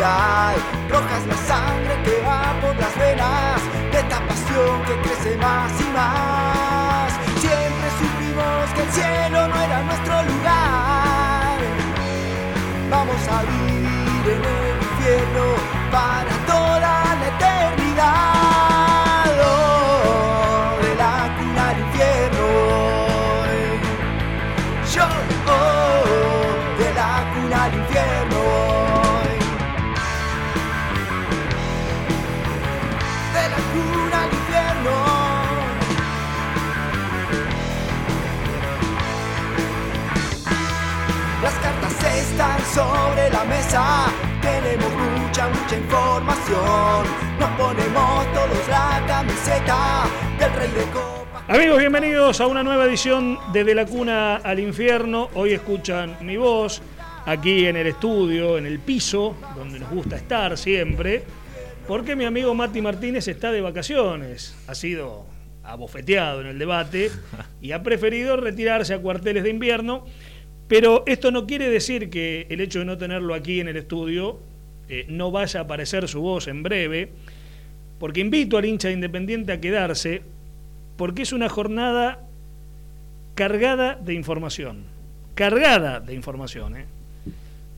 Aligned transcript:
Ciudad. 0.00 0.56
Roja 0.88 1.18
es 1.18 1.26
la 1.26 1.36
sangre 1.46 2.02
que 2.04 2.22
va 2.26 2.58
por 2.62 2.74
las 2.74 2.96
venas 2.96 3.60
de 3.92 3.98
esta 3.98 4.18
pasión 4.26 4.82
que 4.86 4.98
crece 5.02 5.36
más 5.36 5.70
y 5.78 5.88
más. 5.92 7.12
Siempre 7.38 7.88
supimos 8.00 8.70
que 8.74 8.82
el 8.82 8.90
cielo 8.92 9.48
no 9.48 9.60
era 9.60 9.82
nuestro 9.82 10.22
lugar. 10.22 11.58
Vamos 12.88 13.28
a 13.28 13.42
vivir 13.42 14.24
en 14.36 14.42
el 14.42 14.82
infierno 14.88 15.44
para 15.92 16.32
toda 16.46 16.78
la 16.80 17.28
eternidad. 17.36 18.39
Sobre 42.74 43.30
la 43.30 43.44
mesa. 43.44 44.06
Tenemos 44.40 44.92
mucha, 45.18 45.48
mucha 45.48 45.76
información. 45.76 47.06
Nos 47.40 47.50
ponemos 47.58 48.32
todos 48.32 48.68
la 48.68 49.02
camiseta 49.06 50.04
del 50.38 50.52
rey 50.52 50.70
de 50.70 50.84
copas. 50.92 51.42
Amigos, 51.48 51.78
bienvenidos 51.78 52.40
a 52.40 52.46
una 52.46 52.62
nueva 52.62 52.84
edición 52.84 53.38
de 53.52 53.64
De 53.64 53.74
la 53.74 53.86
Cuna 53.86 54.36
al 54.36 54.60
Infierno. 54.60 55.30
Hoy 55.34 55.52
escuchan 55.52 56.16
mi 56.20 56.36
voz 56.36 56.80
aquí 57.26 57.66
en 57.66 57.76
el 57.76 57.88
estudio, 57.88 58.56
en 58.56 58.66
el 58.66 58.78
piso, 58.78 59.34
donde 59.56 59.80
nos 59.80 59.90
gusta 59.90 60.14
estar 60.16 60.56
siempre, 60.56 61.24
porque 61.88 62.14
mi 62.14 62.24
amigo 62.24 62.54
Mati 62.54 62.80
Martínez 62.80 63.26
está 63.26 63.50
de 63.50 63.62
vacaciones. 63.62 64.56
Ha 64.68 64.76
sido 64.76 65.26
abofeteado 65.64 66.40
en 66.40 66.46
el 66.46 66.58
debate 66.58 67.10
y 67.60 67.72
ha 67.72 67.82
preferido 67.82 68.36
retirarse 68.36 68.94
a 68.94 69.00
cuarteles 69.00 69.42
de 69.42 69.50
invierno. 69.50 70.04
Pero 70.70 71.02
esto 71.04 71.32
no 71.32 71.48
quiere 71.48 71.68
decir 71.68 72.10
que 72.10 72.46
el 72.48 72.60
hecho 72.60 72.78
de 72.78 72.84
no 72.84 72.96
tenerlo 72.96 73.34
aquí 73.34 73.58
en 73.58 73.66
el 73.66 73.76
estudio 73.76 74.38
eh, 74.88 75.04
no 75.08 75.32
vaya 75.32 75.58
a 75.58 75.62
aparecer 75.64 76.06
su 76.06 76.20
voz 76.20 76.46
en 76.46 76.62
breve, 76.62 77.10
porque 77.98 78.20
invito 78.20 78.56
al 78.56 78.66
hincha 78.66 78.86
de 78.86 78.94
Independiente 78.94 79.50
a 79.50 79.60
quedarse, 79.60 80.22
porque 80.96 81.22
es 81.22 81.32
una 81.32 81.48
jornada 81.48 82.20
cargada 83.34 83.96
de 83.96 84.14
información, 84.14 84.84
cargada 85.34 85.98
de 85.98 86.14
información. 86.14 86.76
¿eh? 86.76 86.84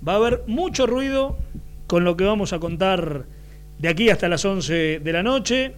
Va 0.06 0.12
a 0.12 0.16
haber 0.16 0.42
mucho 0.46 0.86
ruido 0.86 1.38
con 1.86 2.04
lo 2.04 2.14
que 2.18 2.24
vamos 2.24 2.52
a 2.52 2.58
contar 2.58 3.24
de 3.78 3.88
aquí 3.88 4.10
hasta 4.10 4.28
las 4.28 4.44
11 4.44 5.00
de 5.00 5.12
la 5.14 5.22
noche, 5.22 5.72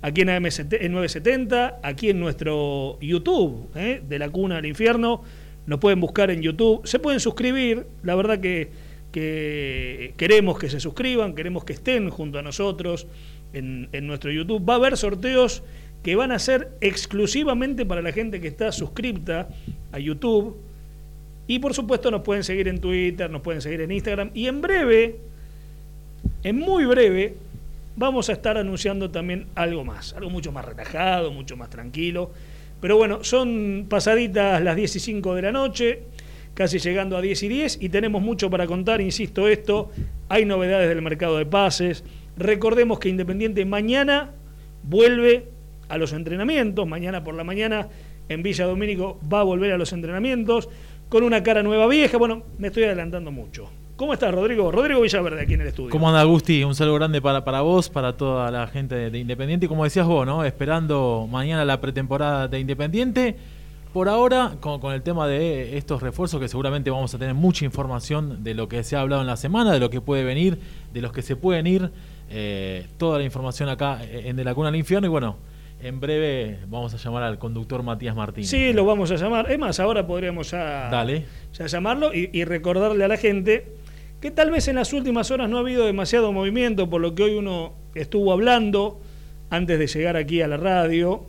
aquí 0.00 0.22
en, 0.22 0.30
AM, 0.30 0.46
en 0.46 0.92
970, 0.92 1.80
aquí 1.82 2.08
en 2.08 2.18
nuestro 2.18 2.98
YouTube, 3.02 3.68
¿eh? 3.74 4.00
de 4.08 4.18
la 4.18 4.30
cuna 4.30 4.56
al 4.56 4.64
infierno. 4.64 5.22
Nos 5.66 5.80
pueden 5.80 6.00
buscar 6.00 6.30
en 6.30 6.42
YouTube, 6.42 6.86
se 6.86 6.98
pueden 6.98 7.20
suscribir, 7.20 7.86
la 8.02 8.14
verdad 8.14 8.40
que, 8.40 8.70
que 9.12 10.14
queremos 10.16 10.58
que 10.58 10.70
se 10.70 10.80
suscriban, 10.80 11.34
queremos 11.34 11.64
que 11.64 11.72
estén 11.72 12.10
junto 12.10 12.38
a 12.38 12.42
nosotros 12.42 13.06
en, 13.52 13.88
en 13.92 14.06
nuestro 14.06 14.30
YouTube. 14.30 14.68
Va 14.68 14.74
a 14.74 14.76
haber 14.76 14.96
sorteos 14.96 15.62
que 16.02 16.14
van 16.14 16.30
a 16.30 16.38
ser 16.38 16.70
exclusivamente 16.80 17.84
para 17.84 18.00
la 18.00 18.12
gente 18.12 18.40
que 18.40 18.46
está 18.46 18.70
suscripta 18.70 19.48
a 19.90 19.98
YouTube. 19.98 20.56
Y 21.48 21.58
por 21.58 21.74
supuesto 21.74 22.10
nos 22.12 22.22
pueden 22.22 22.44
seguir 22.44 22.68
en 22.68 22.80
Twitter, 22.80 23.28
nos 23.28 23.42
pueden 23.42 23.60
seguir 23.60 23.80
en 23.80 23.90
Instagram. 23.90 24.30
Y 24.32 24.46
en 24.46 24.60
breve, 24.60 25.16
en 26.44 26.58
muy 26.60 26.84
breve, 26.84 27.34
vamos 27.96 28.28
a 28.28 28.34
estar 28.34 28.56
anunciando 28.56 29.10
también 29.10 29.46
algo 29.54 29.84
más, 29.84 30.12
algo 30.12 30.30
mucho 30.30 30.52
más 30.52 30.64
relajado, 30.64 31.32
mucho 31.32 31.56
más 31.56 31.70
tranquilo. 31.70 32.30
Pero 32.80 32.96
bueno, 32.96 33.24
son 33.24 33.86
pasaditas 33.88 34.62
las 34.62 34.76
10 34.76 34.96
y 34.96 35.00
5 35.00 35.34
de 35.34 35.42
la 35.42 35.52
noche, 35.52 36.02
casi 36.54 36.78
llegando 36.78 37.16
a 37.16 37.20
10 37.20 37.42
y 37.42 37.48
10, 37.48 37.78
y 37.82 37.88
tenemos 37.88 38.22
mucho 38.22 38.50
para 38.50 38.66
contar, 38.66 39.00
insisto 39.00 39.48
esto, 39.48 39.90
hay 40.28 40.44
novedades 40.44 40.88
del 40.88 41.02
mercado 41.02 41.38
de 41.38 41.46
pases. 41.46 42.04
Recordemos 42.36 42.98
que 42.98 43.08
Independiente 43.08 43.64
mañana 43.64 44.32
vuelve 44.82 45.48
a 45.88 45.98
los 45.98 46.12
entrenamientos, 46.12 46.86
mañana 46.86 47.24
por 47.24 47.34
la 47.34 47.44
mañana 47.44 47.88
en 48.28 48.42
Villa 48.42 48.66
Domínico 48.66 49.20
va 49.32 49.40
a 49.40 49.44
volver 49.44 49.72
a 49.72 49.78
los 49.78 49.92
entrenamientos 49.92 50.68
con 51.08 51.22
una 51.22 51.42
cara 51.42 51.62
nueva 51.62 51.86
vieja. 51.86 52.18
Bueno, 52.18 52.42
me 52.58 52.68
estoy 52.68 52.84
adelantando 52.84 53.30
mucho. 53.30 53.70
¿Cómo 53.96 54.12
estás, 54.12 54.34
Rodrigo? 54.34 54.70
Rodrigo 54.70 55.00
Villaverde, 55.00 55.40
aquí 55.40 55.54
en 55.54 55.62
el 55.62 55.68
estudio. 55.68 55.88
¿Cómo 55.88 56.06
anda, 56.06 56.20
Agusti? 56.20 56.62
Un 56.64 56.74
saludo 56.74 56.96
grande 56.96 57.22
para, 57.22 57.44
para 57.44 57.62
vos, 57.62 57.88
para 57.88 58.14
toda 58.14 58.50
la 58.50 58.66
gente 58.66 58.94
de, 58.94 59.10
de 59.10 59.18
Independiente. 59.18 59.64
Y 59.64 59.68
como 59.70 59.84
decías 59.84 60.06
vos, 60.06 60.26
¿no? 60.26 60.44
Esperando 60.44 61.26
mañana 61.30 61.64
la 61.64 61.80
pretemporada 61.80 62.46
de 62.46 62.60
Independiente. 62.60 63.36
Por 63.94 64.10
ahora, 64.10 64.56
con, 64.60 64.80
con, 64.80 64.92
el 64.92 65.00
tema 65.00 65.26
de 65.26 65.78
estos 65.78 66.02
refuerzos, 66.02 66.38
que 66.38 66.48
seguramente 66.48 66.90
vamos 66.90 67.14
a 67.14 67.18
tener 67.18 67.34
mucha 67.34 67.64
información 67.64 68.44
de 68.44 68.52
lo 68.52 68.68
que 68.68 68.84
se 68.84 68.96
ha 68.96 69.00
hablado 69.00 69.22
en 69.22 69.28
la 69.28 69.38
semana, 69.38 69.72
de 69.72 69.80
lo 69.80 69.88
que 69.88 70.02
puede 70.02 70.24
venir, 70.24 70.58
de 70.92 71.00
los 71.00 71.10
que 71.10 71.22
se 71.22 71.34
pueden 71.34 71.66
ir. 71.66 71.90
Eh, 72.28 72.86
toda 72.98 73.16
la 73.16 73.24
información 73.24 73.70
acá 73.70 74.00
en 74.04 74.36
De 74.36 74.44
la 74.44 74.54
Cuna 74.54 74.68
al 74.68 74.76
Infierno. 74.76 75.06
Y 75.06 75.10
bueno, 75.10 75.38
en 75.80 76.00
breve 76.00 76.58
vamos 76.68 76.92
a 76.92 76.98
llamar 76.98 77.22
al 77.22 77.38
conductor 77.38 77.82
Matías 77.82 78.14
Martínez. 78.14 78.50
Sí, 78.50 78.74
lo 78.74 78.84
vamos 78.84 79.10
a 79.10 79.14
llamar. 79.14 79.50
Es 79.50 79.58
más, 79.58 79.80
ahora 79.80 80.06
podríamos 80.06 80.50
ya, 80.50 80.90
Dale. 80.90 81.24
ya 81.54 81.66
llamarlo 81.66 82.12
y, 82.12 82.28
y, 82.30 82.44
recordarle 82.44 83.02
a 83.02 83.08
la 83.08 83.16
gente 83.16 83.85
que 84.26 84.32
tal 84.32 84.50
vez 84.50 84.66
en 84.66 84.74
las 84.74 84.92
últimas 84.92 85.30
horas 85.30 85.48
no 85.48 85.56
ha 85.56 85.60
habido 85.60 85.86
demasiado 85.86 86.32
movimiento, 86.32 86.90
por 86.90 87.00
lo 87.00 87.14
que 87.14 87.22
hoy 87.22 87.34
uno 87.34 87.74
estuvo 87.94 88.32
hablando 88.32 89.00
antes 89.50 89.78
de 89.78 89.86
llegar 89.86 90.16
aquí 90.16 90.42
a 90.42 90.48
la 90.48 90.56
radio. 90.56 91.24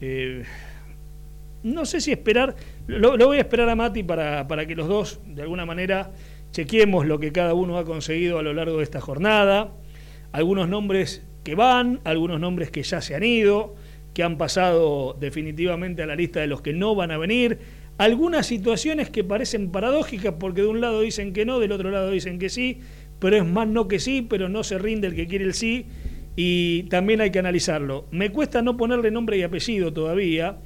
Eh, 0.00 0.42
no 1.64 1.84
sé 1.84 2.00
si 2.00 2.10
esperar, 2.10 2.56
lo, 2.86 3.18
lo, 3.18 3.26
voy 3.26 3.36
a 3.36 3.40
esperar 3.40 3.68
a 3.68 3.74
Mati 3.74 4.04
para, 4.04 4.48
para 4.48 4.64
que 4.64 4.74
los 4.74 4.88
dos, 4.88 5.20
de 5.26 5.42
alguna 5.42 5.66
manera, 5.66 6.12
chequemos 6.50 7.04
lo 7.04 7.20
que 7.20 7.30
cada 7.30 7.52
uno 7.52 7.76
ha 7.76 7.84
conseguido 7.84 8.38
a 8.38 8.42
lo 8.42 8.54
largo 8.54 8.78
de 8.78 8.84
esta 8.84 9.02
jornada. 9.02 9.74
Algunos 10.32 10.66
nombres 10.66 11.26
que 11.44 11.56
van, 11.56 12.00
algunos 12.04 12.40
nombres 12.40 12.70
que 12.70 12.84
ya 12.84 13.02
se 13.02 13.16
han 13.16 13.22
ido, 13.22 13.74
que 14.14 14.22
han 14.22 14.38
pasado 14.38 15.14
definitivamente 15.20 16.04
a 16.04 16.06
la 16.06 16.16
lista 16.16 16.40
de 16.40 16.46
los 16.46 16.62
que 16.62 16.72
no 16.72 16.94
van 16.94 17.10
a 17.10 17.18
venir, 17.18 17.58
algunas 17.98 18.46
situaciones 18.46 19.10
que 19.10 19.24
parecen 19.24 19.70
paradójicas 19.70 20.34
porque 20.38 20.62
de 20.62 20.68
un 20.68 20.80
lado 20.80 21.00
dicen 21.00 21.32
que 21.32 21.44
no, 21.44 21.58
del 21.58 21.72
otro 21.72 21.90
lado 21.90 22.10
dicen 22.10 22.38
que 22.38 22.48
sí, 22.48 22.80
pero 23.18 23.36
es 23.36 23.44
más 23.44 23.68
no 23.68 23.88
que 23.88 23.98
sí, 23.98 24.26
pero 24.28 24.48
no 24.48 24.62
se 24.64 24.78
rinde 24.78 25.08
el 25.08 25.14
que 25.14 25.26
quiere 25.26 25.44
el 25.44 25.54
sí 25.54 25.86
y 26.36 26.84
también 26.84 27.20
hay 27.20 27.32
que 27.32 27.40
analizarlo. 27.40 28.06
Me 28.12 28.30
cuesta 28.30 28.62
no 28.62 28.76
ponerle 28.76 29.10
nombre 29.10 29.36
y 29.36 29.42
apellido 29.42 29.92
todavía, 29.92 30.58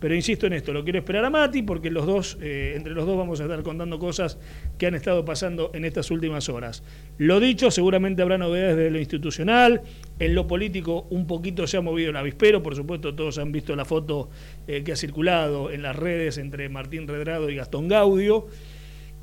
pero 0.00 0.14
insisto 0.14 0.46
en 0.46 0.52
esto, 0.52 0.72
lo 0.72 0.84
quiero 0.84 0.98
esperar 0.98 1.24
a 1.24 1.30
Mati 1.30 1.62
porque 1.62 1.90
los 1.90 2.06
dos, 2.06 2.38
eh, 2.40 2.74
entre 2.76 2.94
los 2.94 3.04
dos 3.04 3.16
vamos 3.16 3.40
a 3.40 3.44
estar 3.44 3.62
contando 3.62 3.98
cosas 3.98 4.38
que 4.78 4.86
han 4.86 4.94
estado 4.94 5.24
pasando 5.24 5.70
en 5.74 5.84
estas 5.84 6.10
últimas 6.10 6.48
horas. 6.48 6.84
Lo 7.18 7.40
dicho, 7.40 7.70
seguramente 7.70 8.22
habrá 8.22 8.38
novedades 8.38 8.76
de 8.76 8.90
lo 8.90 8.98
institucional, 8.98 9.82
en 10.18 10.34
lo 10.34 10.46
político 10.46 11.06
un 11.10 11.26
poquito 11.26 11.66
se 11.66 11.76
ha 11.76 11.80
movido 11.80 12.10
el 12.10 12.16
avispero, 12.16 12.62
por 12.62 12.76
supuesto 12.76 13.14
todos 13.14 13.38
han 13.38 13.50
visto 13.50 13.74
la 13.74 13.84
foto 13.84 14.30
eh, 14.66 14.84
que 14.84 14.92
ha 14.92 14.96
circulado 14.96 15.70
en 15.70 15.82
las 15.82 15.96
redes 15.96 16.38
entre 16.38 16.68
Martín 16.68 17.08
Redrado 17.08 17.50
y 17.50 17.56
Gastón 17.56 17.88
Gaudio, 17.88 18.46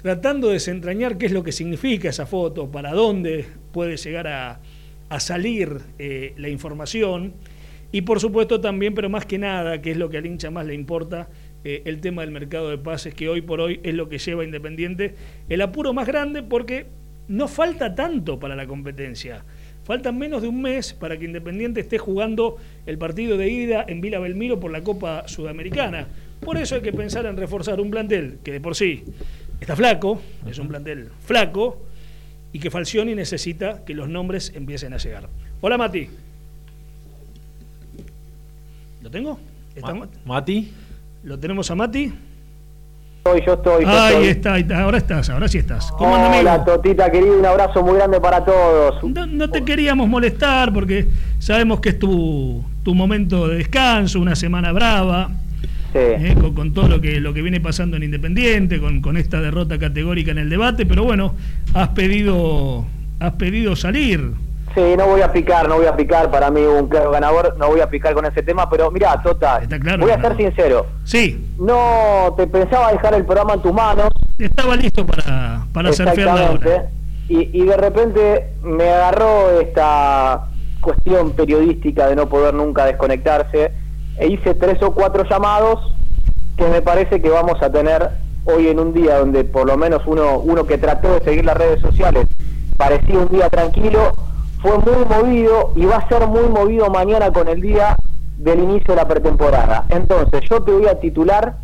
tratando 0.01 0.47
de 0.47 0.53
desentrañar 0.55 1.17
qué 1.17 1.27
es 1.27 1.31
lo 1.31 1.43
que 1.43 1.51
significa 1.51 2.09
esa 2.09 2.25
foto, 2.25 2.69
para 2.69 2.91
dónde 2.91 3.45
puede 3.71 3.97
llegar 3.97 4.27
a, 4.27 4.59
a 5.09 5.19
salir 5.19 5.79
eh, 5.99 6.33
la 6.37 6.49
información. 6.49 7.33
Y 7.95 8.01
por 8.01 8.19
supuesto 8.19 8.59
también, 8.59 8.93
pero 8.93 9.09
más 9.09 9.25
que 9.25 9.37
nada, 9.37 9.81
que 9.81 9.91
es 9.91 9.95
lo 9.95 10.09
que 10.09 10.17
al 10.17 10.25
hincha 10.25 10.51
más 10.51 10.65
le 10.65 10.73
importa, 10.73 11.29
eh, 11.63 11.81
el 11.85 12.01
tema 12.01 12.23
del 12.23 12.31
mercado 12.31 12.69
de 12.69 12.77
pases, 12.77 13.13
que 13.13 13.29
hoy 13.29 13.39
por 13.39 13.61
hoy 13.61 13.79
es 13.83 13.93
lo 13.93 14.09
que 14.09 14.17
lleva 14.17 14.43
Independiente 14.43 15.15
el 15.47 15.61
apuro 15.61 15.93
más 15.93 16.05
grande 16.05 16.43
porque 16.43 16.87
no 17.29 17.47
falta 17.47 17.95
tanto 17.95 18.37
para 18.37 18.53
la 18.53 18.67
competencia. 18.67 19.45
Faltan 19.85 20.17
menos 20.17 20.41
de 20.41 20.49
un 20.49 20.61
mes 20.61 20.93
para 20.93 21.17
que 21.17 21.23
Independiente 21.23 21.79
esté 21.79 21.97
jugando 21.97 22.57
el 22.85 22.97
partido 22.97 23.37
de 23.37 23.47
ida 23.47 23.85
en 23.87 24.01
Vila 24.01 24.19
Belmiro 24.19 24.59
por 24.59 24.71
la 24.71 24.81
Copa 24.81 25.25
Sudamericana. 25.29 26.05
Por 26.41 26.57
eso 26.57 26.75
hay 26.75 26.81
que 26.81 26.91
pensar 26.91 27.25
en 27.25 27.37
reforzar 27.37 27.79
un 27.79 27.91
plantel 27.91 28.39
que 28.43 28.51
de 28.51 28.59
por 28.59 28.75
sí 28.75 29.05
está 29.61 29.73
flaco, 29.73 30.21
es 30.45 30.59
un 30.59 30.67
plantel 30.67 31.11
flaco, 31.21 31.81
y 32.51 32.59
que 32.59 32.69
Falcioni 32.69 33.15
necesita 33.15 33.85
que 33.85 33.93
los 33.93 34.09
nombres 34.09 34.51
empiecen 34.53 34.91
a 34.91 34.97
llegar. 34.97 35.29
Hola 35.61 35.77
Mati. 35.77 36.09
¿Lo 39.05 39.11
tengo? 39.11 39.39
¿Está 39.75 39.93
Mati? 40.25 40.71
¿Lo 41.25 41.37
tenemos 41.37 41.69
a 41.69 41.75
Mati? 41.75 42.11
Estoy, 43.17 43.43
yo 43.45 43.53
estoy. 43.53 43.83
Yo 43.83 43.89
Ahí 43.91 44.25
estoy. 44.25 44.61
está, 44.61 44.81
ahora 44.81 44.97
estás, 44.97 45.29
ahora 45.29 45.47
sí 45.47 45.59
estás. 45.59 45.91
¿Cómo 45.91 46.15
Hola, 46.15 46.39
anda, 46.39 46.53
amigo? 46.53 46.65
Totita 46.65 47.11
querido, 47.11 47.37
un 47.37 47.45
abrazo 47.45 47.83
muy 47.83 47.97
grande 47.97 48.19
para 48.19 48.43
todos. 48.43 49.03
No, 49.03 49.27
no, 49.27 49.47
te 49.47 49.63
queríamos 49.63 50.09
molestar 50.09 50.73
porque 50.73 51.07
sabemos 51.37 51.81
que 51.81 51.89
es 51.89 51.99
tu, 51.99 52.63
tu 52.81 52.95
momento 52.95 53.47
de 53.47 53.57
descanso, 53.57 54.19
una 54.19 54.35
semana 54.35 54.71
brava. 54.71 55.29
eh, 55.93 56.35
con, 56.41 56.55
con, 56.55 56.73
todo 56.73 56.87
lo 56.87 56.99
que, 56.99 57.19
lo 57.21 57.31
que 57.31 57.43
viene 57.43 57.61
pasando 57.61 57.97
en 57.97 58.01
Independiente, 58.01 58.79
con, 58.79 59.01
con 59.01 59.17
esta 59.17 59.39
derrota 59.39 59.77
categórica 59.77 60.31
en 60.31 60.39
el 60.39 60.49
debate, 60.49 60.87
pero 60.87 61.03
bueno, 61.03 61.35
has 61.75 61.89
pedido, 61.89 62.87
has 63.19 63.33
pedido 63.33 63.75
salir. 63.75 64.31
Sí, 64.75 64.95
no 64.97 65.07
voy 65.07 65.21
a 65.21 65.31
picar, 65.31 65.69
no 65.69 65.77
voy 65.77 65.85
a 65.85 65.95
picar, 65.95 66.29
para 66.29 66.51
mí 66.51 66.61
un 66.61 66.89
claro 66.89 67.11
ganador, 67.11 67.55
no 67.57 67.69
voy 67.69 67.79
a 67.79 67.89
picar 67.89 68.13
con 68.13 68.25
ese 68.25 68.43
tema, 68.43 68.69
pero 68.69 68.91
mira, 68.91 69.21
Tota, 69.23 69.61
voy 69.99 70.11
a 70.11 70.21
ser 70.21 70.35
sincero. 70.35 70.85
Sí. 71.05 71.53
No 71.57 72.33
te 72.35 72.45
pensaba 72.45 72.91
dejar 72.91 73.13
el 73.13 73.23
programa 73.25 73.53
en 73.53 73.61
tus 73.61 73.73
manos. 73.73 74.09
Estaba 74.37 74.75
listo 74.75 75.05
para, 75.05 75.65
para 75.71 75.89
hacer 75.89 76.89
y, 77.27 77.49
y 77.59 77.65
de 77.65 77.77
repente 77.77 78.53
me 78.61 78.89
agarró 78.89 79.59
esta 79.59 80.49
cuestión 80.81 81.31
periodística 81.31 82.07
de 82.07 82.15
no 82.15 82.29
poder 82.29 82.53
nunca 82.53 82.85
desconectarse 82.85 83.71
e 84.17 84.27
hice 84.27 84.53
tres 84.53 84.81
o 84.83 84.93
cuatro 84.93 85.23
llamados 85.27 85.93
que 86.57 86.67
me 86.67 86.81
parece 86.81 87.21
que 87.21 87.29
vamos 87.29 87.61
a 87.63 87.71
tener 87.71 88.09
hoy 88.45 88.67
en 88.67 88.79
un 88.79 88.93
día 88.93 89.17
donde 89.17 89.43
por 89.43 89.65
lo 89.65 89.77
menos 89.77 90.03
uno, 90.05 90.37
uno 90.37 90.67
que 90.67 90.77
trató 90.77 91.13
de 91.13 91.23
seguir 91.23 91.45
las 91.45 91.57
redes 91.57 91.81
sociales 91.81 92.27
parecía 92.77 93.17
un 93.17 93.29
día 93.29 93.49
tranquilo, 93.49 94.15
fue 94.65 94.79
muy 94.79 95.05
movido 95.05 95.73
y 95.75 95.85
va 95.85 95.97
a 95.97 96.09
ser 96.09 96.27
muy 96.27 96.49
movido 96.49 96.89
mañana 96.89 97.31
con 97.31 97.47
el 97.47 97.61
día 97.61 97.95
del 98.37 98.59
inicio 98.59 98.93
de 98.93 98.95
la 98.95 99.07
pretemporada. 99.07 99.85
Entonces 99.89 100.41
yo 100.49 100.61
te 100.63 100.71
voy 100.71 100.87
a 100.87 100.99
titular 100.99 101.57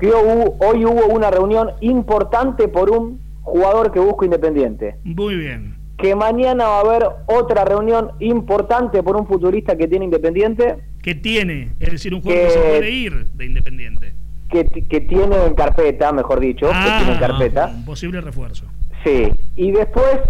que 0.00 0.10
hoy 0.10 0.84
hubo 0.84 1.06
una 1.06 1.30
reunión 1.30 1.70
importante 1.80 2.68
por 2.68 2.90
un 2.90 3.20
jugador 3.42 3.92
que 3.92 4.00
busco 4.00 4.24
Independiente. 4.24 4.96
Muy 5.04 5.36
bien. 5.36 5.76
Que 5.98 6.14
mañana 6.14 6.64
va 6.66 6.78
a 6.78 6.80
haber 6.80 7.06
otra 7.26 7.64
reunión 7.64 8.10
importante 8.18 9.02
por 9.02 9.16
un 9.16 9.26
futbolista 9.26 9.76
que 9.76 9.86
tiene 9.86 10.06
Independiente. 10.06 10.78
Que 11.02 11.14
tiene, 11.14 11.70
es 11.78 11.92
decir, 11.92 12.12
un 12.12 12.22
jugador 12.22 12.44
que, 12.44 12.50
se 12.50 12.58
puede 12.58 12.90
ir 12.90 13.26
de 13.30 13.46
Independiente. 13.46 14.12
Que, 14.50 14.64
que 14.64 15.00
tiene 15.00 15.46
en 15.46 15.54
carpeta, 15.54 16.12
mejor 16.12 16.40
dicho, 16.40 16.66
que 16.66 16.74
ah, 16.74 16.96
tiene 16.98 17.12
en 17.14 17.18
carpeta. 17.20 17.72
Un 17.74 17.84
posible 17.84 18.20
refuerzo. 18.20 18.64
Sí, 19.04 19.28
y 19.54 19.70
después 19.70 20.20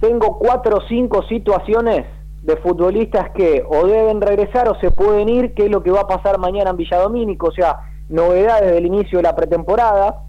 tengo 0.00 0.38
cuatro 0.38 0.78
o 0.78 0.88
cinco 0.88 1.22
situaciones 1.28 2.06
de 2.42 2.56
futbolistas 2.56 3.30
que 3.30 3.62
o 3.68 3.86
deben 3.86 4.20
regresar 4.20 4.68
o 4.68 4.74
se 4.80 4.90
pueden 4.90 5.28
ir, 5.28 5.54
que 5.54 5.66
es 5.66 5.70
lo 5.70 5.82
que 5.82 5.90
va 5.90 6.00
a 6.00 6.06
pasar 6.06 6.38
mañana 6.38 6.70
en 6.70 6.76
Villadomínico, 6.76 7.48
o 7.48 7.52
sea, 7.52 7.76
novedades 8.08 8.72
del 8.72 8.86
inicio 8.86 9.18
de 9.18 9.22
la 9.24 9.36
pretemporada 9.36 10.24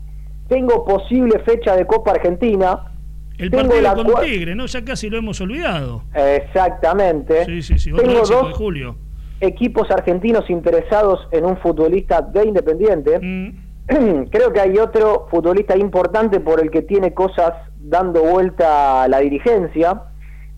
tengo 0.51 0.83
posible 0.83 1.39
fecha 1.39 1.77
de 1.77 1.87
Copa 1.87 2.11
Argentina. 2.11 2.91
El 3.37 3.49
partido 3.51 4.03
con 4.03 4.21
Tigre, 4.25 4.53
¿no? 4.53 4.65
Ya 4.65 4.83
casi 4.83 5.09
lo 5.09 5.17
hemos 5.17 5.39
olvidado. 5.39 6.03
Exactamente. 6.13 7.45
Sí, 7.45 7.61
sí, 7.61 7.79
sí. 7.79 7.91
tengo 7.93 8.19
dos 8.19 8.49
de 8.49 8.53
julio. 8.53 8.97
equipos 9.39 9.89
argentinos 9.89 10.49
interesados 10.49 11.25
en 11.31 11.45
un 11.45 11.55
futbolista 11.57 12.21
de 12.21 12.45
Independiente. 12.45 13.17
Mm. 13.21 13.70
Creo 14.31 14.53
que 14.53 14.59
hay 14.59 14.77
otro 14.77 15.27
futbolista 15.29 15.77
importante 15.77 16.39
por 16.39 16.61
el 16.61 16.71
que 16.71 16.81
tiene 16.81 17.13
cosas 17.13 17.53
dando 17.79 18.23
vuelta 18.23 19.03
a 19.03 19.07
la 19.07 19.19
dirigencia. 19.19 20.03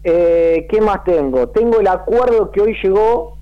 Eh, 0.04 0.68
¿Qué 0.70 0.82
más 0.82 1.04
tengo? 1.04 1.50
Tengo 1.50 1.80
el 1.80 1.88
acuerdo 1.88 2.52
que 2.52 2.62
hoy 2.62 2.76
llegó 2.84 3.38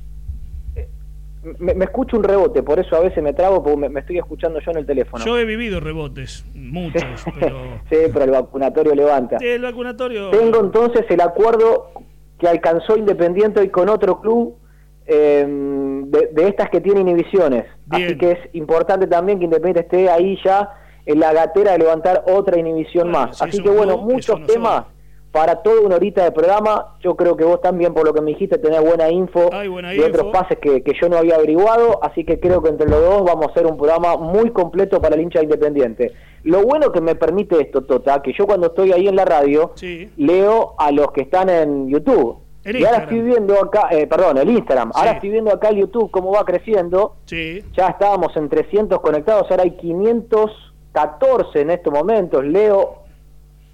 me, 1.60 1.84
escucho 1.84 2.18
un 2.18 2.24
rebote, 2.24 2.62
por 2.62 2.80
eso 2.80 2.96
a 2.96 3.00
veces 3.00 3.24
me 3.24 3.34
trago 3.34 3.64
porque 3.64 3.90
me, 3.90 4.00
estoy 4.00 4.20
escuchando 4.20 4.60
yo 4.60 4.72
en 4.72 4.78
el 4.78 4.86
teléfono. 4.86 5.26
Yo 5.26 5.40
he 5.40 5.46
vivido 5.46 5.80
rebotes, 5.80 6.46
muchos, 6.54 7.04
pero... 7.40 7.80
sí, 7.90 7.98
pero 8.14 8.26
el 8.26 8.32
vacunatorio 8.32 8.94
levanta. 8.94 9.40
Sí, 9.40 9.48
el 9.48 9.62
vacunatorio... 9.62 10.30
Tengo 10.30 10.60
entonces 10.60 11.06
el 11.10 11.22
acuerdo 11.22 11.92
que 12.38 12.48
alcanzó 12.48 12.96
Independiente 12.96 13.60
hoy 13.60 13.70
con 13.70 13.90
otro 13.90 14.22
club 14.22 14.56
eh, 15.06 15.45
de, 15.48 16.48
estas 16.48 16.69
que 16.69 16.81
tiene 16.81 17.01
inhibiciones. 17.01 17.65
Así 17.89 18.18
que 18.18 18.31
es 18.31 18.39
importante 18.53 19.07
también 19.07 19.39
que 19.39 19.45
Independiente 19.45 19.81
esté 19.81 20.09
ahí 20.09 20.38
ya 20.44 20.74
en 21.06 21.19
la 21.19 21.33
gatera 21.33 21.74
de 21.74 21.80
levantar 21.80 22.24
otra 22.27 22.59
inhibición 22.59 23.12
más. 23.12 23.42
Así 23.42 23.62
que 23.62 23.69
bueno, 23.69 23.98
muchos 23.98 24.45
temas 24.45 24.86
para 25.31 25.57
toda 25.57 25.81
una 25.81 25.95
horita 25.95 26.24
de 26.24 26.31
programa. 26.31 26.95
Yo 27.01 27.15
creo 27.15 27.36
que 27.38 27.44
vos 27.44 27.62
también, 27.62 27.94
por 27.94 28.06
lo 28.06 28.13
que 28.13 28.21
me 28.21 28.31
dijiste, 28.31 28.57
tenés 28.57 28.81
buena 28.81 29.09
info 29.09 29.50
de 29.50 30.03
otros 30.03 30.31
pases 30.31 30.57
que, 30.59 30.83
yo 31.01 31.09
no 31.09 31.18
había 31.18 31.36
averiguado, 31.36 32.04
así 32.04 32.24
que 32.24 32.39
creo 32.39 32.62
que 32.62 32.69
entre 32.69 32.89
los 32.89 33.01
dos 33.01 33.24
vamos 33.24 33.47
a 33.47 33.51
hacer 33.51 33.65
un 33.65 33.77
programa 33.77 34.18
muy 34.18 34.51
completo 34.51 35.01
para 35.01 35.15
el 35.15 35.21
hincha 35.21 35.42
independiente. 35.42 36.12
Lo 36.44 36.63
bueno 36.63 36.92
que 36.92 37.01
me 37.01 37.15
permite 37.15 37.62
esto, 37.62 37.81
Tota, 37.81 38.21
que 38.21 38.33
yo 38.33 38.45
cuando 38.45 38.68
estoy 38.68 38.92
ahí 38.92 39.07
en 39.07 39.15
la 39.15 39.25
radio, 39.25 39.74
leo 40.18 40.75
a 40.77 40.92
los 40.92 41.12
que 41.12 41.21
están 41.21 41.50
en 41.50 41.88
YouTube. 41.88 42.41
Y 42.63 42.84
ahora 42.86 43.00
estoy 43.00 43.22
viendo 43.22 43.60
acá, 43.60 43.88
eh, 43.92 44.06
perdón, 44.06 44.38
el 44.38 44.50
Instagram, 44.50 44.92
ahora 44.94 45.13
estoy 45.13 45.30
viendo 45.31 45.52
acá 45.52 45.69
el 45.69 45.78
YouTube 45.78 46.12
cómo 46.12 46.31
va 46.31 46.46
creciendo. 46.46 47.16
Ya 47.28 47.88
estábamos 47.88 48.36
en 48.38 48.50
300 48.50 49.00
conectados, 49.02 49.50
ahora 49.50 49.63
hay 49.63 49.72
514 49.72 51.62
en 51.62 51.72
estos 51.72 51.92
momentos. 51.92 52.46
Leo 52.46 53.02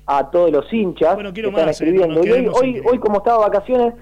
a 0.06 0.32
todos 0.32 0.52
los 0.52 0.72
hinchas 0.72 1.18
que 1.34 1.42
están 1.42 1.70
escribiendo. 1.70 2.26
y 2.26 2.32
hoy, 2.32 2.82
hoy, 2.90 3.00
como 3.00 3.18
estaba 3.18 3.40
vacaciones, 3.40 3.94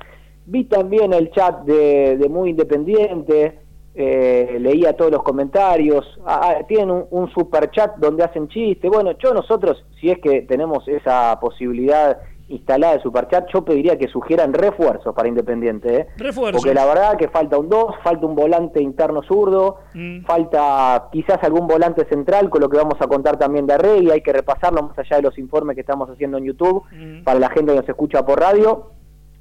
vi 0.46 0.66
también 0.66 1.14
el 1.14 1.32
chat 1.32 1.64
de, 1.64 2.24
Muy 2.30 2.52
Independiente, 2.52 3.60
eh, 3.96 4.58
leía 4.60 4.94
todos 4.94 5.10
los 5.10 5.24
comentarios, 5.24 6.06
ah, 6.26 6.58
ah, 6.60 6.64
tienen 6.68 6.92
un, 6.92 7.08
un, 7.10 7.32
super 7.32 7.72
chat 7.72 7.96
donde 7.98 8.24
hacen 8.24 8.48
chistes. 8.50 8.92
Bueno, 8.92 9.14
yo 9.18 9.34
nosotros, 9.34 9.84
si 10.00 10.12
es 10.12 10.20
que 10.20 10.42
tenemos 10.44 10.88
esa 10.88 11.40
posibilidad 11.40 12.20
instalada 12.48 12.94
de 12.94 13.02
Superchat, 13.02 13.48
yo 13.52 13.66
pediría 13.66 13.98
que 13.98 14.08
sugieran 14.08 14.54
refuerzos 14.54 15.16
para 15.16 15.28
Independiente. 15.28 15.96
¿eh? 15.96 16.08
Refuerzos. 16.18 16.62
Porque 16.62 16.76
la 16.76 16.86
verdad 16.86 17.18
que 17.18 17.28
falta 17.28 17.58
un 17.58 17.70
2, 17.70 17.96
falta 18.04 18.26
un 18.26 18.36
volante 18.36 18.82
interno 18.82 19.24
zurdo, 19.24 19.80
mm. 19.94 20.26
falta 20.26 21.10
quizás 21.12 21.44
algún 21.44 21.68
volante 21.68 22.06
central, 22.06 22.50
con 22.50 22.62
lo 22.62 22.70
que 22.70 22.78
vamos 22.78 23.02
a 23.02 23.08
contar 23.08 23.38
también 23.38 23.66
de 23.66 23.78
Rey, 23.78 24.10
hay 24.12 24.22
que 24.22 24.32
repasarlo 24.32 24.84
más 24.84 24.98
allá 24.98 25.18
de 25.18 25.24
los 25.24 25.38
informes 25.38 25.76
que 25.76 25.82
estamos 25.82 26.10
haciendo 26.10 26.38
en 26.38 26.46
YouTube, 26.46 26.84
mm. 26.92 27.24
para 27.24 27.40
la 27.40 27.50
gente 27.50 27.74
que 27.74 27.80
nos 27.80 27.90
escucha 27.90 28.26
por 28.26 28.40
radio. 28.40 28.92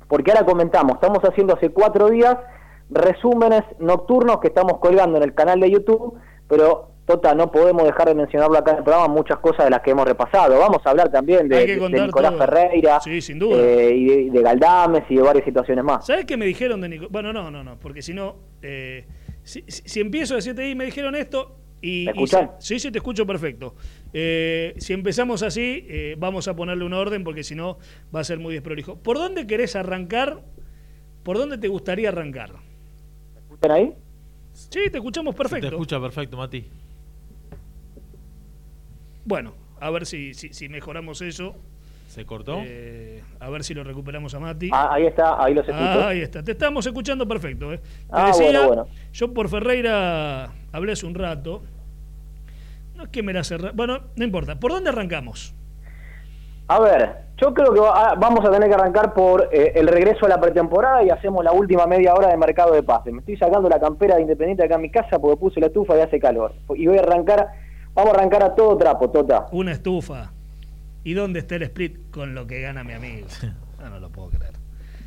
Porque 0.08 0.32
ahora 0.32 0.46
comentamos, 0.46 0.94
estamos 0.94 1.20
haciendo 1.24 1.54
hace 1.54 1.70
cuatro 1.70 2.08
días 2.08 2.36
resúmenes 2.90 3.62
nocturnos 3.78 4.38
que 4.38 4.48
estamos 4.48 4.78
colgando 4.78 5.16
en 5.16 5.24
el 5.24 5.34
canal 5.34 5.60
de 5.60 5.70
YouTube, 5.70 6.14
pero 6.48 6.94
Tota, 7.06 7.34
no 7.34 7.52
podemos 7.52 7.84
dejar 7.84 8.08
de 8.08 8.14
mencionarlo 8.14 8.56
acá 8.56 8.70
en 8.70 8.78
el 8.78 8.82
programa, 8.82 9.08
muchas 9.08 9.38
cosas 9.38 9.66
de 9.66 9.70
las 9.70 9.82
que 9.82 9.90
hemos 9.90 10.06
repasado. 10.06 10.58
Vamos 10.58 10.80
a 10.86 10.90
hablar 10.90 11.10
también 11.10 11.48
de, 11.48 11.76
Nicolás 11.90 12.34
Ferreira 12.38 12.99
eh, 13.04 13.92
y 13.94 14.30
de, 14.30 14.42
Galdames 14.42 15.04
y 15.11 15.16
de 15.16 15.23
varias 15.23 15.44
situaciones 15.44 15.84
más. 15.84 16.06
¿Sabes 16.06 16.25
qué 16.25 16.38
me 16.38 16.46
dijeron 16.46 16.80
de 16.80 16.88
Nicolás? 16.88 17.12
Bueno, 17.12 17.30
no, 17.34 17.50
no, 17.50 17.62
no, 17.62 17.78
porque 17.78 18.00
si 18.00 18.14
no, 18.14 18.37
eh, 18.62 19.04
si, 19.42 20.00
empiezo 20.00 20.32
a 20.32 20.37
decirte 20.37 20.62
ahí, 20.62 20.75
me 20.75 20.87
dijeron 20.87 21.14
esto 21.14 21.58
y... 21.82 22.06
¿Me 22.06 22.26
sí, 22.58 22.78
sí, 22.78 22.90
te 22.90 22.99
escucho 22.99 23.26
perfecto. 23.26 23.75
Eh, 24.14 24.73
si 24.78 24.94
empezamos 24.94 25.42
así, 25.42 25.87
vamos 26.16 26.49
a 26.49 26.56
ponerle 26.56 26.87
un 26.87 26.94
orden 26.94 27.23
porque 27.23 27.42
si 27.42 27.54
no 27.54 27.76
va 28.14 28.20
a 28.20 28.25
ser 28.25 28.38
muy 28.38 28.54
desprolijo. 28.54 28.96
¿Por 28.96 29.18
dónde 29.18 29.46
querés 29.46 29.76
arrancar? 29.76 30.40
¿Por 31.23 31.37
dónde 31.37 31.58
te 31.58 31.68
gustaría 31.68 32.08
arrancar? 32.08 32.52
¿Me 33.34 33.40
escuchan 33.40 33.70
ahí? 33.70 33.94
Sí, 34.54 34.80
te 34.90 34.96
escuchamos 34.96 35.34
perfecto. 35.34 35.68
te 35.68 35.75
escucha 35.75 36.00
perfecto, 36.00 36.38
Mati. 36.38 36.70
Bueno, 39.25 39.54
a 39.81 39.90
ver 39.90 40.07
si, 40.07 40.35
si, 40.35 40.69
mejoramos 40.69 41.23
eso. 41.23 41.54
¿Se 42.09 42.25
cortó? 42.26 42.61
Eh, 42.62 43.23
a 43.40 43.50
ver 43.50 43.64
si 43.64 43.75
lo 43.75 43.83
recuperamos 43.83 44.35
a 44.35 44.40
Mati. 44.40 44.71
Ah, 44.73 44.90
ahí 44.93 45.07
está, 45.07 45.43
ahí 45.43 45.54
los 45.54 45.66
escucho. 45.66 46.07
ahí 46.07 46.21
está, 46.21 46.43
te 46.45 46.52
estamos 46.52 46.87
escuchando 46.87 47.26
perfecto. 47.26 47.73
¿eh? 47.73 47.81
ah, 48.11 48.31
bueno, 48.35 48.66
bueno. 48.69 48.87
Yo 49.12 49.33
por 49.33 49.49
Ferreira 49.49 50.52
hablé 50.73 50.93
hace 50.93 51.07
un 51.07 51.14
rato. 51.14 51.62
No 52.95 53.04
es 53.04 53.09
que 53.09 53.23
me 53.23 53.33
la 53.33 53.43
cerré. 53.43 53.71
Bueno, 53.73 53.99
no 54.14 54.25
importa. 54.25 54.61
¿Por 54.61 54.71
dónde 54.71 54.90
arrancamos? 54.90 55.54
A 56.69 56.78
ver, 56.78 57.25
yo 57.37 57.52
creo 57.52 57.75
que 57.75 57.81
ah, 57.83 58.14
vamos 58.16 58.45
a 58.45 58.50
tener 58.50 58.69
que 58.69 58.75
arrancar 58.75 59.12
por 59.12 59.49
eh, 59.52 59.73
el 59.75 59.88
regreso 59.88 60.26
a 60.26 60.28
la 60.28 60.40
pretemporada 60.40 61.02
y 61.02 61.11
hacemos 61.11 61.45
la 61.45 61.52
última 61.52 61.87
media 61.87 62.14
hora 62.14 62.28
de 62.28 62.37
mercado 62.37 62.73
de 62.75 62.83
pase. 62.83 63.11
Me 63.11 63.19
estoy 63.19 63.37
sacando 63.37 63.69
la 63.69 63.81
campera 63.81 64.16
de 64.16 64.23
Independiente 64.23 64.64
acá 64.64 64.76
en 64.76 64.83
mi 64.83 64.90
casa 64.90 65.19
porque 65.19 65.37
puse 65.37 65.61
la 65.61 65.66
estufa 65.66 65.97
y 65.97 66.00
hace 66.00 66.21
calor. 66.21 66.52
Y 66.76 66.87
voy 66.87 66.99
a 66.99 67.00
arrancar 67.00 67.49
Vamos 67.94 68.12
a 68.14 68.16
arrancar 68.18 68.42
a 68.42 68.54
todo 68.54 68.76
trapo, 68.76 69.10
Tota. 69.10 69.46
Una 69.52 69.72
estufa. 69.72 70.32
¿Y 71.04 71.14
dónde 71.14 71.40
está 71.40 71.56
el 71.56 71.62
split 71.64 72.10
con 72.10 72.34
lo 72.34 72.46
que 72.46 72.60
gana 72.60 72.84
mi 72.84 72.92
amigo? 72.92 73.26
No, 73.78 73.90
no 73.90 74.00
lo 74.00 74.08
puedo 74.08 74.30
creer. 74.30 74.54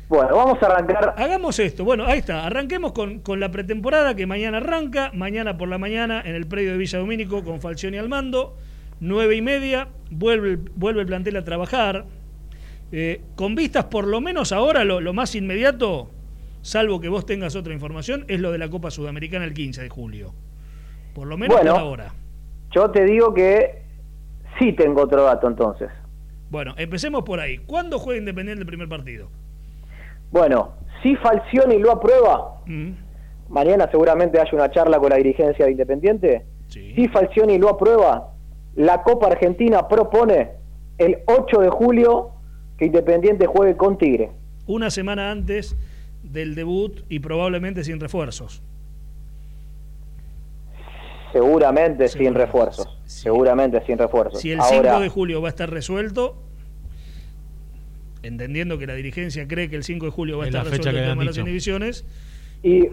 Bueno, 0.08 0.36
vamos 0.36 0.62
a 0.62 0.66
arrancar. 0.66 1.14
Hagamos 1.16 1.58
esto. 1.58 1.84
Bueno, 1.84 2.06
ahí 2.06 2.20
está. 2.20 2.46
Arranquemos 2.46 2.92
con, 2.92 3.18
con, 3.18 3.40
la 3.40 3.50
pretemporada 3.50 4.14
que 4.14 4.24
mañana 4.24 4.58
arranca. 4.58 5.10
Mañana 5.14 5.58
por 5.58 5.68
la 5.68 5.78
mañana 5.78 6.22
en 6.24 6.36
el 6.36 6.46
predio 6.46 6.70
de 6.70 6.78
Villa 6.78 7.00
Domínico 7.00 7.42
con 7.42 7.60
Falcioni 7.60 7.98
al 7.98 8.08
mando. 8.08 8.56
Nueve 9.00 9.34
y 9.34 9.42
media. 9.42 9.88
Vuelve, 10.12 10.60
vuelve 10.76 11.00
el 11.00 11.08
plantel 11.08 11.38
a 11.38 11.44
trabajar. 11.44 12.04
Eh, 12.90 13.20
con 13.34 13.54
vistas, 13.54 13.86
por 13.86 14.06
lo 14.06 14.20
menos 14.20 14.52
ahora, 14.52 14.84
lo, 14.84 15.00
lo, 15.00 15.12
más 15.12 15.34
inmediato, 15.34 16.08
salvo 16.62 17.00
que 17.00 17.08
vos 17.08 17.26
tengas 17.26 17.54
otra 17.54 17.74
información, 17.74 18.24
es 18.28 18.40
lo 18.40 18.50
de 18.50 18.58
la 18.58 18.70
Copa 18.70 18.90
Sudamericana 18.90 19.44
el 19.44 19.52
15 19.52 19.82
de 19.82 19.88
julio. 19.90 20.32
Por 21.14 21.26
lo 21.26 21.36
menos 21.36 21.58
por 21.58 21.68
ahora. 21.68 22.14
Yo 22.70 22.90
te 22.90 23.04
digo 23.04 23.32
que 23.32 23.82
sí 24.58 24.72
tengo 24.72 25.02
otro 25.02 25.24
dato 25.24 25.48
entonces. 25.48 25.90
Bueno, 26.50 26.74
empecemos 26.76 27.22
por 27.22 27.40
ahí. 27.40 27.58
¿Cuándo 27.58 27.98
juega 27.98 28.18
Independiente 28.18 28.60
el 28.60 28.66
primer 28.66 28.88
partido? 28.88 29.28
Bueno, 30.30 30.74
si 31.02 31.16
Falcioni 31.16 31.78
lo 31.78 31.92
aprueba, 31.92 32.62
mañana 33.48 33.88
seguramente 33.90 34.40
haya 34.40 34.50
una 34.52 34.70
charla 34.70 34.98
con 34.98 35.10
la 35.10 35.16
dirigencia 35.16 35.64
de 35.64 35.72
Independiente. 35.72 36.46
Si 36.68 37.08
Falcioni 37.08 37.58
lo 37.58 37.70
aprueba, 37.70 38.32
la 38.76 39.02
Copa 39.02 39.28
Argentina 39.28 39.88
propone 39.88 40.50
el 40.98 41.18
8 41.26 41.60
de 41.60 41.68
julio 41.70 42.30
que 42.76 42.86
Independiente 42.86 43.46
juegue 43.46 43.76
con 43.76 43.96
Tigre. 43.98 44.30
Una 44.66 44.90
semana 44.90 45.30
antes 45.30 45.76
del 46.22 46.54
debut 46.54 47.02
y 47.08 47.20
probablemente 47.20 47.84
sin 47.84 48.00
refuerzos. 48.00 48.62
Seguramente, 51.32 52.08
sin 52.08 52.34
refuerzos. 52.34 52.88
Seguramente 53.04 53.84
sin 53.86 53.98
refuerzos. 53.98 54.40
Si 54.40 54.52
el 54.52 54.62
5 54.62 55.00
de 55.00 55.08
julio 55.08 55.42
va 55.42 55.48
a 55.48 55.50
estar 55.50 55.70
resuelto, 55.70 56.36
entendiendo 58.22 58.78
que 58.78 58.86
la 58.86 58.94
dirigencia 58.94 59.46
cree 59.46 59.68
que 59.68 59.76
el 59.76 59.84
5 59.84 60.06
de 60.06 60.12
julio 60.12 60.38
va 60.38 60.44
a 60.44 60.46
estar 60.48 60.64
resuelto 60.64 60.90
el 60.90 60.96
tema 60.96 61.20
de 61.20 61.26
las 61.26 61.38
inhibiciones. 61.38 62.04
Y 62.62 62.88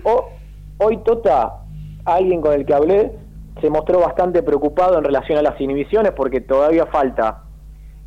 hoy, 0.77 0.98
Tota, 1.06 1.63
alguien 2.04 2.42
con 2.42 2.54
el 2.54 2.65
que 2.65 2.74
hablé, 2.74 3.12
se 3.62 3.70
mostró 3.70 4.00
bastante 4.00 4.44
preocupado 4.44 4.98
en 4.98 5.04
relación 5.04 5.38
a 5.38 5.42
las 5.42 5.60
inhibiciones 5.60 6.12
porque 6.12 6.42
todavía 6.42 6.86
falta 6.86 7.44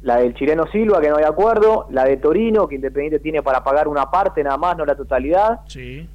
la 0.02 0.18
del 0.18 0.34
chileno 0.34 0.66
Silva, 0.70 1.00
que 1.00 1.08
no 1.08 1.16
hay 1.16 1.24
acuerdo, 1.24 1.86
la 1.90 2.04
de 2.04 2.18
Torino, 2.18 2.68
que 2.68 2.76
Independiente 2.76 3.18
tiene 3.18 3.42
para 3.42 3.64
pagar 3.64 3.88
una 3.88 4.10
parte 4.10 4.44
nada 4.44 4.56
más, 4.56 4.76
no 4.76 4.84
la 4.84 4.94
totalidad, 4.94 5.60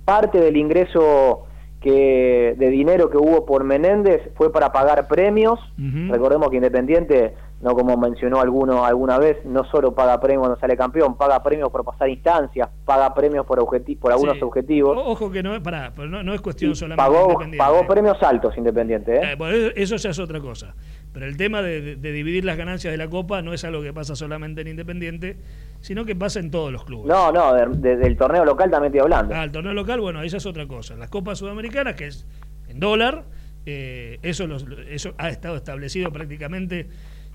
parte 0.05 0.39
del 0.39 0.55
ingreso 0.55 1.48
que 1.83 2.55
de 2.57 2.69
dinero 2.69 3.09
que 3.09 3.17
hubo 3.17 3.45
por 3.45 3.65
Menéndez 3.65 4.21
fue 4.35 4.51
para 4.51 4.71
pagar 4.71 5.07
premios. 5.07 5.59
Recordemos 5.77 6.49
que 6.49 6.55
Independiente, 6.55 7.33
no 7.61 7.75
como 7.75 7.97
mencionó 7.97 8.39
alguno 8.39 8.85
alguna 8.85 9.17
vez, 9.19 9.43
no 9.43 9.65
solo 9.65 9.93
paga 9.93 10.19
premios 10.21 10.39
cuando 10.43 10.59
sale 10.59 10.77
campeón, 10.77 11.17
paga 11.17 11.43
premios 11.43 11.69
por 11.69 11.83
pasar 11.83 12.09
instancias, 12.09 12.69
paga 12.85 13.13
premios 13.13 13.45
por 13.45 13.59
por 13.99 14.11
algunos 14.11 14.41
objetivos. 14.41 14.97
ojo 14.97 15.29
que 15.29 15.43
no 15.43 15.53
es 15.53 15.61
para, 15.61 15.89
no, 15.89 16.33
es 16.33 16.41
cuestión 16.41 16.73
solamente 16.75 17.03
pagó, 17.03 17.37
Pagó 17.57 17.85
premios 17.85 18.21
altos 18.23 18.57
Independiente. 18.57 19.17
¿eh? 19.17 19.37
Eh, 19.37 19.73
eso 19.75 19.97
ya 19.97 20.11
es 20.11 20.19
otra 20.19 20.39
cosa. 20.39 20.73
Pero 21.13 21.27
el 21.27 21.38
tema 21.38 21.62
de, 21.62 21.96
dividir 21.96 22.43
las 22.43 22.58
ganancias 22.58 22.91
de 22.91 22.98
la 22.98 23.08
Copa 23.08 23.43
no 23.43 23.53
es 23.53 23.63
algo 23.63 23.84
que 23.84 23.93
pasa 23.93 24.15
solamente 24.15 24.62
en 24.62 24.70
Independiente, 24.70 25.38
sino 25.79 26.05
que 26.05 26.15
pasa 26.15 26.39
en 26.39 26.50
todos 26.50 26.72
los 26.72 26.84
clubes. 26.86 27.08
No, 27.08 27.32
no, 27.32 27.53
del 27.53 28.17
torneo 28.17 28.43
local 28.43 28.72
también 28.72 28.91
estoy 28.91 29.01
hablando. 29.01 29.36
Ah, 29.36 29.43
el 29.43 29.51
torneo 29.51 29.74
local, 29.74 30.01
bueno, 30.01 30.24
esa 30.24 30.38
es 30.38 30.46
otra 30.48 30.65
cosa. 30.65 30.96
Las 30.96 31.10
Copas 31.10 31.38
Sudamericanas, 31.38 31.93
que 31.93 32.08
es 32.08 32.25
en 32.67 32.79
dólar, 32.79 33.25
eh, 33.67 34.17
eso, 34.24 34.48
eso 34.89 35.13
ha 35.20 35.29
estado 35.29 35.55
establecido 35.55 36.12
prácticamente 36.12 36.89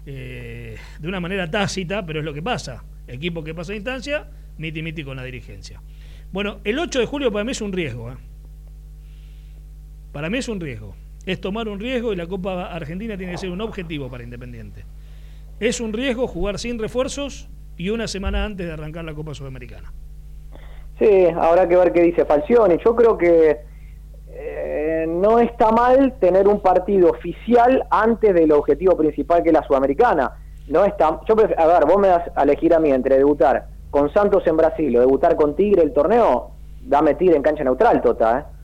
eh, 0.06 0.76
de 0.98 1.08
una 1.08 1.20
manera 1.20 1.48
tácita, 1.48 2.04
pero 2.04 2.18
es 2.18 2.24
lo 2.24 2.34
que 2.34 2.42
pasa. 2.42 2.82
Equipo 3.06 3.44
que 3.44 3.54
pasa 3.54 3.74
a 3.74 3.76
instancia, 3.76 4.26
miti 4.58 4.82
miti 4.82 5.04
con 5.04 5.16
la 5.16 5.22
dirigencia. 5.22 5.80
Bueno, 6.32 6.58
el 6.64 6.80
8 6.80 6.98
de 6.98 7.06
julio 7.06 7.30
para 7.30 7.44
mí 7.44 7.52
es 7.52 7.60
un 7.60 7.72
riesgo. 7.72 8.10
¿eh? 8.10 8.16
Para 10.10 10.28
mí 10.30 10.38
es 10.38 10.48
un 10.48 10.58
riesgo 10.58 10.96
es 11.28 11.42
tomar 11.42 11.68
un 11.68 11.78
riesgo 11.78 12.14
y 12.14 12.16
la 12.16 12.26
Copa 12.26 12.72
Argentina 12.72 13.14
tiene 13.18 13.32
que 13.32 13.38
ser 13.38 13.50
un 13.50 13.60
objetivo 13.60 14.08
para 14.08 14.24
Independiente. 14.24 14.86
Es 15.60 15.78
un 15.78 15.92
riesgo 15.92 16.26
jugar 16.26 16.58
sin 16.58 16.78
refuerzos 16.78 17.50
y 17.76 17.90
una 17.90 18.08
semana 18.08 18.46
antes 18.46 18.66
de 18.66 18.72
arrancar 18.72 19.04
la 19.04 19.12
Copa 19.12 19.34
Sudamericana. 19.34 19.92
Sí, 20.98 21.26
habrá 21.36 21.68
que 21.68 21.76
ver 21.76 21.92
qué 21.92 22.00
dice 22.00 22.24
Falcioni. 22.24 22.78
Yo 22.82 22.96
creo 22.96 23.18
que 23.18 23.58
eh, 24.30 25.04
no 25.06 25.38
está 25.38 25.70
mal 25.70 26.14
tener 26.18 26.48
un 26.48 26.60
partido 26.60 27.10
oficial 27.10 27.84
antes 27.90 28.34
del 28.34 28.50
objetivo 28.50 28.96
principal 28.96 29.42
que 29.42 29.50
es 29.50 29.54
la 29.54 29.66
Sudamericana. 29.66 30.32
No 30.68 30.86
está, 30.86 31.20
yo 31.28 31.34
a 31.58 31.66
ver, 31.66 31.84
vos 31.86 31.98
me 31.98 32.08
das 32.08 32.22
a 32.34 32.44
elegir 32.44 32.72
a 32.72 32.78
mí 32.78 32.90
entre 32.90 33.18
debutar 33.18 33.66
con 33.90 34.10
Santos 34.14 34.46
en 34.46 34.56
Brasil 34.56 34.96
o 34.96 35.00
debutar 35.00 35.36
con 35.36 35.54
Tigre 35.54 35.82
el 35.82 35.92
torneo, 35.92 36.52
dame 36.80 37.16
Tigre 37.16 37.36
en 37.36 37.42
cancha 37.42 37.64
neutral, 37.64 38.00
Tota, 38.00 38.38
¿eh? 38.38 38.57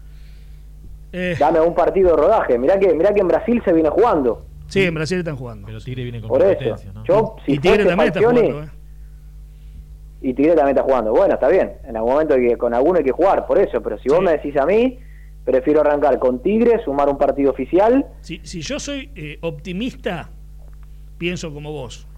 Eh. 1.16 1.36
Dame 1.38 1.60
un 1.60 1.74
partido 1.74 2.10
de 2.10 2.16
rodaje. 2.16 2.58
Mirá 2.58 2.76
que, 2.76 2.92
mirá 2.92 3.14
que 3.14 3.20
en 3.20 3.28
Brasil 3.28 3.62
se 3.64 3.72
viene 3.72 3.88
jugando. 3.88 4.44
Sí, 4.66 4.82
en 4.82 4.94
Brasil 4.94 5.18
están 5.18 5.36
jugando. 5.36 5.64
Pero 5.66 5.78
Tigre 5.80 6.02
viene 6.02 6.20
con 6.20 6.28
Por 6.28 6.42
eso. 6.42 6.74
Yo, 7.06 7.36
y 7.46 7.58
Tigre 7.58 7.84
también 7.84 8.08
está 8.08 8.18
jugando. 8.18 8.62
¿eh? 8.64 8.68
Y 10.22 10.34
Tigre 10.34 10.56
también 10.56 10.76
está 10.76 10.82
jugando. 10.82 11.12
Bueno, 11.12 11.34
está 11.34 11.46
bien. 11.46 11.74
En 11.84 11.96
algún 11.96 12.14
momento 12.14 12.34
que, 12.34 12.56
con 12.56 12.74
alguno 12.74 12.98
hay 12.98 13.04
que 13.04 13.12
jugar, 13.12 13.46
por 13.46 13.58
eso. 13.58 13.80
Pero 13.80 13.96
si 14.00 14.08
vos 14.08 14.22
me 14.22 14.32
decís 14.32 14.56
a 14.56 14.66
mí, 14.66 14.98
prefiero 15.44 15.82
arrancar 15.82 16.18
con 16.18 16.42
Tigre, 16.42 16.82
sumar 16.84 17.08
un 17.08 17.16
partido 17.16 17.52
oficial. 17.52 18.06
Si, 18.20 18.40
si 18.42 18.60
yo 18.62 18.80
soy 18.80 19.12
eh, 19.14 19.38
optimista, 19.42 20.30
pienso 21.16 21.54
como 21.54 21.70
vos. 21.70 22.08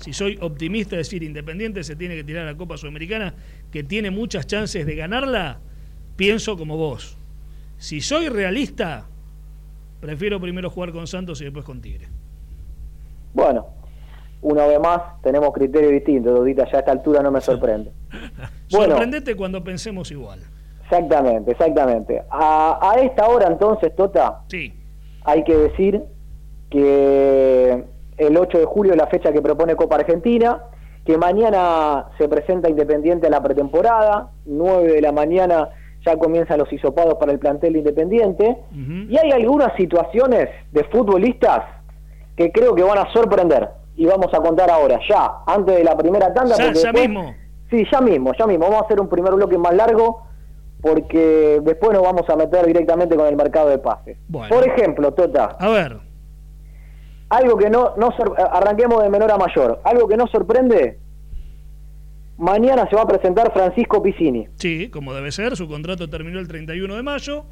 Si 0.00 0.12
soy 0.12 0.36
optimista, 0.42 0.96
decir, 0.96 1.22
Independiente 1.22 1.82
se 1.82 1.96
tiene 1.96 2.14
que 2.14 2.24
tirar 2.24 2.46
a 2.46 2.52
la 2.52 2.58
Copa 2.58 2.76
Sudamericana, 2.76 3.34
que 3.70 3.82
tiene 3.84 4.10
muchas 4.10 4.46
chances 4.46 4.84
de 4.84 4.96
ganarla, 4.96 5.60
pienso 6.16 6.58
como 6.58 6.76
vos. 6.76 7.16
Si 7.84 8.00
soy 8.00 8.30
realista, 8.30 9.04
prefiero 10.00 10.40
primero 10.40 10.70
jugar 10.70 10.90
con 10.90 11.06
Santos 11.06 11.42
y 11.42 11.44
después 11.44 11.66
con 11.66 11.82
Tigre. 11.82 12.08
Bueno, 13.34 13.66
una 14.40 14.66
vez 14.66 14.80
más 14.80 15.20
tenemos 15.22 15.52
criterios 15.52 15.92
distintos, 15.92 16.34
Dudita, 16.34 16.64
ya 16.64 16.78
a 16.78 16.80
esta 16.80 16.92
altura 16.92 17.22
no 17.22 17.30
me 17.30 17.42
sorprende. 17.42 17.92
Sorprendete 18.68 19.36
cuando 19.36 19.62
pensemos 19.62 20.10
igual. 20.10 20.40
Exactamente, 20.84 21.50
exactamente. 21.50 22.22
A, 22.30 22.96
esta 23.02 23.28
hora 23.28 23.48
entonces, 23.48 23.94
Tota, 23.94 24.44
sí. 24.48 24.72
hay 25.22 25.44
que 25.44 25.54
decir 25.54 26.04
que 26.70 27.84
el 28.16 28.36
8 28.38 28.60
de 28.60 28.64
julio 28.64 28.92
es 28.92 28.98
la 28.98 29.08
fecha 29.08 29.30
que 29.30 29.42
propone 29.42 29.76
Copa 29.76 29.96
Argentina, 29.96 30.62
que 31.04 31.18
mañana 31.18 32.06
se 32.16 32.30
presenta 32.30 32.70
Independiente 32.70 33.26
a 33.26 33.30
la 33.30 33.42
pretemporada, 33.42 34.30
9 34.46 34.90
de 34.90 35.02
la 35.02 35.12
mañana 35.12 35.68
ya 36.04 36.16
comienzan 36.16 36.58
los 36.58 36.72
hisopados 36.72 37.14
para 37.14 37.32
el 37.32 37.38
plantel 37.38 37.76
independiente. 37.76 38.56
Y 39.08 39.16
hay 39.16 39.30
algunas 39.32 39.74
situaciones 39.76 40.48
de 40.72 40.84
futbolistas 40.84 41.62
que 42.36 42.52
creo 42.52 42.74
que 42.74 42.82
van 42.82 42.98
a 42.98 43.12
sorprender. 43.12 43.68
Y 43.96 44.06
vamos 44.06 44.32
a 44.34 44.38
contar 44.40 44.70
ahora, 44.70 44.98
ya, 45.08 45.42
antes 45.46 45.76
de 45.76 45.84
la 45.84 45.96
primera 45.96 46.32
tanda. 46.34 46.56
Ya, 46.56 46.92
mismo. 46.92 47.34
Sí, 47.70 47.84
ya 47.90 48.00
mismo, 48.00 48.32
ya 48.38 48.46
mismo. 48.46 48.66
Vamos 48.66 48.82
a 48.82 48.84
hacer 48.86 49.00
un 49.00 49.08
primer 49.08 49.34
bloque 49.34 49.56
más 49.56 49.74
largo 49.74 50.22
porque 50.80 51.60
después 51.62 51.92
nos 51.92 52.02
vamos 52.02 52.28
a 52.28 52.36
meter 52.36 52.66
directamente 52.66 53.16
con 53.16 53.26
el 53.26 53.36
mercado 53.36 53.70
de 53.70 53.78
pases. 53.78 54.18
Por 54.30 54.66
ejemplo, 54.68 55.14
Tota. 55.14 55.56
A 55.58 55.68
ver. 55.70 55.98
Algo 57.30 57.56
que 57.56 57.70
no, 57.70 57.94
no 57.96 58.10
arranquemos 58.52 59.02
de 59.02 59.08
menor 59.08 59.32
a 59.32 59.38
mayor. 59.38 59.80
Algo 59.82 60.06
que 60.06 60.16
no 60.16 60.26
sorprende 60.26 60.98
Mañana 62.36 62.88
se 62.90 62.96
va 62.96 63.02
a 63.02 63.06
presentar 63.06 63.52
Francisco 63.52 64.02
Piscini. 64.02 64.48
Sí, 64.56 64.88
como 64.88 65.14
debe 65.14 65.30
ser, 65.30 65.56
su 65.56 65.68
contrato 65.68 66.08
terminó 66.08 66.40
el 66.40 66.48
31 66.48 66.96
de 66.96 67.02
mayo 67.02 67.46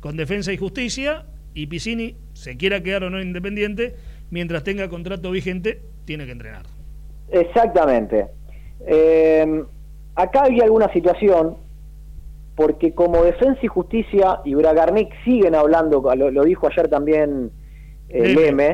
con 0.00 0.16
Defensa 0.16 0.52
y 0.52 0.58
Justicia 0.58 1.24
y 1.54 1.66
Piscini, 1.68 2.16
se 2.34 2.56
quiera 2.58 2.82
quedar 2.82 3.04
o 3.04 3.10
no 3.10 3.20
independiente, 3.20 3.96
mientras 4.30 4.62
tenga 4.62 4.88
contrato 4.90 5.30
vigente, 5.30 5.80
tiene 6.04 6.26
que 6.26 6.32
entrenar. 6.32 6.66
Exactamente. 7.30 8.26
Eh, 8.86 9.64
acá 10.14 10.44
había 10.44 10.64
alguna 10.64 10.92
situación, 10.92 11.56
porque 12.54 12.92
como 12.92 13.24
Defensa 13.24 13.60
y 13.62 13.68
Justicia 13.68 14.40
y 14.44 14.54
Bragarnik 14.54 15.08
siguen 15.24 15.54
hablando, 15.54 16.02
lo 16.14 16.44
dijo 16.44 16.68
ayer 16.68 16.88
también 16.88 17.50
eh, 18.08 18.72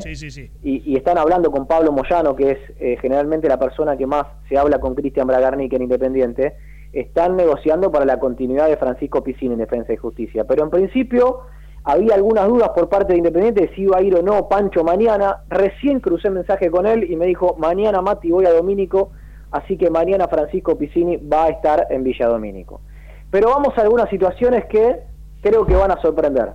Y, 0.63 0.97
están 0.97 1.19
hablando 1.19 1.51
con 1.51 1.67
Pablo 1.67 1.93
Moyano, 1.93 2.37
que 2.37 2.51
es 2.51 2.59
eh, 2.79 2.97
generalmente 3.01 3.49
la 3.49 3.59
persona 3.59 3.97
que 3.97 4.07
más 4.07 4.27
se 4.49 4.59
habla 4.59 4.79
con 4.79 4.95
Cristian 4.95 5.27
Bragarnik 5.27 5.73
en 5.73 5.83
Independiente, 5.83 6.55
están 6.93 7.37
negociando 7.37 7.91
para 7.91 8.05
la 8.05 8.19
continuidad 8.19 8.69
de 8.69 8.77
Francisco 8.77 9.23
Piscina 9.23 9.55
en 9.55 9.61
Defensa 9.61 9.93
y 9.93 9.97
Justicia. 9.97 10.45
Pero 10.45 10.65
en 10.65 10.71
principio 10.71 11.41
había 11.85 12.15
algunas 12.15 12.47
dudas 12.47 12.71
por 12.71 12.89
parte 12.89 13.13
de 13.13 13.19
Independiente 13.19 13.63
de 13.63 13.75
si 13.75 13.83
iba 13.83 13.99
a 13.99 14.03
ir 14.03 14.15
o 14.15 14.23
no 14.23 14.49
Pancho 14.49 14.85
mañana. 14.85 15.43
Recién 15.49 16.01
crucé 16.01 16.29
mensaje 16.31 16.71
con 16.71 16.87
él 16.87 17.11
y 17.11 17.17
me 17.17 17.27
dijo, 17.27 17.57
mañana 17.59 18.03
Mati 18.03 18.31
voy 18.31 18.45
a 18.45 18.53
Domínico, 18.53 19.13
así 19.51 19.79
que 19.79 19.91
mañana 19.91 20.29
Francisco 20.29 20.77
Piscini 20.77 21.17
va 21.17 21.45
a 21.45 21.49
estar 21.49 21.87
en 21.91 22.05
Villa 22.05 22.29
Domínico. 22.29 22.83
Pero 23.31 23.49
vamos 23.49 23.77
a 23.79 23.81
algunas 23.81 24.11
situaciones 24.11 24.67
que 24.67 25.01
creo 25.41 25.65
que 25.65 25.75
van 25.75 25.91
a 25.91 26.01
sorprender. 26.03 26.53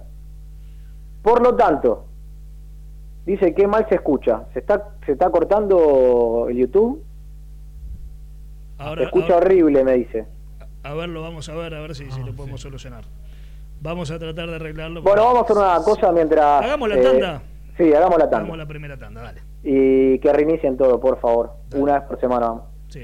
Por 1.24 1.42
lo 1.42 1.56
tanto, 1.56 2.07
Dice 3.28 3.54
que 3.54 3.68
mal 3.68 3.86
se 3.90 3.96
escucha. 3.96 4.46
¿Se 4.54 4.60
está, 4.60 4.92
se 5.06 5.12
está 5.12 5.30
cortando 5.30 6.48
el 6.50 6.56
YouTube? 6.56 7.04
se 8.96 9.04
escucha 9.04 9.36
horrible, 9.36 9.84
me 9.84 9.96
dice. 9.96 10.26
A 10.84 10.94
ver, 10.94 11.10
lo 11.10 11.22
vamos 11.24 11.50
a 11.50 11.56
ver, 11.56 11.74
a 11.74 11.82
ver 11.82 11.94
si, 11.94 12.10
si 12.10 12.24
lo 12.24 12.32
podemos 12.32 12.62
solucionar. 12.62 13.04
Vamos 13.82 14.12
a 14.12 14.18
tratar 14.18 14.50
de 14.50 14.56
arreglarlo. 14.56 15.02
Bueno, 15.02 15.26
vamos 15.26 15.40
a 15.40 15.44
hacer 15.44 15.58
una 15.58 15.76
cosa 15.84 16.14
mientras... 16.14 16.64
Hagamos 16.64 16.88
la 16.88 16.96
eh, 16.96 17.04
tanda. 17.04 17.42
Sí, 17.76 17.94
hagamos 17.94 18.18
la 18.18 18.30
tanda. 18.30 18.38
Hagamos 18.38 18.58
la 18.60 18.66
primera 18.66 18.98
tanda, 18.98 19.22
dale. 19.22 19.42
Y 19.62 20.20
que 20.20 20.32
reinicien 20.32 20.78
todo, 20.78 20.98
por 21.02 21.20
favor. 21.20 21.52
Una 21.76 22.00
vez 22.00 22.04
por 22.04 22.22
semana 22.22 22.48
vamos. 22.48 22.64
Sí. 22.88 23.04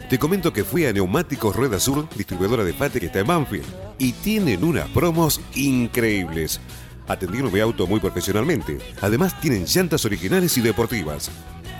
te 0.11 0.19
comento 0.19 0.51
que 0.51 0.65
fui 0.65 0.85
a 0.85 0.91
Neumáticos 0.91 1.55
Rueda 1.55 1.79
Sur, 1.79 2.05
distribuidora 2.17 2.65
de 2.65 2.73
Pate 2.73 2.99
que 2.99 3.05
está 3.05 3.19
en 3.19 3.27
Banfield, 3.27 3.63
y 3.97 4.11
tienen 4.11 4.61
unas 4.61 4.89
promos 4.89 5.39
increíbles. 5.55 6.59
Atendieron 7.07 7.49
mi 7.49 7.61
auto 7.61 7.87
muy 7.87 8.01
profesionalmente. 8.01 8.79
Además 8.99 9.39
tienen 9.39 9.63
llantas 9.63 10.03
originales 10.03 10.57
y 10.57 10.61
deportivas. 10.61 11.31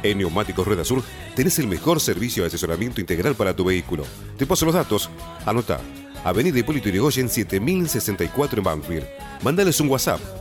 En 0.01 0.19
Neumáticos 0.19 0.65
Rueda 0.65 0.85
Sur 0.85 1.03
tenés 1.35 1.59
el 1.59 1.67
mejor 1.67 1.99
servicio 1.99 2.43
de 2.43 2.47
asesoramiento 2.47 3.01
integral 3.01 3.35
para 3.35 3.53
tu 3.53 3.65
vehículo. 3.65 4.05
Te 4.37 4.45
paso 4.45 4.65
los 4.65 4.75
datos. 4.75 5.09
Anota. 5.45 5.81
Avenida 6.23 6.57
Hipólito 6.57 6.87
Yrigoyen 6.87 7.27
7064 7.27 8.59
en 8.59 8.63
Banfield. 8.63 9.07
Mándales 9.43 9.81
un 9.81 9.89
WhatsApp 9.89 10.40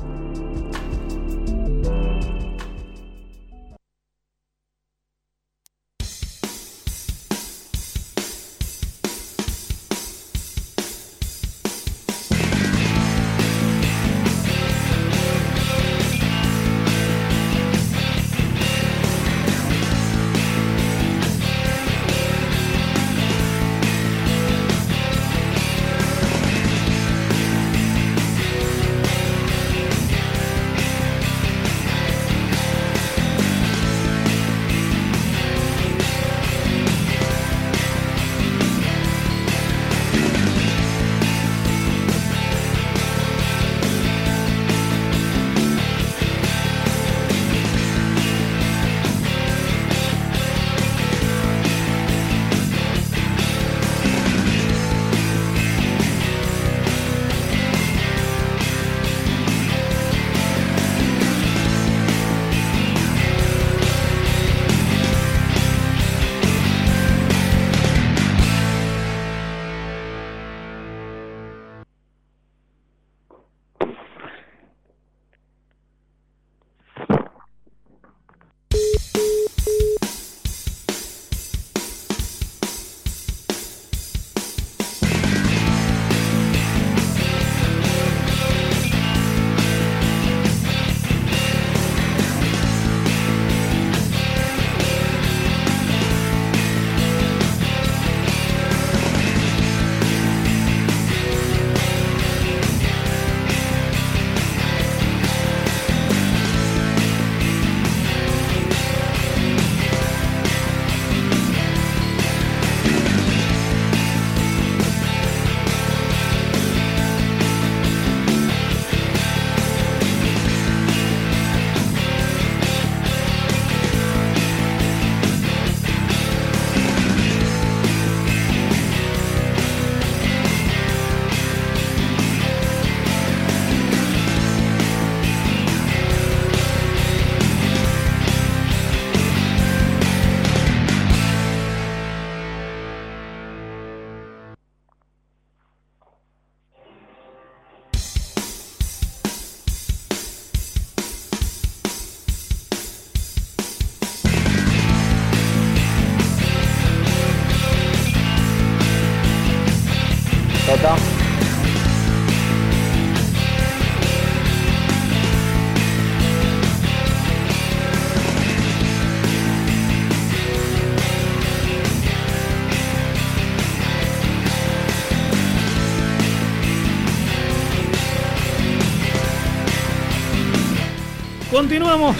Continuamos 181.72 182.18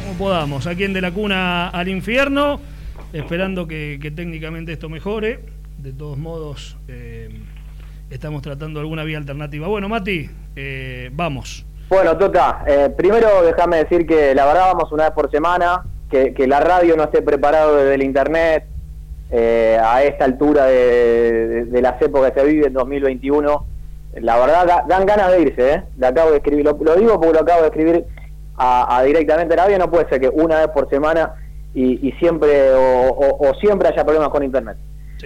como 0.00 0.16
podamos, 0.16 0.66
aquí 0.66 0.84
en 0.84 0.94
De 0.94 1.02
la 1.02 1.12
Cuna 1.12 1.68
al 1.68 1.86
Infierno, 1.86 2.58
esperando 3.12 3.68
que, 3.68 3.98
técnicamente 4.16 4.72
esto 4.72 4.88
mejore. 4.88 5.40
De 5.76 5.92
todos 5.92 6.16
modos, 6.16 6.78
eh, 6.88 7.28
estamos 8.08 8.40
tratando 8.40 8.80
alguna 8.80 9.04
vía 9.04 9.18
alternativa. 9.18 9.68
Bueno, 9.68 9.90
Mati, 9.90 10.30
eh, 10.56 11.10
vamos. 11.12 11.66
Bueno, 11.90 12.16
Tota, 12.16 12.64
eh, 12.66 12.88
primero 12.96 13.42
déjame 13.42 13.84
decir 13.84 14.06
que 14.06 14.34
la 14.34 14.46
verdad 14.46 14.72
vamos 14.72 14.90
una 14.90 15.04
vez 15.04 15.12
por 15.12 15.30
semana, 15.30 15.82
que, 16.08 16.32
la 16.46 16.60
radio 16.60 16.96
no 16.96 17.02
esté 17.02 17.20
preparado 17.20 17.76
desde 17.76 17.96
el 17.96 18.02
internet 18.02 18.64
a 19.30 20.04
esta 20.04 20.24
altura 20.24 20.64
de, 20.64 21.68
las 21.82 22.00
épocas 22.00 22.32
que 22.32 22.40
se 22.40 22.46
vive 22.46 22.68
en 22.68 22.72
2021. 22.72 23.66
La 24.22 24.38
verdad 24.38 24.84
dan 24.88 25.04
ganas 25.04 25.32
de 25.32 25.42
irse, 25.42 25.74
¿eh? 25.74 25.82
Lo 25.98 26.06
acabo 26.06 26.30
de 26.30 26.38
escribir, 26.38 26.64
lo, 26.64 26.78
lo 26.80 26.96
digo 26.96 27.20
porque 27.20 27.34
lo 27.34 27.40
acabo 27.40 27.60
de 27.60 27.66
escribir 27.66 28.06
a, 28.56 29.02
directamente 29.04 29.54
a 29.54 29.62
Arabia, 29.62 29.78
no 29.78 29.90
puede 29.90 30.08
ser 30.08 30.20
que 30.20 30.28
una 30.28 30.58
vez 30.58 30.68
por 30.68 30.88
semana 30.88 31.34
y, 31.74 32.12
siempre 32.18 32.70
o, 32.74 33.52
siempre 33.60 33.88
haya 33.88 34.04
problemas 34.04 34.30
con 34.30 34.42
internet. 34.42 34.76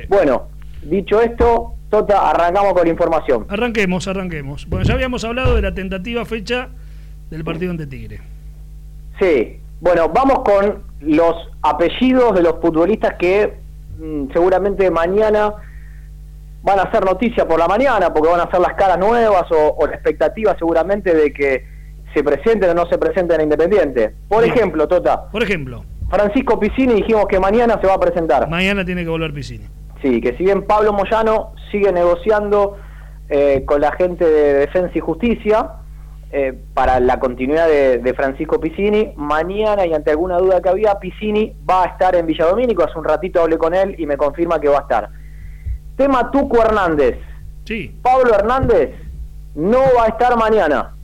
Bueno, 0.09 0.49
dicho 0.83 1.21
esto, 1.21 1.75
Tota, 1.90 2.31
arrancamos 2.31 2.73
con 2.73 2.85
la 2.85 2.90
información. 2.90 3.47
Arranquemos, 3.49 4.07
arranquemos. 4.07 4.69
Bueno, 4.69 4.85
ya 4.85 4.95
habíamos 4.95 5.25
hablado 5.25 5.57
de 5.57 5.62
la 5.62 5.75
tentativa 5.75 6.25
fecha 6.25 6.69
del 7.31 7.43
partido 7.43 7.73
ante 7.73 7.88
Tigre. 7.88 8.21
Sí, 9.19 9.59
bueno, 9.81 10.09
vamos 10.09 10.43
con 10.45 10.85
los 11.01 11.35
apellidos 11.62 12.37
de 12.37 12.43
los 12.43 12.61
futbolistas 12.62 13.14
que 13.19 13.55
mm, 13.99 14.33
seguramente 14.33 14.88
mañana 14.88 15.53
van 16.62 16.79
a 16.79 16.83
hacer 16.83 17.05
noticia 17.05 17.47
por 17.49 17.59
la 17.59 17.66
mañana, 17.66 18.14
porque 18.14 18.31
van 18.31 18.40
a 18.40 18.51
ser 18.53 18.61
las 18.61 18.75
caras 18.75 18.99
nuevas 18.99 19.47
o 19.51 19.85
la 19.85 19.95
expectativa 19.95 20.57
seguramente 20.57 21.12
de 21.12 21.33
que 21.33 21.66
se 22.14 22.23
presenten 22.25 22.70
o 22.70 22.75
no 22.75 22.87
se 22.87 22.99
presenten 22.99 23.40
en 23.40 23.44
Independiente. 23.44 24.14
Por 24.29 24.44
ejemplo, 24.44 24.88
Tota. 24.88 25.31
Por 25.31 25.42
ejemplo. 25.42 25.85
Francisco 26.11 26.59
Piscini 26.59 26.94
dijimos 26.94 27.27
que 27.27 27.38
mañana 27.38 27.79
se 27.81 27.87
va 27.87 27.94
a 27.94 28.01
presentar. 28.01 28.49
Mañana 28.49 28.85
tiene 28.85 29.05
que 29.05 29.11
volver 29.11 29.33
Piscini. 29.33 29.66
Sí, 30.03 30.20
que 30.20 30.37
si 30.37 30.44
bien 30.44 30.66
Pablo 30.66 30.92
Moyano 30.92 31.53
sigue 31.70 31.92
negociando 31.92 32.79
eh, 33.29 33.62
con 33.64 33.81
la 33.81 33.92
gente 33.92 34.25
de 34.25 34.55
Defensa 34.55 34.90
y 34.94 35.01
Justicia 35.01 35.70
eh, 36.33 36.59
para 36.75 36.99
la 37.01 37.20
continuidad 37.20 37.68
de, 37.68 38.14
Francisco 38.14 38.59
Piscini, 38.59 39.12
mañana 39.16 39.87
y 39.87 39.94
ante 39.94 40.11
alguna 40.11 40.38
duda 40.38 40.61
que 40.61 40.68
había, 40.68 40.99
Piscini 40.99 41.55
va 41.68 41.85
a 41.85 41.87
estar 41.87 42.16
en 42.16 42.27
Villadomínico. 42.27 42.83
Hace 42.83 42.99
un 42.99 43.05
ratito 43.05 43.40
hablé 43.40 43.59
con 43.59 43.75
él 43.75 43.94
y 43.99 44.07
me 44.07 44.16
confirma 44.16 44.61
que 44.61 44.68
va 44.68 44.79
a 44.79 44.83
estar. 44.83 45.11
Tema 45.96 46.31
Tuco 46.31 46.62
Hernández. 46.62 47.18
Sí. 47.64 47.96
Pablo 48.03 48.35
Hernández 48.35 48.90
no 49.55 49.81
va 49.96 50.05
a 50.05 50.09
estar 50.09 50.37
mañana. 50.37 50.94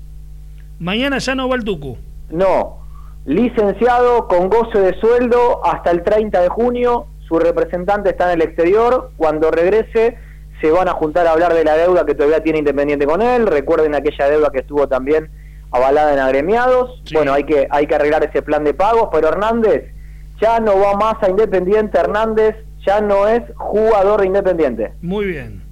Mañana 0.78 1.18
ya 1.18 1.34
no 1.34 1.48
va 1.48 1.56
el 1.56 1.64
Tucu. 1.64 1.96
No, 2.30 2.78
licenciado 3.24 4.28
con 4.28 4.48
goce 4.48 4.78
de 4.78 4.98
sueldo 5.00 5.64
hasta 5.64 5.90
el 5.90 6.02
30 6.02 6.42
de 6.42 6.48
junio, 6.48 7.06
su 7.26 7.38
representante 7.38 8.10
está 8.10 8.32
en 8.32 8.40
el 8.40 8.46
exterior, 8.46 9.10
cuando 9.16 9.50
regrese 9.50 10.16
se 10.60 10.70
van 10.70 10.88
a 10.88 10.92
juntar 10.92 11.26
a 11.26 11.32
hablar 11.32 11.52
de 11.52 11.64
la 11.64 11.76
deuda 11.76 12.06
que 12.06 12.14
todavía 12.14 12.42
tiene 12.42 12.60
Independiente 12.60 13.06
con 13.06 13.20
él, 13.20 13.46
recuerden 13.46 13.94
aquella 13.94 14.28
deuda 14.28 14.50
que 14.50 14.60
estuvo 14.60 14.88
también 14.88 15.28
avalada 15.70 16.12
en 16.12 16.18
agremiados, 16.18 17.02
bueno, 17.12 17.32
hay 17.32 17.44
que, 17.44 17.66
hay 17.70 17.86
que 17.86 17.94
arreglar 17.94 18.24
ese 18.24 18.42
plan 18.42 18.64
de 18.64 18.72
pagos, 18.72 19.08
pero 19.12 19.28
Hernández 19.28 19.92
ya 20.40 20.60
no 20.60 20.78
va 20.78 20.94
más 20.94 21.22
a 21.22 21.28
Independiente, 21.28 21.98
Hernández 21.98 22.56
ya 22.86 23.00
no 23.00 23.26
es 23.28 23.42
jugador 23.56 24.20
de 24.20 24.28
Independiente. 24.28 24.92
Muy 25.02 25.26
bien. 25.26 25.62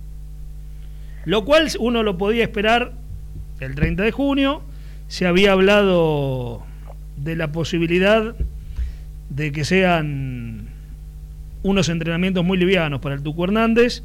Lo 1.25 1.45
cual 1.45 1.69
uno 1.79 2.03
lo 2.03 2.19
podía 2.19 2.43
esperar 2.43 2.93
el 3.61 3.75
30 3.75 4.03
de 4.03 4.13
junio, 4.13 4.63
se 5.09 5.27
había 5.27 5.53
hablado 5.53 6.63
de 7.17 7.37
la 7.37 7.53
posibilidad 7.53 8.35
de 9.31 9.53
que 9.53 9.65
sean 9.65 10.69
unos 11.63 11.89
entrenamientos 11.89 12.45
muy 12.45 12.59
livianos 12.59 13.01
para 13.01 13.15
el 13.15 13.23
Tucu 13.23 13.45
Hernández, 13.45 14.03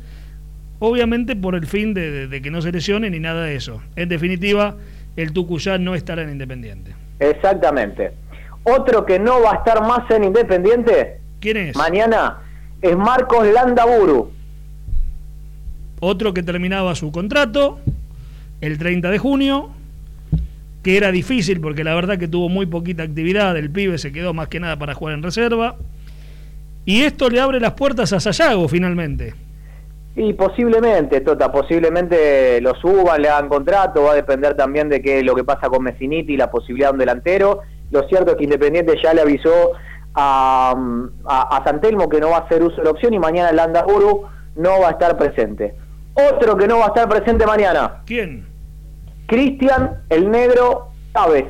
obviamente 0.80 1.36
por 1.36 1.56
el 1.56 1.68
fin 1.68 1.94
de, 1.94 2.40
que 2.42 2.52
no 2.52 2.62
se 2.62 2.72
lesione 2.72 3.10
ni 3.10 3.20
nada 3.20 3.44
de 3.44 3.56
eso. 3.56 3.82
En 3.96 4.10
definitiva, 4.10 4.76
el 5.16 5.34
Tucu 5.34 5.60
ya 5.60 5.78
no 5.78 5.94
estará 5.94 6.24
en 6.24 6.32
Independiente. 6.32 6.96
Exactamente. 7.20 8.14
Otro 8.64 9.06
que 9.06 9.20
no 9.20 9.42
va 9.42 9.52
a 9.52 9.56
estar 9.56 9.82
más 9.82 10.10
en 10.12 10.24
Independiente. 10.24 11.20
¿Quién 11.40 11.58
es? 11.58 11.76
Mañana 11.76 12.38
es 12.82 12.96
Marcos 12.96 13.46
Landaburu. 13.48 14.32
Otro 16.00 16.34
que 16.34 16.44
terminaba 16.44 16.96
su 16.96 17.12
contrato 17.12 17.80
el 18.62 18.78
30 18.78 19.10
de 19.10 19.18
junio 19.18 19.72
que 20.84 20.98
era 20.98 21.12
difícil 21.12 21.60
porque 21.60 21.84
la 21.84 21.94
verdad 21.94 22.18
que 22.18 22.28
tuvo 22.28 22.50
muy 22.50 22.66
poquita 22.66 23.04
actividad, 23.04 23.58
el 23.58 23.70
pibe 23.70 23.98
se 23.98 24.12
quedó 24.12 24.34
más 24.34 24.48
que 24.48 24.60
nada 24.60 24.78
para 24.78 24.94
jugar 24.94 25.16
en 25.16 25.24
reserva. 25.24 25.76
Y 26.86 27.02
esto 27.02 27.30
le 27.30 27.40
abre 27.40 27.60
las 27.60 27.74
puertas 27.74 28.14
a 28.14 28.20
Sayago 28.20 28.68
finalmente. 28.68 29.34
Y 30.16 30.34
posiblemente, 30.34 31.22
Tota, 31.22 31.52
posiblemente 31.52 32.60
lo 32.62 32.76
suban, 32.76 33.22
le 33.22 33.30
hagan 33.30 33.48
contrato, 33.48 34.04
va 34.04 34.14
a 34.14 34.16
depender 34.16 34.56
también 34.56 34.90
de 34.90 35.02
qué 35.02 35.24
lo 35.24 35.36
que 35.36 35.44
pasa 35.44 35.70
con 35.70 35.84
Messiniti 35.84 36.34
y 36.34 36.38
la 36.38 36.50
posibilidad 36.50 36.90
de 36.90 36.94
un 36.94 37.00
delantero. 37.00 37.62
Lo 37.92 38.08
cierto 38.08 38.32
es 38.32 38.38
que 38.38 38.44
Independiente 38.44 38.96
ya 39.02 39.14
le 39.14 39.22
avisó 39.22 39.72
a, 40.16 40.76
a, 41.26 41.64
Santelmo 41.64 42.10
que 42.10 42.20
no 42.20 42.32
va 42.32 42.38
a 42.38 42.40
hacer 42.42 42.64
uso 42.64 42.78
de 42.78 42.84
la 42.84 42.92
opción 42.92 43.14
y 43.14 43.20
mañana 43.20 43.50
el 43.50 43.60
Andaburu 43.60 44.24
no 44.56 44.82
va 44.82 44.90
a 44.90 44.92
estar 44.92 45.18
presente. 45.18 45.76
Otro 46.14 46.58
que 46.58 46.68
no 46.68 46.80
va 46.80 46.86
a 46.86 46.88
estar 46.88 47.08
presente 47.08 47.46
mañana. 47.46 48.02
¿Quién? 48.06 48.49
Cristian 49.30 50.02
el 50.10 50.30
Negro 50.32 50.90
Chávez. 51.14 51.46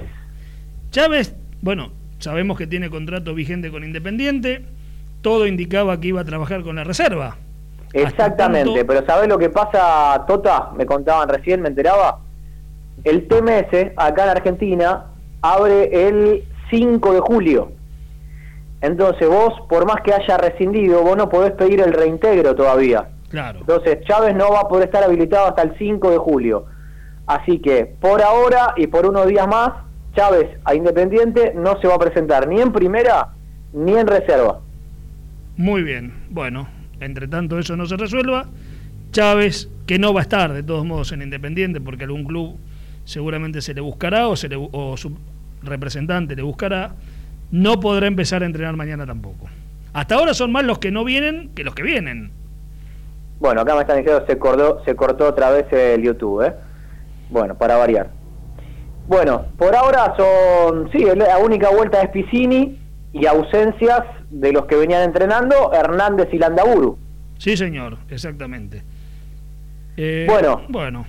Chávez, 0.91 1.33
bueno, 1.61 1.91
sabemos 2.19 2.57
que 2.57 2.67
tiene 2.67 2.89
contrato 2.89 3.33
vigente 3.33 3.71
con 3.71 3.85
Independiente, 3.85 4.65
todo 5.21 5.47
indicaba 5.47 5.99
que 5.99 6.09
iba 6.09 6.19
a 6.21 6.25
trabajar 6.25 6.61
con 6.61 6.75
la 6.75 6.83
reserva. 6.83 7.37
Exactamente, 7.93 8.83
pero 8.83 9.05
¿sabes 9.05 9.29
lo 9.29 9.37
que 9.37 9.49
pasa, 9.49 10.25
Tota? 10.27 10.71
Me 10.77 10.85
contaban 10.85 11.29
recién, 11.29 11.61
me 11.61 11.69
enteraba. 11.69 12.19
El 13.05 13.27
TMS, 13.27 13.93
acá 13.95 14.23
en 14.23 14.29
Argentina, 14.29 15.05
abre 15.41 16.07
el 16.07 16.43
5 16.69 17.13
de 17.13 17.19
julio. 17.21 17.71
Entonces 18.81 19.27
vos, 19.27 19.53
por 19.69 19.85
más 19.85 20.01
que 20.01 20.13
haya 20.13 20.37
rescindido, 20.37 21.01
vos 21.01 21.15
no 21.15 21.29
podés 21.29 21.53
pedir 21.53 21.79
el 21.79 21.93
reintegro 21.93 22.55
todavía. 22.55 23.07
Claro. 23.29 23.59
Entonces 23.59 23.99
Chávez 24.05 24.35
no 24.35 24.51
va 24.51 24.61
a 24.61 24.67
poder 24.67 24.85
estar 24.85 25.01
habilitado 25.03 25.47
hasta 25.47 25.61
el 25.61 25.77
5 25.77 26.11
de 26.11 26.17
julio. 26.17 26.65
Así 27.29 27.59
que 27.59 27.85
por 27.85 28.23
ahora 28.23 28.73
y 28.75 28.87
por 28.87 29.05
unos 29.05 29.27
días 29.27 29.47
más, 29.47 29.71
Chávez 30.15 30.49
a 30.65 30.73
Independiente 30.73 31.53
no 31.55 31.79
se 31.79 31.87
va 31.87 31.93
a 31.93 31.99
presentar 31.99 32.47
ni 32.47 32.59
en 32.59 32.71
primera 32.71 33.27
ni 33.71 33.95
en 33.95 34.07
reserva. 34.07 34.61
Muy 35.55 35.83
bien, 35.83 36.11
bueno, 36.31 36.67
entre 36.99 37.27
tanto 37.27 37.59
eso 37.59 37.75
no 37.75 37.85
se 37.85 37.97
resuelva, 37.97 38.47
Chávez, 39.11 39.69
que 39.85 39.99
no 39.99 40.11
va 40.11 40.21
a 40.21 40.23
estar 40.23 40.53
de 40.53 40.63
todos 40.63 40.83
modos 40.85 41.11
en 41.11 41.21
Independiente 41.21 41.79
porque 41.79 42.05
algún 42.05 42.23
club 42.23 42.57
seguramente 43.05 43.61
se 43.61 43.75
le 43.75 43.81
buscará 43.81 44.27
o, 44.27 44.35
se 44.35 44.49
le, 44.49 44.55
o 44.55 44.97
su 44.97 45.15
representante 45.61 46.35
le 46.35 46.41
buscará, 46.41 46.95
no 47.51 47.79
podrá 47.79 48.07
empezar 48.07 48.41
a 48.41 48.47
entrenar 48.47 48.75
mañana 48.75 49.05
tampoco. 49.05 49.45
Hasta 49.93 50.15
ahora 50.15 50.33
son 50.33 50.51
más 50.51 50.63
los 50.63 50.79
que 50.79 50.89
no 50.89 51.03
vienen 51.03 51.51
que 51.53 51.63
los 51.63 51.75
que 51.75 51.83
vienen. 51.83 52.31
Bueno, 53.39 53.61
acá 53.61 53.75
me 53.75 53.81
están 53.81 53.97
diciendo 53.97 54.25
se 54.25 54.39
cortó, 54.39 54.83
se 54.83 54.95
cortó 54.95 55.27
otra 55.27 55.51
vez 55.51 55.71
el 55.71 56.01
YouTube, 56.01 56.41
¿eh? 56.41 56.53
Bueno, 57.29 57.55
para 57.55 57.77
variar. 57.77 58.09
Bueno, 59.07 59.45
por 59.57 59.75
ahora 59.75 60.13
son, 60.17 60.91
sí, 60.91 61.03
la 61.15 61.39
única 61.39 61.69
vuelta 61.69 62.01
es 62.01 62.09
Piscini 62.09 62.79
y 63.11 63.25
ausencias 63.25 64.03
de 64.29 64.51
los 64.51 64.65
que 64.65 64.75
venían 64.75 65.01
entrenando, 65.01 65.73
Hernández 65.73 66.29
y 66.31 66.37
Landaburu. 66.37 66.97
Sí, 67.37 67.57
señor, 67.57 67.97
exactamente. 68.09 68.83
Eh, 69.97 70.25
bueno. 70.29 70.61
Bueno. 70.69 71.05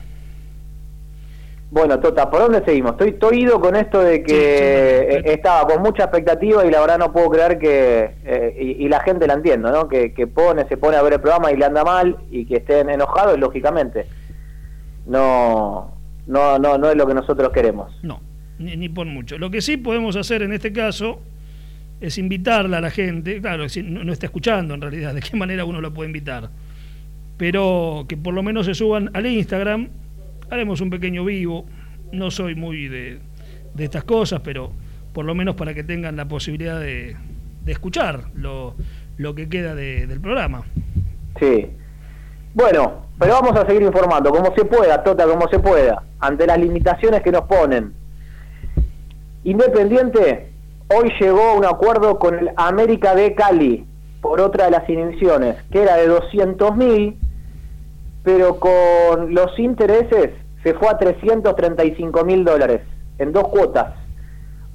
Bueno, 1.70 2.00
Tota, 2.00 2.28
¿por 2.30 2.40
dónde 2.40 2.64
seguimos? 2.64 2.92
Estoy, 2.92 3.10
estoy 3.10 3.42
ido 3.42 3.60
con 3.60 3.76
esto 3.76 4.00
de 4.00 4.24
que 4.24 5.22
estaba 5.26 5.68
con 5.68 5.82
mucha 5.82 6.04
expectativa 6.04 6.66
y 6.66 6.70
la 6.70 6.80
verdad 6.80 6.98
no 6.98 7.12
puedo 7.12 7.30
creer 7.30 7.58
que, 7.60 8.16
eh, 8.24 8.76
y, 8.78 8.88
la 8.88 8.98
gente 9.00 9.28
la 9.28 9.34
entiendo, 9.34 9.70
¿no? 9.70 9.86
Que, 9.86 10.12
que 10.12 10.26
pone, 10.26 10.66
se 10.66 10.76
pone 10.76 10.96
a 10.96 11.02
ver 11.02 11.12
el 11.12 11.20
programa 11.20 11.52
y 11.52 11.56
le 11.56 11.64
anda 11.66 11.84
mal 11.84 12.16
y 12.28 12.44
que 12.46 12.56
estén 12.56 12.90
enojados, 12.90 13.38
lógicamente. 13.38 14.06
No, 15.06 15.99
no, 16.26 16.58
no, 16.58 16.78
no 16.78 16.90
es 16.90 16.96
lo 16.96 17.06
que 17.06 17.14
nosotros 17.14 17.50
queremos. 17.52 17.92
No, 18.02 18.20
ni, 18.58 18.88
por 18.88 19.06
mucho. 19.06 19.38
Lo 19.38 19.50
que 19.50 19.60
sí 19.60 19.76
podemos 19.76 20.16
hacer 20.16 20.42
en 20.42 20.52
este 20.52 20.72
caso 20.72 21.20
es 22.00 22.18
invitarla 22.18 22.78
a 22.78 22.80
la 22.80 22.90
gente, 22.90 23.40
claro, 23.40 23.68
si 23.68 23.82
no, 23.82 24.12
está 24.12 24.26
escuchando 24.26 24.74
en 24.74 24.80
realidad, 24.80 25.14
de 25.14 25.20
qué 25.20 25.36
manera 25.36 25.64
uno 25.64 25.80
lo 25.80 25.92
puede 25.92 26.08
invitar. 26.08 26.50
pero 27.36 28.04
que 28.08 28.16
por 28.16 28.34
lo 28.34 28.42
menos 28.42 28.66
se 28.66 28.74
suban 28.74 29.10
al 29.14 29.26
Instagram. 29.26 29.88
Haremos 30.50 30.80
un 30.80 30.90
pequeño 30.90 31.24
vivo. 31.24 31.66
No 32.12 32.30
soy 32.30 32.54
muy 32.54 32.88
de, 32.88 33.20
estas 33.78 34.04
cosas, 34.04 34.40
pero 34.40 34.72
por 35.12 35.24
lo 35.24 35.34
menos 35.34 35.54
para 35.54 35.74
que 35.74 35.84
tengan 35.84 36.16
la 36.16 36.28
posibilidad 36.28 36.78
de, 36.78 37.16
escuchar 37.66 38.24
lo, 38.34 38.74
que 39.34 39.48
queda 39.48 39.74
del 39.74 40.20
programa. 40.20 40.64
Sí. 41.38 41.68
Bueno, 42.52 43.04
pero 43.18 43.34
vamos 43.34 43.56
a 43.56 43.66
seguir 43.66 43.82
informando, 43.82 44.30
como 44.30 44.54
se 44.54 44.64
pueda, 44.64 45.02
Tota, 45.04 45.26
como 45.26 45.48
se 45.48 45.58
pueda, 45.58 46.02
ante 46.18 46.46
las 46.46 46.58
limitaciones 46.58 47.22
que 47.22 47.30
nos 47.30 47.42
ponen. 47.42 47.94
Independiente 49.44 50.52
hoy 50.88 51.12
llegó 51.20 51.42
a 51.42 51.54
un 51.54 51.64
acuerdo 51.64 52.18
con 52.18 52.38
el 52.38 52.50
América 52.56 53.14
de 53.14 53.34
Cali 53.34 53.86
por 54.20 54.40
otra 54.40 54.64
de 54.64 54.72
las 54.72 54.88
inhibiciones, 54.88 55.56
que 55.70 55.82
era 55.82 55.96
de 55.96 56.08
200 56.08 56.76
mil, 56.76 57.18
pero 58.24 58.58
con 58.58 59.32
los 59.32 59.58
intereses 59.58 60.30
se 60.62 60.74
fue 60.74 60.88
a 60.88 60.98
335 60.98 62.24
mil 62.24 62.44
dólares 62.44 62.82
en 63.18 63.32
dos 63.32 63.48
cuotas. 63.48 63.94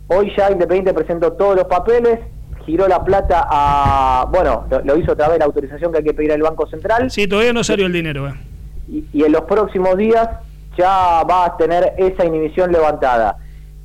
Hoy 0.08 0.32
ya 0.38 0.52
Independiente 0.52 0.94
presentó 0.94 1.34
todos 1.34 1.56
los 1.56 1.66
papeles, 1.66 2.20
giró 2.66 2.88
la 2.88 3.04
plata 3.04 3.48
a. 3.50 4.28
Bueno, 4.32 4.66
lo, 4.84 4.98
hizo 4.98 5.14
otra 5.14 5.30
vez 5.30 5.40
la 5.40 5.46
autorización 5.46 5.92
que 5.92 6.00
hay 6.00 6.04
que 6.04 6.14
pedir 6.14 6.32
al 6.32 6.42
Banco 6.42 6.68
Central. 6.68 7.10
Sí, 7.12 7.28
todavía 7.28 7.54
no 7.54 7.64
salió 7.64 7.86
el 7.86 7.94
dinero. 7.94 8.28
Eh. 8.28 9.04
Y, 9.14 9.24
en 9.24 9.32
los 9.32 9.42
próximos 9.42 9.98
días 9.98 10.28
ya 10.78 11.24
va 11.24 11.46
a 11.46 11.58
tener 11.58 11.94
esa 11.98 12.26
inhibición 12.26 12.72
levantada. 12.72 13.38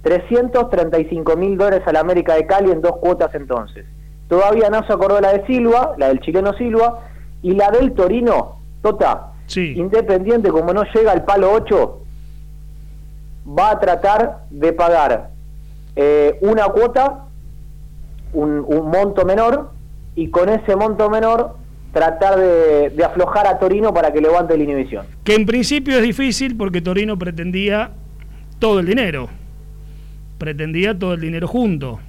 335 0.03 1.37
mil 1.37 1.59
dólares 1.59 1.87
a 1.87 1.93
la 1.93 2.01
América 2.01 2.35
de 2.35 2.47
Cali 2.47 2.71
en 2.71 2.81
dos 2.81 2.97
cuotas 2.97 3.35
entonces. 3.35 3.85
Todavía 4.29 4.71
no 4.71 4.85
se 4.87 4.93
acordó 4.93 5.21
la 5.21 5.33
de 5.33 5.47
Silva, 5.47 5.95
la 5.99 6.09
del 6.09 6.21
chileno 6.21 6.55
Silva, 6.55 7.01
y 7.43 7.53
la 7.53 7.71
del 7.71 7.93
Torino, 7.93 8.61
Tota, 8.83 9.33
sí. 9.47 9.75
Independiente, 9.77 10.51
como 10.51 10.73
no 10.73 10.85
llega 10.85 11.13
al 11.13 11.25
palo 11.25 11.53
8, 11.53 12.01
va 13.59 13.71
a 13.73 13.81
tratar 13.81 14.45
de 14.51 14.73
pagar 14.73 15.31
eh, 15.97 16.39
una 16.41 16.65
cuota 16.69 17.27
un, 18.33 18.91
monto 18.91 19.25
menor 19.25 19.71
y 20.15 20.29
con 20.29 20.49
ese 20.49 20.77
monto 20.77 21.11
menor 21.11 21.57
tratar 21.93 22.39
de, 22.39 23.05
aflojar 23.05 23.47
a 23.47 23.59
Torino 23.59 23.93
para 23.93 24.13
que 24.13 24.21
levante 24.21 24.57
la 24.57 24.63
inhibición. 24.63 25.07
Que 25.25 25.35
en 25.35 25.47
principio 25.47 25.97
es 25.97 26.03
difícil 26.03 26.57
porque 26.57 26.81
Torino 26.81 27.19
pretendía 27.19 27.91
todo 28.59 28.81
el 28.81 28.87
dinero, 28.87 29.29
pretendía 30.39 30.99
todo 30.99 31.15
el 31.15 31.21
dinero 31.21 31.49
junto. 31.49 32.01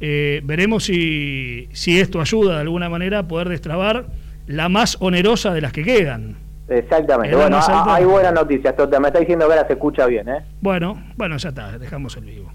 Eh, 0.00 0.40
veremos 0.44 0.84
si, 0.84 1.68
si 1.72 2.00
esto 2.00 2.20
ayuda 2.20 2.54
de 2.54 2.60
alguna 2.62 2.88
manera 2.88 3.20
a 3.20 3.22
poder 3.28 3.48
destrabar 3.48 4.06
la 4.46 4.68
más 4.68 4.96
onerosa 5.00 5.52
de 5.52 5.60
las 5.60 5.72
que 5.72 5.84
quedan. 5.84 6.36
Exactamente. 6.68 7.34
Bueno, 7.34 7.58
hay 7.68 8.04
buenas 8.04 8.32
noticias, 8.32 8.74
Me 9.00 9.08
está 9.08 9.18
diciendo 9.18 9.46
que 9.46 9.52
ahora 9.52 9.66
se 9.66 9.72
escucha 9.72 10.06
bien, 10.06 10.28
¿eh? 10.28 10.42
Bueno, 10.60 11.02
bueno, 11.16 11.36
ya 11.36 11.48
está, 11.48 11.76
dejamos 11.78 12.16
el 12.16 12.24
vivo 12.24 12.52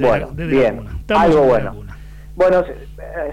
bueno, 0.00 0.28
bien, 0.32 0.84
algo 1.08 1.42
bueno. 1.42 1.84
Bueno, 2.36 2.64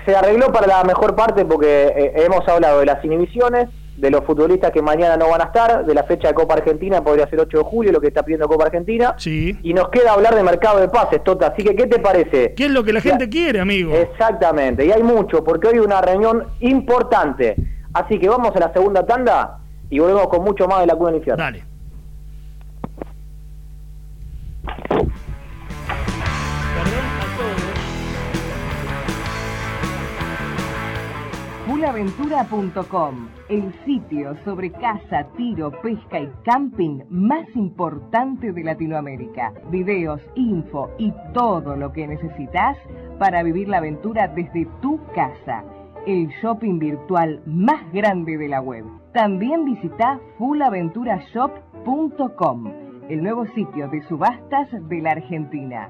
se, 0.06 0.16
arregló 0.16 0.52
para 0.52 0.68
la 0.68 0.84
mejor 0.84 1.16
parte 1.16 1.44
porque 1.44 1.88
eh, 1.88 2.14
hemos 2.18 2.48
hablado 2.48 2.80
de 2.82 2.86
las 2.86 3.04
inhibiciones, 3.04 3.68
de 3.98 4.12
los 4.12 4.24
futbolistas 4.26 4.72
que 4.72 4.82
mañana 4.82 5.18
no 5.18 5.30
van 5.30 5.42
a 5.42 5.46
estar, 5.46 5.86
de 5.86 5.94
la 5.94 6.04
fecha 6.04 6.30
de 6.30 6.34
Copa 6.36 6.54
Argentina, 6.56 7.04
podría 7.04 7.28
ser 7.28 7.40
8 7.40 7.58
de 7.58 7.64
julio, 7.64 7.92
lo 7.92 8.00
que 8.00 8.08
está 8.08 8.24
pidiendo 8.24 8.48
Copa 8.48 8.66
Argentina. 8.66 9.16
Sí. 9.18 9.58
Y 9.64 9.74
nos 9.74 9.90
queda 9.90 10.14
hablar 10.14 10.36
de 10.36 10.44
mercado 10.44 10.80
de 10.80 10.88
pases, 10.88 11.24
Tota. 11.24 11.48
Así 11.48 11.64
que, 11.64 11.76
¿qué 11.76 11.88
te 11.88 12.00
parece? 12.00 12.54
¿Qué 12.56 12.66
es 12.66 12.72
lo 12.72 12.84
que 12.84 12.94
la 12.94 13.02
gente 13.02 13.28
quiere, 13.28 13.60
amigo? 13.60 13.94
Exactamente, 13.96 14.86
y 14.86 14.92
hay 14.92 15.04
mucho, 15.04 15.44
porque 15.44 15.68
hoy 15.68 15.74
hay 15.76 15.80
una 15.80 16.02
reunión 16.02 16.46
importante. 16.60 17.56
Así 17.94 18.20
que 18.20 18.30
vamos 18.30 18.56
a 18.56 18.60
la 18.60 18.72
segunda 18.72 19.06
tanda 19.06 19.60
y 19.90 20.00
volvemos 20.00 20.28
con 20.28 20.44
mucho 20.44 20.68
más 20.68 20.82
de 20.82 20.88
la 20.88 20.96
Cuna 20.96 21.18
Infierno. 21.18 21.44
Dale. 21.44 21.72
Aventura.com, 31.84 33.28
el 33.50 33.74
sitio 33.86 34.36
sobre 34.46 34.72
caza, 34.72 35.26
tiro, 35.36 35.72
pesca 35.82 36.20
y 36.20 36.30
camping 36.44 37.00
más 37.10 37.48
importante 37.56 38.52
de 38.52 38.64
Latinoamérica. 38.64 39.52
Videos, 39.72 40.22
info 40.36 40.92
y 41.00 41.12
todo 41.34 41.76
lo 41.76 41.92
que 41.92 42.08
necesitas 42.08 42.78
para 43.18 43.42
vivir 43.42 43.68
la 43.68 43.80
aventura 43.80 44.28
desde 44.28 44.68
tu 44.82 45.00
casa. 45.16 45.64
El 46.06 46.28
shopping 46.42 46.78
virtual 46.78 47.42
más 47.46 47.92
grande 47.92 48.38
de 48.38 48.48
la 48.48 48.62
web. 48.62 48.86
También 49.14 49.66
visita 49.66 50.20
fullaventurashop.com, 50.38 52.72
el 53.10 53.24
nuevo 53.24 53.48
sitio 53.56 53.88
de 53.90 54.08
subastas 54.08 54.70
de 54.88 55.02
la 55.02 55.10
Argentina. 55.12 55.90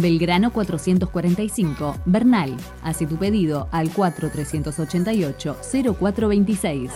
Belgrano 0.00 0.52
445, 0.52 1.96
Bernal. 2.06 2.56
Hace 2.82 3.06
tu 3.06 3.16
pedido 3.16 3.66
al 3.72 3.90
4388-0426. 3.90 6.90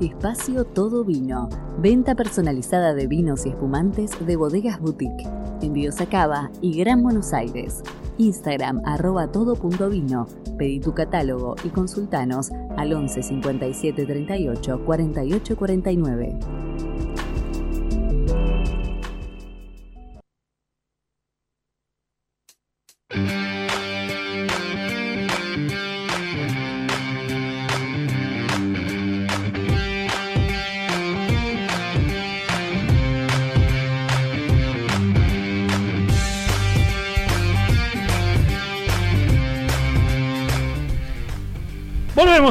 Espacio 0.00 0.64
Todo 0.64 1.04
Vino. 1.04 1.48
Venta 1.78 2.16
personalizada 2.16 2.94
de 2.94 3.06
vinos 3.06 3.46
y 3.46 3.50
espumantes 3.50 4.10
de 4.26 4.34
bodegas 4.36 4.80
boutique. 4.80 5.28
Envíos 5.62 6.00
a 6.00 6.06
Cava 6.06 6.50
y 6.60 6.76
Gran 6.76 7.00
Buenos 7.02 7.32
Aires. 7.32 7.82
Instagram 8.18 8.82
arroba 8.84 9.30
todo.vino. 9.30 10.26
Pedí 10.58 10.80
tu 10.80 10.92
catálogo 10.92 11.54
y 11.64 11.68
consultanos 11.68 12.50
al 12.76 12.92
11 12.92 13.22
57 13.22 14.06
38 14.06 14.84
48 14.84 15.56
49. 15.56 16.38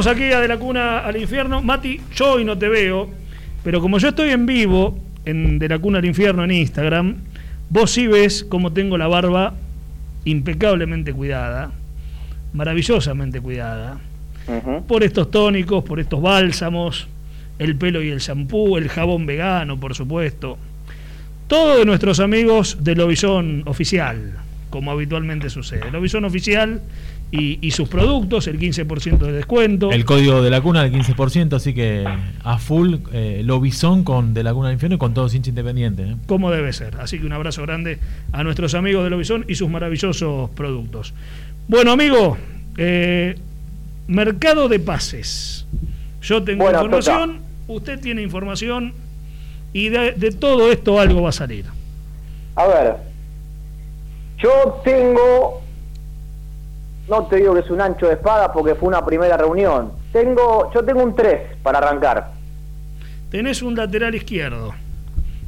Aquí 0.06 0.30
a 0.30 0.40
De 0.40 0.46
la 0.46 0.56
Cuna 0.56 1.00
al 1.00 1.16
Infierno. 1.16 1.62
Mati, 1.62 2.00
yo 2.14 2.34
hoy 2.34 2.44
no 2.44 2.56
te 2.56 2.68
veo, 2.68 3.10
pero 3.64 3.80
como 3.80 3.98
yo 3.98 4.10
estoy 4.10 4.30
en 4.30 4.46
vivo 4.46 4.96
en 5.24 5.58
De 5.58 5.68
la 5.68 5.80
Cuna 5.80 5.98
al 5.98 6.04
Infierno 6.04 6.44
en 6.44 6.52
Instagram, 6.52 7.16
vos 7.70 7.90
sí 7.90 8.06
ves 8.06 8.46
cómo 8.48 8.72
tengo 8.72 8.98
la 8.98 9.08
barba 9.08 9.54
impecablemente 10.24 11.12
cuidada, 11.12 11.72
maravillosamente 12.52 13.40
cuidada, 13.40 13.98
por 14.86 15.02
estos 15.02 15.28
tónicos, 15.32 15.82
por 15.82 15.98
estos 15.98 16.22
bálsamos, 16.22 17.08
el 17.58 17.74
pelo 17.74 18.00
y 18.00 18.10
el 18.10 18.20
shampoo, 18.20 18.78
el 18.78 18.88
jabón 18.88 19.26
vegano, 19.26 19.76
por 19.80 19.96
supuesto. 19.96 20.56
Todo 21.48 21.78
de 21.78 21.84
nuestros 21.84 22.20
amigos 22.20 22.78
de 22.84 22.94
Lobizón 22.94 23.64
Oficial, 23.66 24.34
como 24.70 24.92
habitualmente 24.92 25.50
sucede. 25.50 25.90
Lobizón 25.90 26.24
Oficial 26.24 26.80
y, 27.30 27.70
sus 27.72 27.88
productos, 27.88 28.46
el 28.46 28.58
15% 28.58 29.18
de 29.18 29.32
descuento. 29.32 29.90
El 29.90 30.04
código 30.04 30.42
de 30.42 30.50
la 30.50 30.60
cuna 30.60 30.82
del 30.82 30.92
15%, 30.92 31.54
así 31.54 31.74
que 31.74 32.06
a 32.44 32.58
full 32.58 32.96
eh, 33.12 33.42
Lobizón 33.44 34.04
con 34.04 34.32
de 34.32 34.42
la 34.42 34.54
cuna 34.54 34.68
del 34.68 34.74
infierno 34.74 34.96
y 34.96 34.98
con 34.98 35.12
todo 35.12 35.26
hincha 35.26 35.50
independiente. 35.50 36.02
¿eh? 36.04 36.16
Como 36.26 36.50
debe 36.50 36.72
ser. 36.72 36.96
Así 37.00 37.18
que 37.18 37.26
un 37.26 37.32
abrazo 37.32 37.62
grande 37.62 37.98
a 38.32 38.44
nuestros 38.44 38.74
amigos 38.74 39.04
de 39.04 39.10
Lobizón 39.10 39.44
y 39.48 39.56
sus 39.56 39.68
maravillosos 39.68 40.50
productos. 40.50 41.14
Bueno, 41.68 41.92
amigo, 41.92 42.38
eh, 42.78 43.36
mercado 44.06 44.68
de 44.68 44.78
pases. 44.78 45.66
Yo 46.22 46.42
tengo 46.42 46.70
información, 46.70 47.40
usted 47.66 48.00
tiene 48.00 48.22
información 48.22 48.94
y 49.72 49.88
de, 49.88 50.12
de 50.12 50.30
todo 50.30 50.70
esto 50.72 50.98
algo 51.00 51.22
va 51.22 51.30
a 51.30 51.32
salir. 51.32 51.66
A 52.54 52.66
ver, 52.66 52.96
yo 54.38 54.80
tengo 54.84 55.65
no 57.08 57.26
te 57.26 57.36
digo 57.36 57.54
que 57.54 57.60
es 57.60 57.70
un 57.70 57.80
ancho 57.80 58.06
de 58.06 58.14
espada 58.14 58.52
porque 58.52 58.74
fue 58.74 58.88
una 58.88 59.04
primera 59.04 59.36
reunión. 59.36 59.92
Tengo, 60.12 60.72
yo 60.72 60.84
tengo 60.84 61.02
un 61.02 61.14
3 61.14 61.58
para 61.62 61.78
arrancar. 61.78 62.32
Tenés 63.30 63.62
un 63.62 63.74
lateral 63.76 64.14
izquierdo. 64.14 64.74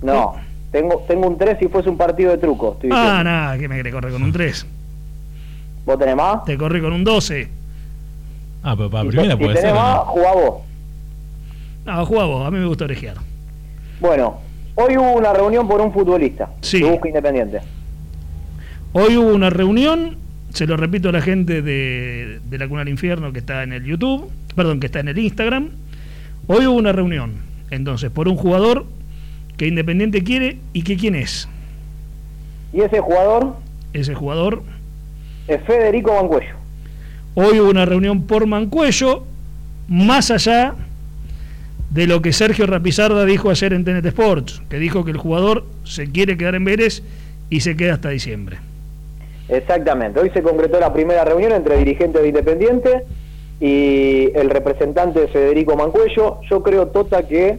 No, 0.03 0.37
tengo, 0.71 1.05
tengo 1.09 1.27
un 1.27 1.39
3 1.39 1.59
si 1.59 1.69
fuese 1.69 1.89
un 1.89 1.97
partido 1.97 2.31
de 2.31 2.39
truco. 2.39 2.79
ah, 2.91 3.23
nada, 3.25 3.59
que 3.59 3.69
me 3.69 3.77
quiere 3.77 3.91
correr 3.91 4.13
con 4.13 4.23
un 4.23 4.33
3. 4.33 4.67
¿Vos 5.85 5.99
tenés 5.99 6.17
más? 6.17 6.45
Te 6.45 6.57
corrí 6.57 6.81
con 6.81 6.93
un 6.93 7.03
12. 7.03 7.51
Ah, 8.63 8.75
pero 8.77 8.91
para 8.91 9.09
primera 9.09 9.37
puede 9.37 9.57
si 9.57 9.63
tenés 9.63 9.75
más, 9.75 9.99
jugá 10.01 10.33
vos. 10.33 10.55
No, 11.87 12.07
jugá 12.07 12.25
vos, 12.25 12.47
a 12.47 12.51
mí 12.51 12.59
me 12.59 12.67
gusta 12.67 12.85
orejear. 12.85 13.17
Bueno, 14.01 14.39
hoy 14.75 14.97
hubo 14.97 15.13
una 15.13 15.33
reunión 15.33 15.67
por 15.67 15.81
un 15.81 15.93
futbolista. 15.93 16.51
Sí. 16.61 16.83
busca 16.83 17.09
Independiente. 17.09 17.61
Hoy 18.93 19.17
hubo 19.17 19.33
una 19.33 19.51
reunión 19.51 20.17
se 20.53 20.67
lo 20.67 20.77
repito 20.77 21.09
a 21.09 21.13
la 21.13 21.21
gente 21.21 21.63
de, 21.63 22.41
de 22.45 22.59
la 22.59 22.69
Cuna 22.69 22.81
del 22.81 22.91
Infierno 22.91 23.33
que 23.33 23.39
está 23.39 23.63
en 23.63 23.73
el 23.73 23.85
YouTube, 23.85 24.31
perdón, 24.55 24.81
que 24.81 24.87
está 24.87 25.01
en 25.01 25.09
el 25.09 25.19
Instagram. 25.19 25.71
Hoy 26.47 26.67
hubo 26.67 26.77
una 26.77 26.93
reunión, 26.93 27.35
entonces, 27.71 28.11
por 28.11 28.29
un 28.29 28.37
jugador 28.37 28.87
que 29.57 29.67
Independiente 29.67 30.23
quiere 30.23 30.59
y 30.73 30.83
que 30.83 30.97
quién 30.97 31.15
es. 31.15 31.49
¿Y 32.73 32.81
ese 32.81 33.01
jugador? 33.01 33.57
Ese 33.93 34.15
jugador 34.15 34.63
es 35.49 35.61
Federico 35.63 36.15
Mancuello. 36.15 36.55
Hoy 37.35 37.61
hubo 37.61 37.71
una 37.71 37.85
reunión 37.85 38.23
por 38.23 38.47
Mancuello, 38.47 39.25
más 39.89 40.31
allá 40.31 40.75
de 41.91 42.07
lo 42.07 42.21
que 42.21 42.33
Sergio 42.33 42.67
Rapizarda 42.67 43.25
dijo 43.25 43.51
ayer 43.51 43.73
en 43.73 43.85
TNT 43.85 44.07
Sports, 44.07 44.63
que 44.69 44.79
dijo 44.79 45.05
que 45.05 45.11
el 45.11 45.17
jugador 45.17 45.65
se 45.85 46.11
quiere 46.11 46.37
quedar 46.37 46.55
en 46.55 46.65
Vélez 46.65 47.03
y 47.51 47.61
se 47.61 47.77
queda 47.77 47.95
hasta 47.95 48.11
diciembre. 48.11 48.59
Exactamente. 49.49 50.21
Hoy 50.21 50.31
se 50.31 50.43
concretó 50.43 50.79
la 50.79 50.93
primera 50.93 51.25
reunión 51.25 51.53
entre 51.53 51.79
dirigentes 51.79 52.21
de 52.23 52.29
Independiente 52.29 53.05
y 53.61 54.31
el 54.35 54.51
representante 54.51 55.27
Federico 55.29 55.77
Mancuello. 55.77 56.41
Yo 56.49 56.63
creo, 56.63 56.89
Tota, 56.89 57.23
que... 57.27 57.59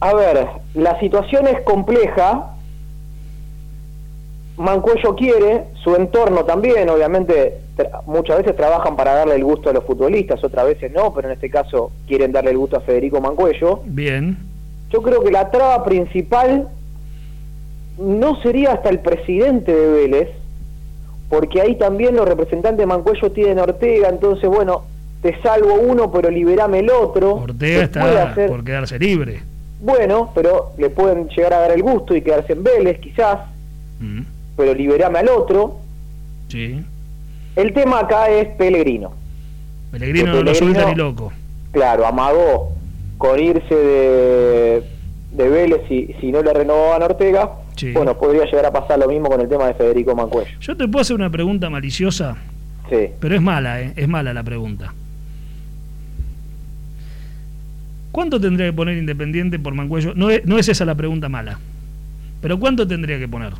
A 0.00 0.14
ver, 0.14 0.46
la 0.74 0.98
situación 0.98 1.46
es 1.46 1.60
compleja. 1.62 2.56
Mancuello 4.56 5.14
quiere, 5.14 5.64
su 5.82 5.94
entorno 5.94 6.44
también, 6.44 6.88
obviamente 6.90 7.58
muchas 8.06 8.38
veces 8.38 8.54
trabajan 8.54 8.96
para 8.96 9.14
darle 9.14 9.36
el 9.36 9.44
gusto 9.44 9.70
a 9.70 9.72
los 9.72 9.84
futbolistas, 9.84 10.44
otras 10.44 10.66
veces 10.66 10.92
no, 10.92 11.12
pero 11.14 11.28
en 11.28 11.34
este 11.34 11.48
caso 11.48 11.90
quieren 12.06 12.32
darle 12.32 12.50
el 12.50 12.58
gusto 12.58 12.76
a 12.76 12.80
Federico 12.80 13.20
Mancuello. 13.20 13.80
Bien. 13.84 14.36
Yo 14.90 15.02
creo 15.02 15.22
que 15.22 15.30
la 15.30 15.50
traba 15.50 15.82
principal 15.84 16.68
no 17.98 18.40
sería 18.42 18.72
hasta 18.72 18.88
el 18.88 19.00
presidente 19.00 19.74
de 19.74 19.88
Vélez, 19.88 20.28
porque 21.28 21.60
ahí 21.60 21.76
también 21.76 22.16
los 22.16 22.28
representantes 22.28 22.78
de 22.78 22.86
Mancuello 22.86 23.32
tienen 23.32 23.58
Ortega, 23.58 24.08
entonces 24.08 24.48
bueno, 24.48 24.84
te 25.22 25.40
salvo 25.40 25.74
uno, 25.74 26.10
pero 26.10 26.30
liberame 26.30 26.80
el 26.80 26.90
otro. 26.90 27.36
Ortega 27.36 27.84
está 27.84 28.34
por 28.48 28.64
quedarse 28.64 28.98
libre. 28.98 29.40
Bueno, 29.80 30.30
pero 30.34 30.72
le 30.78 30.90
pueden 30.90 31.28
llegar 31.28 31.54
a 31.54 31.60
dar 31.60 31.72
el 31.72 31.82
gusto 31.82 32.14
y 32.14 32.22
quedarse 32.22 32.52
en 32.52 32.62
Vélez, 32.62 33.00
quizás. 33.00 33.40
Mm. 33.98 34.22
Pero 34.56 34.74
liberame 34.74 35.20
al 35.20 35.28
otro. 35.28 35.78
Sí. 36.48 36.84
El 37.56 37.72
tema 37.72 38.00
acá 38.00 38.28
es 38.28 38.48
Pellegrino. 38.56 39.12
Pellegrino 39.90 40.34
no 40.34 40.42
lo 40.42 40.54
suelta 40.54 40.88
ni 40.88 40.94
loco. 40.94 41.32
Claro, 41.72 42.06
amagó 42.06 42.72
con 43.18 43.40
irse 43.40 43.74
de, 43.74 44.82
de 45.32 45.48
Vélez 45.48 45.82
si, 45.88 46.14
si 46.20 46.32
no 46.32 46.42
le 46.42 46.52
renovaban 46.52 47.02
a 47.02 47.06
Ortega. 47.06 47.50
Bueno, 47.94 48.16
podría 48.16 48.44
llegar 48.44 48.66
a 48.66 48.72
pasar 48.72 48.98
lo 48.98 49.08
mismo 49.08 49.28
con 49.28 49.40
el 49.40 49.48
tema 49.48 49.66
de 49.66 49.74
Federico 49.74 50.14
Mancuello. 50.14 50.50
Yo 50.60 50.76
te 50.76 50.86
puedo 50.86 51.00
hacer 51.00 51.16
una 51.16 51.30
pregunta 51.30 51.70
maliciosa. 51.70 52.36
Sí. 52.88 53.08
Pero 53.18 53.34
es 53.34 53.42
mala, 53.42 53.80
¿eh? 53.80 53.92
Es 53.96 54.08
mala 54.08 54.34
la 54.34 54.42
pregunta. 54.42 54.92
¿Cuánto 58.12 58.38
tendría 58.38 58.66
que 58.66 58.72
poner 58.74 58.98
Independiente 58.98 59.58
por 59.58 59.74
Mancuello? 59.74 60.12
No 60.14 60.30
es, 60.30 60.44
no 60.44 60.58
es 60.58 60.68
esa 60.68 60.84
la 60.84 60.94
pregunta 60.94 61.28
mala. 61.28 61.58
Pero 62.42 62.58
¿cuánto 62.60 62.86
tendría 62.86 63.18
que 63.18 63.26
poner? 63.26 63.54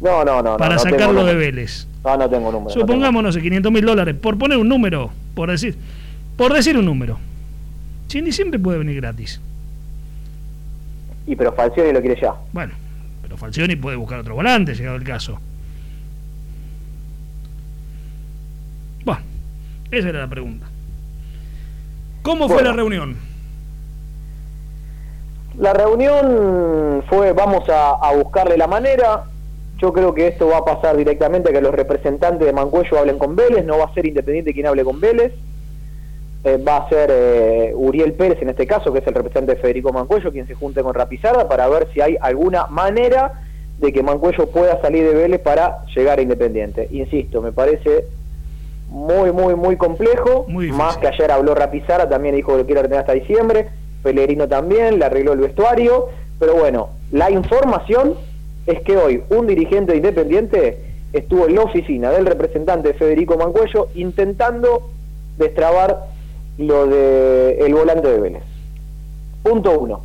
No, 0.00 0.24
no, 0.24 0.42
no. 0.42 0.56
Para 0.56 0.78
sacarlo 0.78 1.24
de 1.24 1.34
Vélez. 1.34 1.86
No, 2.04 2.16
no 2.16 2.28
tengo 2.28 2.52
número. 2.52 2.70
Supongamos, 2.70 3.22
no, 3.22 3.32
sé, 3.32 3.42
500 3.42 3.72
mil 3.72 3.84
dólares. 3.84 4.14
Por 4.14 4.38
poner 4.38 4.58
un 4.58 4.68
número, 4.68 5.10
por 5.34 5.50
decir, 5.50 5.76
por 6.36 6.52
decir 6.52 6.76
un 6.78 6.84
número. 6.84 7.18
ni 8.14 8.30
siempre 8.30 8.60
puede 8.60 8.78
venir 8.78 8.96
gratis. 8.96 9.40
Y 11.26 11.34
pero 11.34 11.52
Falcioni 11.52 11.92
lo 11.92 12.00
quiere 12.00 12.20
ya. 12.20 12.34
Bueno, 12.52 12.74
pero 13.34 13.38
Falcioni 13.38 13.76
puede 13.76 13.96
buscar 13.96 14.20
otro 14.20 14.34
volante, 14.34 14.74
llegado 14.74 14.96
el 14.96 15.04
caso. 15.04 15.38
Bueno, 19.04 19.22
esa 19.90 20.08
era 20.08 20.20
la 20.20 20.28
pregunta. 20.28 20.66
¿Cómo 22.22 22.48
fue 22.48 22.62
la 22.62 22.72
reunión? 22.72 23.16
La 25.58 25.72
reunión 25.72 27.04
fue, 27.08 27.32
vamos 27.32 27.64
a 27.68 28.12
buscarle 28.16 28.56
la 28.56 28.66
manera, 28.66 29.24
yo 29.78 29.92
creo 29.92 30.14
que 30.14 30.28
esto 30.28 30.48
va 30.48 30.58
a 30.58 30.64
pasar 30.64 30.96
directamente 30.96 31.50
a 31.50 31.52
que 31.52 31.60
los 31.60 31.74
representantes 31.74 32.46
de 32.46 32.52
Mancuello 32.52 32.98
hablen 32.98 33.18
con 33.18 33.36
Vélez, 33.36 33.64
no 33.64 33.78
va 33.78 33.84
a 33.84 33.94
ser 33.94 34.06
Independiente 34.06 34.52
quien 34.52 34.66
hable 34.66 34.84
con 34.84 35.00
Vélez, 35.00 35.32
eh, 36.44 36.58
va 36.58 36.76
a 36.76 36.88
ser 36.90 37.10
eh, 37.10 37.72
Uriel 37.74 38.12
Pérez 38.12 38.40
en 38.42 38.50
este 38.50 38.66
caso, 38.66 38.92
que 38.92 38.98
es 38.98 39.06
el 39.06 39.14
representante 39.14 39.54
de 39.54 39.60
Federico 39.62 39.92
Mancuello, 39.92 40.30
quien 40.30 40.46
se 40.46 40.54
junte 40.54 40.82
con 40.82 40.92
Rapizarda 40.92 41.48
para 41.48 41.66
ver 41.68 41.88
si 41.94 42.02
hay 42.02 42.16
alguna 42.20 42.66
manera 42.66 43.40
de 43.78 43.92
que 43.92 44.02
Mancuello 44.02 44.50
pueda 44.50 44.80
salir 44.82 45.04
de 45.04 45.14
Vélez 45.14 45.40
para 45.40 45.86
llegar 45.94 46.18
a 46.18 46.22
Independiente. 46.22 46.88
Insisto, 46.92 47.40
me 47.40 47.52
parece 47.52 48.04
muy, 48.88 49.32
muy, 49.32 49.54
muy 49.54 49.76
complejo, 49.76 50.46
más 50.48 50.98
que 50.98 51.08
ayer 51.08 51.30
habló 51.30 51.54
Rapizarda, 51.54 52.08
también 52.08 52.36
dijo 52.36 52.52
que 52.52 52.58
lo 52.58 52.66
quiere 52.66 52.82
retener 52.82 53.00
hasta 53.00 53.14
diciembre, 53.14 53.68
Pelerino 54.02 54.46
también, 54.46 54.98
le 54.98 55.06
arregló 55.06 55.32
el 55.32 55.40
vestuario, 55.40 56.10
pero 56.38 56.54
bueno, 56.56 56.90
la 57.10 57.30
información 57.30 58.14
es 58.66 58.82
que 58.82 58.98
hoy 58.98 59.22
un 59.30 59.46
dirigente 59.46 59.96
Independiente 59.96 60.78
estuvo 61.14 61.46
en 61.46 61.54
la 61.54 61.62
oficina 61.62 62.10
del 62.10 62.26
representante 62.26 62.92
Federico 62.92 63.38
Mancuello 63.38 63.88
intentando 63.94 64.90
destrabar 65.38 66.13
lo 66.58 66.86
de 66.86 67.58
el 67.58 67.74
volante 67.74 68.08
de 68.08 68.20
Vélez. 68.20 68.42
Punto 69.42 69.78
uno. 69.78 70.04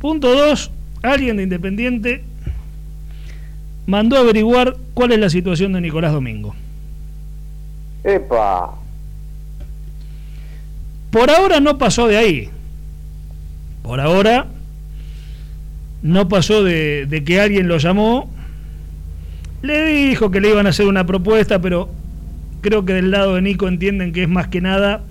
Punto 0.00 0.34
dos, 0.34 0.70
alguien 1.02 1.36
de 1.36 1.44
Independiente 1.44 2.24
mandó 3.86 4.16
a 4.16 4.20
averiguar 4.20 4.76
cuál 4.94 5.12
es 5.12 5.18
la 5.18 5.30
situación 5.30 5.72
de 5.72 5.80
Nicolás 5.80 6.12
Domingo. 6.12 6.54
Epa. 8.04 8.74
Por 11.10 11.30
ahora 11.30 11.60
no 11.60 11.76
pasó 11.76 12.06
de 12.06 12.16
ahí. 12.16 12.50
Por 13.82 14.00
ahora 14.00 14.46
no 16.02 16.28
pasó 16.28 16.62
de, 16.62 17.22
que 17.26 17.40
alguien 17.40 17.68
lo 17.68 17.78
llamó, 17.78 18.30
le 19.62 19.84
dijo 19.86 20.30
que 20.30 20.40
le 20.40 20.50
iban 20.50 20.66
a 20.66 20.70
hacer 20.70 20.86
una 20.86 21.04
propuesta, 21.04 21.60
pero 21.60 21.90
creo 22.60 22.84
que 22.84 22.94
del 22.94 23.10
lado 23.10 23.34
de 23.34 23.42
Nico 23.42 23.68
entienden 23.68 24.12
que 24.12 24.22
es 24.22 24.28
más 24.28 24.48
que 24.48 24.60
nada 24.60 25.02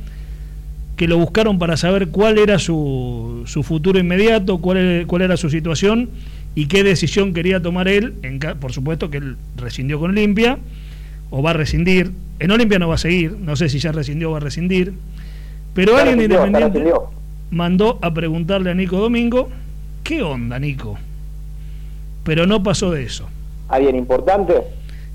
que 1.00 1.08
lo 1.08 1.18
buscaron 1.18 1.60
para 1.60 1.78
saber 1.78 2.10
cuál 2.10 2.38
era 2.38 2.60
su, 2.60 3.44
su 3.46 3.64
futuro 3.64 3.98
inmediato, 4.00 4.58
cuál, 4.58 5.06
cuál 5.08 5.22
era 5.22 5.38
su 5.38 5.50
situación 5.50 6.10
y 6.56 6.66
qué 6.66 6.84
decisión 6.84 7.34
quería 7.34 7.62
tomar 7.62 7.88
él. 7.88 8.16
En, 8.22 8.38
por 8.60 8.74
supuesto 8.74 9.10
que 9.10 9.20
él 9.20 9.38
rescindió 9.56 9.98
con 9.98 10.12
Olimpia, 10.12 10.58
o 11.30 11.42
va 11.42 11.52
a 11.52 11.54
rescindir. 11.54 12.12
En 12.40 12.52
Olimpia 12.52 12.80
no 12.80 12.90
va 12.90 12.96
a 12.96 12.98
seguir, 12.98 13.38
no 13.40 13.56
sé 13.56 13.70
si 13.70 13.80
ya 13.80 13.94
rescindió 13.94 14.28
o 14.28 14.32
va 14.34 14.40
a 14.40 14.42
rescindir. 14.42 14.92
Pero 15.74 15.96
alguien 15.96 16.20
independiente 16.20 16.84
mandó 17.50 17.98
a 18.02 18.14
preguntarle 18.14 18.70
a 18.70 18.74
Nico 18.74 18.98
Domingo 18.98 19.50
¿Qué 20.04 20.22
onda, 20.22 20.60
Nico? 20.60 20.98
Pero 22.26 22.46
no 22.46 22.62
pasó 22.62 22.92
de 22.92 23.04
eso. 23.04 23.30
¿Alguien 23.70 23.96
importante? 23.96 24.56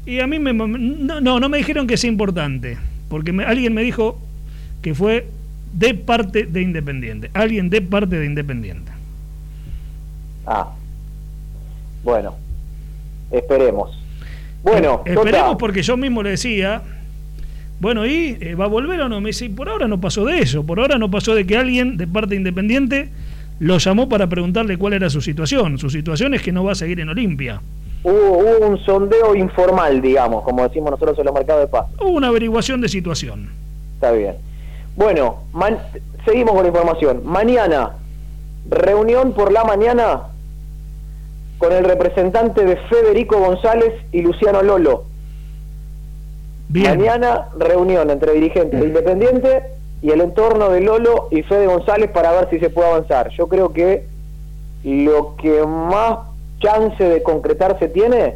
Y 0.06 0.20
a 0.20 0.26
mí 0.26 0.38
me, 0.38 0.54
no, 0.54 1.20
no, 1.20 1.48
me 1.50 1.58
dijeron 1.58 1.86
que 1.86 1.98
sea 1.98 2.08
importante, 2.08 2.78
porque 3.10 3.32
alguien 3.46 3.74
me 3.74 3.82
dijo 3.82 4.18
que 4.80 4.94
fue 4.94 5.26
de 5.74 5.94
parte 5.94 6.46
de 6.46 6.62
Independiente, 6.62 7.30
alguien 7.34 7.68
de 7.68 7.82
parte 7.82 8.16
de 8.18 8.26
Independiente. 8.26 8.92
Ah, 10.46 10.72
bueno, 12.02 12.36
esperemos. 13.30 13.98
Bueno, 14.62 15.02
eh, 15.04 15.14
esperemos 15.14 15.56
porque 15.58 15.82
yo 15.82 15.96
mismo 15.96 16.22
le 16.22 16.30
decía, 16.30 16.82
bueno, 17.80 18.06
¿y 18.06 18.38
eh, 18.40 18.54
va 18.54 18.66
a 18.66 18.68
volver 18.68 19.00
o 19.00 19.08
no? 19.08 19.20
Me 19.20 19.30
dice, 19.30 19.50
por 19.50 19.68
ahora 19.68 19.88
no 19.88 20.00
pasó 20.00 20.24
de 20.24 20.38
eso, 20.38 20.64
por 20.64 20.78
ahora 20.78 20.96
no 20.96 21.10
pasó 21.10 21.34
de 21.34 21.46
que 21.46 21.56
alguien 21.56 21.96
de 21.96 22.06
parte 22.06 22.30
de 22.30 22.36
Independiente 22.36 23.08
lo 23.58 23.78
llamó 23.78 24.08
para 24.08 24.28
preguntarle 24.28 24.76
cuál 24.76 24.92
era 24.92 25.10
su 25.10 25.20
situación. 25.20 25.78
Su 25.78 25.90
situación 25.90 26.34
es 26.34 26.42
que 26.42 26.52
no 26.52 26.64
va 26.64 26.72
a 26.72 26.76
seguir 26.76 27.00
en 27.00 27.08
Olimpia. 27.08 27.60
Hubo, 28.04 28.66
un 28.68 28.78
sondeo 28.84 29.34
informal, 29.34 30.00
digamos, 30.00 30.44
como 30.44 30.62
decimos 30.62 30.90
nosotros 30.90 31.18
en 31.18 31.24
los 31.24 31.34
mercados 31.34 31.62
de 31.62 31.68
paz. 31.68 31.86
Hubo 32.00 32.10
una 32.10 32.28
averiguación 32.28 32.80
de 32.80 32.88
situación. 32.88 33.48
Está 33.94 34.12
bien. 34.12 34.34
Bueno, 34.96 35.38
seguimos 36.24 36.54
con 36.54 36.62
la 36.62 36.68
información. 36.68 37.22
Mañana, 37.24 37.96
reunión 38.68 39.32
por 39.32 39.52
la 39.52 39.64
mañana 39.64 40.28
con 41.58 41.72
el 41.72 41.84
representante 41.84 42.64
de 42.64 42.76
Federico 42.76 43.38
González 43.38 43.92
y 44.12 44.22
Luciano 44.22 44.62
Lolo. 44.62 45.04
Bien. 46.68 46.98
Mañana, 46.98 47.48
reunión 47.58 48.10
entre 48.10 48.32
dirigentes 48.32 48.80
de 48.80 48.86
Independiente 48.86 49.62
y 50.02 50.10
el 50.10 50.20
entorno 50.20 50.70
de 50.70 50.80
Lolo 50.80 51.28
y 51.30 51.42
Fede 51.42 51.66
González 51.66 52.10
para 52.10 52.32
ver 52.32 52.50
si 52.50 52.58
se 52.58 52.70
puede 52.70 52.88
avanzar. 52.88 53.30
Yo 53.30 53.48
creo 53.48 53.72
que 53.72 54.06
lo 54.84 55.36
que 55.36 55.64
más 55.64 56.18
chance 56.60 57.02
de 57.02 57.22
concretarse 57.22 57.88
tiene 57.88 58.34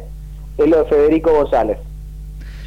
es 0.57 0.67
lo 0.67 0.83
de 0.83 0.85
Federico 0.85 1.31
González. 1.31 1.77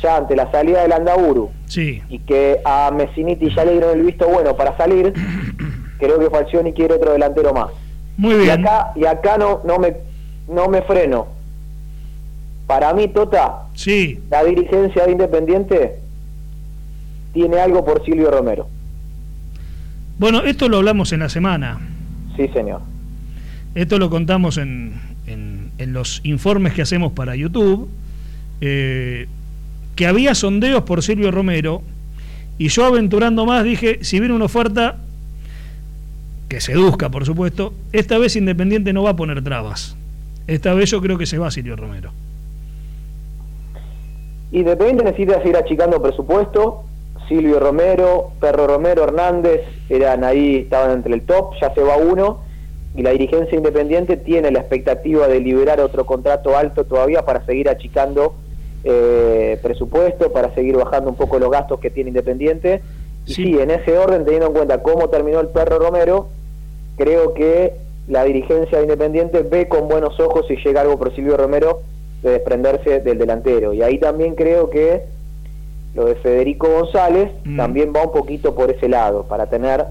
Ya 0.03 0.17
ante 0.17 0.35
la 0.35 0.51
salida 0.51 0.83
del 0.83 0.93
Andaburu 0.93 1.51
sí. 1.67 2.03
y 2.09 2.19
que 2.21 2.61
a 2.65 2.91
Messiniti 2.91 3.55
ya 3.55 3.65
le 3.65 3.73
dieron 3.73 3.99
el 3.99 4.05
visto 4.05 4.29
bueno 4.29 4.57
para 4.57 4.77
salir, 4.77 5.13
creo 5.99 6.19
que 6.19 6.29
Falcioni 6.31 6.73
quiere 6.73 6.95
otro 6.95 7.13
delantero 7.13 7.53
más. 7.53 7.71
Muy 8.17 8.35
bien. 8.35 8.47
Y 8.47 8.51
acá, 8.51 8.93
y 8.97 9.05
acá 9.07 9.39
no, 9.39 9.61
no, 9.65 9.79
me, 9.79 9.95
no 10.49 10.69
me 10.69 10.83
freno. 10.83 11.27
Para 12.67 12.93
mí, 12.95 13.09
Tota, 13.09 13.69
sí. 13.75 14.21
la 14.31 14.45
dirigencia 14.45 15.05
de 15.05 15.13
Independiente 15.13 15.97
tiene 17.33 17.59
algo 17.61 17.85
por 17.85 18.05
Silvio 18.05 18.31
Romero. 18.31 18.69
Bueno, 20.19 20.43
esto 20.43 20.69
lo 20.69 20.79
hablamos 20.79 21.13
en 21.13 21.21
la 21.21 21.29
semana. 21.29 21.81
Sí, 22.37 22.49
señor. 22.49 22.81
Esto 23.75 23.99
lo 23.99 24.11
contamos 24.11 24.59
en, 24.59 25.01
en, 25.27 25.71
los 25.93 26.21
informes 26.25 26.73
que 26.75 26.83
hacemos 26.83 27.13
para 27.13 27.35
YouTube, 27.35 27.89
eh, 28.61 29.27
que 29.95 30.07
había 30.07 30.35
sondeos 30.35 30.83
por 30.83 31.03
Silvio 31.03 31.31
Romero, 31.31 31.83
y 32.59 32.69
yo 32.69 32.85
aventurando 32.85 33.47
más 33.47 33.65
dije, 33.65 33.99
si 34.03 34.21
viene 34.21 34.35
una 34.35 34.47
oferta, 34.47 34.97
que 36.49 36.61
seduzca, 36.61 37.11
por 37.11 37.25
supuesto, 37.25 37.73
esta 37.93 38.19
vez 38.19 38.37
Independiente 38.37 38.93
no 38.93 39.03
va 39.03 39.11
a 39.11 39.17
poner 39.17 39.43
trabas. 39.43 39.97
Esta 40.47 40.75
vez 40.75 40.91
yo 40.91 41.01
creo 41.01 41.17
que 41.19 41.27
se 41.27 41.39
va 41.39 41.51
Silvio 41.51 41.77
Romero. 41.77 42.11
Independiente 44.53 45.05
necesita 45.05 45.39
seguir 45.41 45.57
achicando 45.57 46.03
presupuesto, 46.03 46.85
Silvio 47.29 47.59
Romero, 47.59 48.33
Perro 48.39 48.67
Romero, 48.67 49.05
Hernández, 49.05 49.63
eran 49.89 50.25
ahí, 50.25 50.57
estaban 50.57 50.91
entre 50.91 51.15
el 51.15 51.23
top, 51.23 51.55
ya 51.61 51.73
se 51.73 51.81
va 51.81 51.97
uno, 51.97 52.41
y 52.95 53.03
la 53.03 53.11
dirigencia 53.11 53.57
independiente 53.57 54.19
tiene 54.19 54.51
la 54.51 54.59
expectativa 54.59 55.27
de 55.29 55.41
liberar 55.41 55.81
otro 55.81 56.05
contrato 56.05 56.57
alto 56.57 56.85
todavía 56.85 57.25
para 57.25 57.47
seguir 57.47 57.71
achicando 57.71 58.35
eh, 58.85 59.59
presupuesto, 59.63 60.33
para 60.33 60.55
seguir 60.55 60.77
bajando 60.77 61.11
un 61.11 61.17
poco 61.17 61.39
los 61.39 61.51
gastos 61.51 61.81
que 61.81 61.91
tiene 61.91 62.09
Independiente. 62.11 62.83
Y 63.27 63.35
sí. 63.35 63.59
en 63.59 63.71
ese 63.71 63.97
orden, 63.99 64.25
teniendo 64.25 64.49
en 64.49 64.53
cuenta 64.53 64.83
cómo 64.83 65.09
terminó 65.09 65.41
el 65.41 65.49
Perro 65.49 65.79
Romero, 65.79 66.29
creo 66.97 67.35
que 67.35 67.75
la 68.09 68.25
dirigencia 68.25 68.79
de 68.79 68.85
Independiente 68.85 69.43
ve 69.43 69.69
con 69.69 69.87
buenos 69.89 70.19
ojos 70.19 70.47
si 70.49 70.57
llega 70.57 70.81
algo 70.81 70.99
por 70.99 71.15
Silvio 71.15 71.37
Romero 71.37 71.83
de 72.23 72.31
desprenderse 72.33 73.01
del 73.01 73.19
delantero. 73.19 73.73
Y 73.73 73.83
ahí 73.83 73.99
también 73.99 74.35
creo 74.35 74.71
que 74.71 75.03
lo 75.95 76.07
de 76.07 76.15
Federico 76.17 76.69
González 76.69 77.31
Mm. 77.45 77.57
también 77.57 77.93
va 77.95 78.03
un 78.05 78.13
poquito 78.13 78.55
por 78.55 78.71
ese 78.71 78.89
lado, 78.89 79.25
para 79.25 79.47
tener 79.47 79.85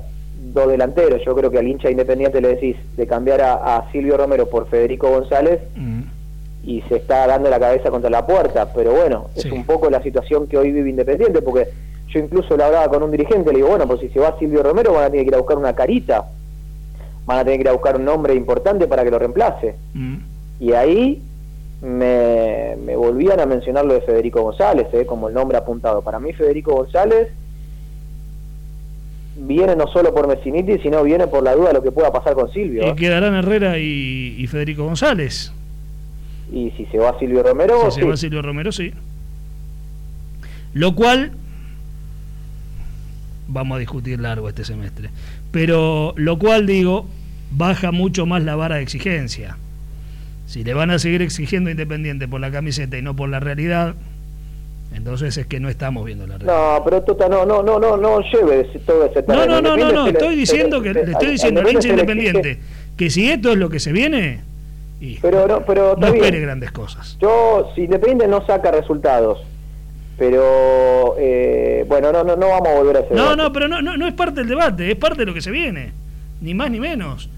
dos 0.53 0.67
delanteros. 0.67 1.21
Yo 1.25 1.35
creo 1.35 1.51
que 1.51 1.59
al 1.59 1.67
hincha 1.67 1.89
independiente 1.91 2.41
le 2.41 2.49
decís 2.49 2.75
de 2.97 3.05
cambiar 3.07 3.41
a, 3.41 3.77
a 3.77 3.91
Silvio 3.91 4.17
Romero 4.17 4.47
por 4.47 4.67
Federico 4.67 5.09
González 5.09 5.59
Mm. 5.75 6.01
Y 6.63 6.81
se 6.83 6.97
está 6.97 7.25
dando 7.27 7.49
la 7.49 7.59
cabeza 7.59 7.89
contra 7.89 8.09
la 8.09 8.25
puerta. 8.25 8.71
Pero 8.73 8.91
bueno, 8.91 9.29
Sí. 9.35 9.47
es 9.47 9.53
un 9.53 9.65
poco 9.65 9.89
la 9.89 10.01
situación 10.03 10.47
que 10.47 10.57
hoy 10.57 10.71
vive 10.71 10.89
Independiente, 10.89 11.41
porque 11.41 11.67
yo 12.09 12.19
incluso 12.19 12.55
lo 12.57 12.65
hablaba 12.65 12.87
con 12.89 13.01
un 13.03 13.11
dirigente, 13.11 13.51
le 13.51 13.57
digo, 13.57 13.69
bueno, 13.69 13.87
pues 13.87 14.01
si 14.01 14.09
se 14.09 14.19
va 14.19 14.37
Silvio 14.37 14.61
Romero 14.63 14.93
van 14.93 15.05
a 15.05 15.09
tener 15.09 15.23
que 15.25 15.29
ir 15.29 15.35
a 15.35 15.39
buscar 15.39 15.57
una 15.57 15.73
carita, 15.73 16.25
van 17.25 17.39
a 17.39 17.43
tener 17.43 17.57
que 17.57 17.61
ir 17.63 17.69
a 17.69 17.73
buscar 17.73 17.95
un 17.95 18.05
nombre 18.05 18.35
importante 18.35 18.87
para 18.87 19.03
que 19.03 19.11
lo 19.11 19.17
reemplace. 19.19 19.75
Mm. 19.93 20.15
Y 20.59 20.73
ahí 20.73 21.21
me, 21.81 22.75
me 22.85 22.95
volvían 22.95 23.39
a 23.39 23.45
mencionar 23.45 23.85
lo 23.85 23.93
de 23.95 24.01
Federico 24.01 24.41
González, 24.43 24.87
eh, 24.93 25.05
como 25.05 25.29
el 25.29 25.33
nombre 25.33 25.57
apuntado. 25.57 26.01
Para 26.01 26.19
mí 26.19 26.31
Federico 26.33 26.75
González 26.75 27.29
viene 29.37 29.75
no 29.75 29.87
solo 29.87 30.13
por 30.13 30.27
Messiniti, 30.27 30.77
sino 30.79 31.03
viene 31.03 31.27
por 31.27 31.43
la 31.43 31.55
duda 31.55 31.69
de 31.69 31.73
lo 31.75 31.81
que 31.81 31.91
pueda 31.91 32.11
pasar 32.11 32.33
con 32.33 32.51
Silvio. 32.51 32.83
Y 32.85 32.89
¿eh? 32.89 32.95
quedarán 32.95 33.33
Herrera 33.35 33.77
y, 33.79 34.35
y 34.37 34.47
Federico 34.47 34.83
González. 34.83 35.51
Y 36.51 36.71
si 36.71 36.85
se 36.87 36.97
va 36.97 37.17
Silvio 37.17 37.43
Romero, 37.43 37.85
Si 37.89 37.95
se 37.95 38.01
sí. 38.01 38.07
va 38.07 38.17
Silvio 38.17 38.41
Romero, 38.41 38.71
sí. 38.71 38.91
Lo 40.73 40.95
cual, 40.95 41.31
vamos 43.47 43.75
a 43.75 43.79
discutir 43.79 44.19
largo 44.19 44.47
este 44.49 44.63
semestre, 44.63 45.09
pero 45.51 46.13
lo 46.17 46.37
cual 46.39 46.65
digo, 46.65 47.07
baja 47.51 47.91
mucho 47.91 48.25
más 48.25 48.43
la 48.43 48.55
vara 48.55 48.75
de 48.77 48.81
exigencia. 48.83 49.57
Si 50.45 50.63
le 50.63 50.73
van 50.73 50.91
a 50.91 50.99
seguir 50.99 51.21
exigiendo 51.21 51.69
Independiente 51.69 52.27
por 52.27 52.41
la 52.41 52.51
camiseta 52.51 52.97
y 52.97 53.01
no 53.01 53.15
por 53.15 53.29
la 53.29 53.39
realidad, 53.39 53.95
entonces 54.93 55.37
es 55.37 55.45
que 55.47 55.59
no 55.61 55.69
estamos 55.69 56.05
viendo 56.05 56.27
la 56.27 56.37
realidad. 56.37 56.77
No, 56.77 56.83
pero 56.83 57.01
Tota, 57.03 57.29
no, 57.29 57.45
no, 57.45 57.63
no, 57.63 57.79
no, 57.79 57.95
no 57.97 58.19
lleve 58.21 58.61
ese- 58.69 58.79
todo 58.79 59.05
ese 59.05 59.21
No, 59.21 59.25
terreno. 59.25 59.61
no, 59.61 59.61
no, 59.61 59.77
no, 59.77 59.91
no, 59.93 60.05
se 60.05 60.11
le- 60.11 60.17
estoy 60.19 60.35
diciendo 60.35 60.77
se 60.77 60.83
que 60.83 60.93
le- 60.93 61.11
estoy 61.11 61.31
diciendo 61.31 61.61
al 61.61 61.67
hincha 61.69 61.81
se 61.83 61.89
independiente 61.89 62.59
que 62.97 63.09
si 63.09 63.29
esto 63.29 63.51
es 63.53 63.57
lo 63.57 63.69
que 63.69 63.79
se 63.79 63.91
viene, 63.93 64.41
y 65.01 65.17
Pero 65.19 65.47
no, 65.47 65.65
pero 65.65 65.95
no 65.97 66.07
espere 66.07 66.39
grandes 66.39 66.71
cosas. 66.71 67.17
Yo, 67.19 67.71
si 67.75 67.81
Independiente 67.81 68.27
no 68.27 68.45
saca 68.45 68.71
resultados, 68.71 69.41
pero 70.17 71.15
eh, 71.17 71.83
bueno, 71.87 72.11
no, 72.11 72.23
no, 72.23 72.35
no 72.35 72.47
vamos 72.49 72.67
a 72.69 72.75
volver 72.77 72.97
a 72.97 72.99
ese 73.01 73.13
No, 73.15 73.23
debate. 73.23 73.37
no, 73.41 73.51
pero 73.53 73.67
no, 73.67 73.81
no, 73.81 73.97
no 73.97 74.07
es 74.07 74.13
parte 74.13 74.41
del 74.41 74.49
debate, 74.49 74.91
es 74.91 74.97
parte 74.97 75.19
de 75.21 75.25
lo 75.25 75.33
que 75.33 75.41
se 75.41 75.51
viene, 75.51 75.91
ni 76.41 76.53
más 76.53 76.69
ni 76.69 76.79
menos. 76.79 77.29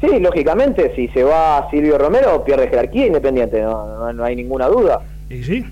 Sí, 0.00 0.18
lógicamente, 0.18 0.94
si 0.94 1.08
se 1.08 1.22
va 1.24 1.68
Silvio 1.70 1.98
Romero, 1.98 2.42
pierde 2.44 2.68
jerarquía 2.68 3.06
Independiente, 3.06 3.60
no, 3.62 3.86
no, 3.98 4.12
no 4.12 4.24
hay 4.24 4.36
ninguna 4.36 4.66
duda. 4.68 5.00
Y 5.28 5.42
sí, 5.42 5.64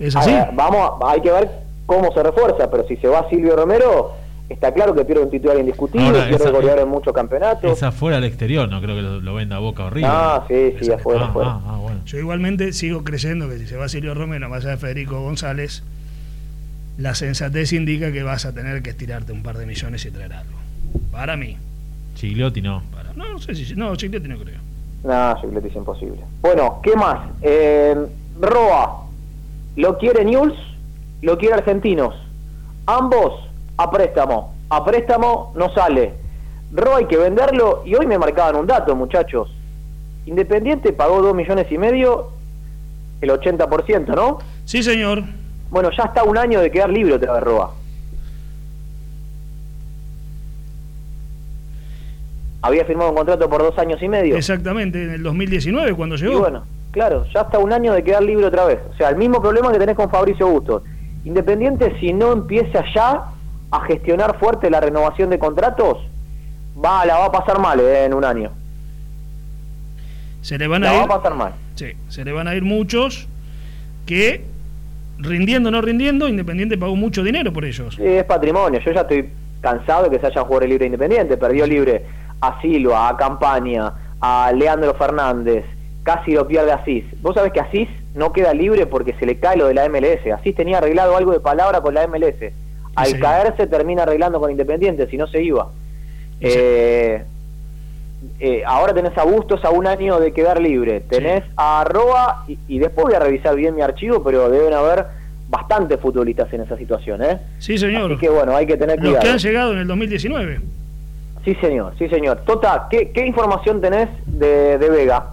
es 0.00 0.14
así. 0.16 0.30
ver, 0.30 0.48
vamos, 0.52 0.92
hay 1.06 1.20
que 1.20 1.30
ver 1.30 1.50
cómo 1.86 2.12
se 2.12 2.22
refuerza, 2.22 2.70
pero 2.70 2.86
si 2.86 2.96
se 2.96 3.08
va 3.08 3.28
Silvio 3.30 3.56
Romero, 3.56 4.12
está 4.48 4.72
claro 4.72 4.94
que 4.94 5.04
pierde 5.04 5.22
un 5.24 5.30
titular 5.30 5.58
indiscutible, 5.58 6.06
Ahora, 6.06 6.28
pierde 6.28 6.36
esa- 6.44 6.50
goleador 6.50 6.80
en 6.82 6.88
muchos 6.88 7.12
campeonatos. 7.14 7.70
Es 7.72 7.82
afuera 7.82 8.18
al 8.18 8.24
exterior, 8.24 8.68
no 8.68 8.80
creo 8.82 8.94
que 8.96 9.02
lo, 9.02 9.20
lo 9.20 9.34
venda 9.34 9.56
a 9.56 9.58
Boca 9.60 9.84
horrible. 9.84 10.08
Ah, 10.10 10.44
sí, 10.48 10.74
sí, 10.80 10.90
afuera, 10.92 11.22
Ah, 11.24 11.28
afuera. 11.28 11.50
ah, 11.52 11.60
ah, 11.66 11.76
bueno. 11.78 12.00
Yo 12.04 12.18
igualmente 12.18 12.72
sigo 12.72 13.02
creyendo 13.04 13.48
que 13.48 13.58
si 13.58 13.66
se 13.66 13.76
va 13.76 13.88
Silvio 13.88 14.14
Romero 14.14 14.48
más 14.48 14.60
allá 14.64 14.72
de 14.72 14.76
Federico 14.76 15.20
González, 15.20 15.82
la 16.98 17.14
sensatez 17.14 17.72
indica 17.72 18.12
que 18.12 18.22
vas 18.22 18.44
a 18.44 18.52
tener 18.52 18.82
que 18.82 18.90
estirarte 18.90 19.32
un 19.32 19.42
par 19.42 19.56
de 19.56 19.66
millones 19.66 20.04
y 20.04 20.10
traer 20.10 20.32
algo. 20.34 20.58
Para 21.10 21.36
mí. 21.36 21.56
Chigliotti 22.14 22.60
no. 22.60 22.82
Para, 22.92 23.14
no, 23.14 23.32
no 23.32 23.38
sé 23.38 23.54
si. 23.54 23.74
No, 23.74 23.96
Chiquete 23.96 24.28
no 24.28 24.36
creo. 24.38 24.60
No, 25.02 25.36
Gigliotti 25.40 25.68
es 25.68 25.76
imposible. 25.76 26.20
Bueno, 26.42 26.80
¿qué 26.82 26.94
más? 26.94 27.30
Eh, 27.40 27.96
Roa, 28.38 29.06
¿lo 29.76 29.96
quiere 29.98 30.24
News? 30.24 30.52
¿Lo 31.22 31.38
quiere 31.38 31.54
Argentinos? 31.54 32.14
Ambos 32.86 33.32
a 33.82 33.90
préstamo. 33.90 34.54
A 34.70 34.84
préstamo 34.84 35.52
no 35.56 35.68
sale. 35.74 36.14
Roa 36.72 36.98
hay 36.98 37.06
que 37.06 37.16
venderlo 37.16 37.82
y 37.84 37.94
hoy 37.94 38.06
me 38.06 38.18
marcaban 38.18 38.56
un 38.56 38.66
dato, 38.66 38.94
muchachos. 38.96 39.50
Independiente 40.26 40.92
pagó 40.92 41.20
2 41.20 41.34
millones 41.34 41.66
y 41.70 41.76
medio, 41.78 42.28
el 43.20 43.30
80%, 43.30 44.14
¿no? 44.14 44.38
Sí, 44.64 44.82
señor. 44.82 45.22
Bueno, 45.70 45.90
ya 45.96 46.04
está 46.04 46.22
un 46.24 46.38
año 46.38 46.60
de 46.60 46.70
quedar 46.70 46.90
libre 46.90 47.14
otra 47.14 47.32
vez 47.34 47.42
Roa. 47.42 47.72
Había 52.62 52.84
firmado 52.84 53.10
un 53.10 53.16
contrato 53.16 53.48
por 53.50 53.60
dos 53.62 53.76
años 53.78 54.00
y 54.02 54.08
medio. 54.08 54.36
Exactamente, 54.36 55.02
en 55.02 55.10
el 55.14 55.22
2019 55.22 55.94
cuando 55.94 56.14
Y 56.14 56.18
llegó. 56.18 56.38
bueno, 56.40 56.62
claro, 56.92 57.24
ya 57.34 57.40
está 57.40 57.58
un 57.58 57.72
año 57.72 57.92
de 57.92 58.04
quedar 58.04 58.22
libre 58.22 58.46
otra 58.46 58.64
vez. 58.66 58.78
O 58.92 58.96
sea, 58.96 59.08
el 59.08 59.16
mismo 59.16 59.42
problema 59.42 59.72
que 59.72 59.78
tenés 59.78 59.96
con 59.96 60.08
Fabricio 60.08 60.46
Bustos. 60.46 60.82
Independiente, 61.24 61.98
si 61.98 62.12
no 62.12 62.30
empieza 62.32 62.84
ya 62.94 63.32
a 63.72 63.80
gestionar 63.86 64.38
fuerte 64.38 64.70
la 64.70 64.80
renovación 64.80 65.30
de 65.30 65.38
contratos, 65.40 65.98
va, 66.82 67.04
la 67.04 67.18
va 67.18 67.24
a 67.26 67.32
pasar 67.32 67.58
mal 67.58 67.80
eh, 67.80 68.04
en 68.04 68.14
un 68.14 68.24
año. 68.24 68.50
se 70.42 70.58
le 70.58 70.66
van 70.68 70.82
La 70.82 70.90
a 70.90 70.92
va 70.92 70.98
ir. 70.98 71.04
a 71.04 71.08
pasar 71.16 71.34
mal. 71.34 71.52
Sí, 71.74 71.92
se 72.08 72.24
le 72.24 72.32
van 72.32 72.46
a 72.48 72.54
ir 72.54 72.62
muchos 72.62 73.26
que 74.06 74.44
rindiendo 75.18 75.68
o 75.68 75.72
no 75.72 75.80
rindiendo, 75.80 76.28
Independiente 76.28 76.76
pagó 76.76 76.96
mucho 76.96 77.22
dinero 77.22 77.52
por 77.52 77.64
ellos. 77.64 77.94
Sí, 77.96 78.04
es 78.04 78.24
patrimonio. 78.24 78.80
Yo 78.80 78.92
ya 78.92 79.02
estoy 79.02 79.28
cansado 79.60 80.04
de 80.04 80.10
que 80.10 80.18
se 80.18 80.26
haya 80.26 80.42
jugado 80.44 80.66
libre 80.66 80.86
Independiente. 80.86 81.36
Perdió 81.36 81.66
libre 81.66 82.04
a 82.40 82.60
Silva, 82.60 83.08
a 83.08 83.16
Campaña, 83.16 83.92
a 84.20 84.52
Leandro 84.54 84.94
Fernández. 84.94 85.64
Casi 86.02 86.32
lo 86.32 86.46
pierde 86.48 86.72
Asís. 86.72 87.04
Vos 87.22 87.34
sabés 87.36 87.52
que 87.52 87.60
Asís 87.60 87.88
no 88.14 88.32
queda 88.32 88.52
libre 88.52 88.86
porque 88.86 89.14
se 89.14 89.24
le 89.26 89.38
cae 89.38 89.56
lo 89.56 89.68
de 89.68 89.74
la 89.74 89.88
MLS. 89.88 90.26
Asís 90.36 90.56
tenía 90.56 90.78
arreglado 90.78 91.16
algo 91.16 91.30
de 91.32 91.38
palabra 91.40 91.80
con 91.80 91.94
la 91.94 92.06
MLS. 92.08 92.52
Al 92.94 93.06
Sí. 93.06 93.18
caerse 93.20 93.66
termina 93.66 94.02
arreglando 94.02 94.38
con 94.40 94.50
Independiente, 94.50 95.06
si 95.08 95.16
no 95.16 95.26
se 95.26 95.42
iba. 95.42 95.68
Eh, 96.40 97.22
eh, 98.40 98.62
ahora 98.66 98.92
tenés 98.94 99.16
a 99.16 99.24
Bustos 99.24 99.64
a 99.64 99.70
un 99.70 99.86
año 99.86 100.18
de 100.20 100.32
quedar 100.32 100.60
libre. 100.60 101.00
Tenés 101.00 101.42
a 101.56 101.84
Roa 101.88 102.44
y, 102.48 102.58
y 102.68 102.78
después 102.78 103.06
voy 103.06 103.14
a 103.14 103.18
revisar 103.18 103.54
bien 103.56 103.74
mi 103.74 103.82
archivo, 103.82 104.22
pero 104.22 104.48
deben 104.50 104.74
haber 104.74 105.06
bastantes 105.48 106.00
futbolistas 106.00 106.52
en 106.52 106.62
esa 106.62 106.76
situación, 106.76 107.22
¿eh? 107.22 107.38
Sí, 107.58 107.76
señor. 107.78 108.12
Así 108.12 108.20
que 108.20 108.28
bueno, 108.28 108.56
hay 108.56 108.66
que 108.66 108.76
tener 108.76 108.96
Los 108.98 109.06
cuidado. 109.06 109.22
que 109.24 109.30
han 109.30 109.38
llegado 109.38 109.72
en 109.72 109.78
el 109.78 109.86
2019. 109.86 110.60
Sí, 111.44 111.54
señor, 111.60 111.94
sí, 111.98 112.08
señor. 112.08 112.42
Tota, 112.46 112.86
¿qué, 112.90 113.10
qué 113.10 113.26
información 113.26 113.80
tenés 113.80 114.08
de, 114.26 114.78
de 114.78 114.88
Vega? 114.90 115.26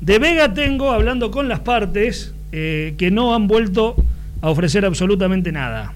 De 0.00 0.18
Vega 0.18 0.52
tengo, 0.52 0.90
hablando 0.90 1.30
con 1.30 1.48
las 1.48 1.60
partes, 1.60 2.34
eh, 2.52 2.94
que 2.98 3.10
no 3.10 3.34
han 3.34 3.46
vuelto 3.48 3.96
a 4.42 4.50
ofrecer 4.50 4.84
absolutamente 4.84 5.50
nada. 5.52 5.94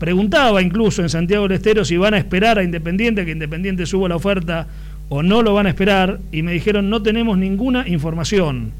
Preguntaba 0.00 0.62
incluso 0.62 1.02
en 1.02 1.10
Santiago 1.10 1.46
del 1.46 1.58
Estero 1.58 1.84
si 1.84 1.98
van 1.98 2.14
a 2.14 2.18
esperar 2.18 2.58
a 2.58 2.64
Independiente, 2.64 3.26
que 3.26 3.32
Independiente 3.32 3.84
suba 3.84 4.08
la 4.08 4.16
oferta 4.16 4.66
o 5.10 5.22
no 5.22 5.42
lo 5.42 5.52
van 5.52 5.66
a 5.66 5.68
esperar, 5.68 6.20
y 6.32 6.40
me 6.40 6.54
dijeron 6.54 6.88
no 6.88 7.02
tenemos 7.02 7.36
ninguna 7.36 7.86
información. 7.86 8.72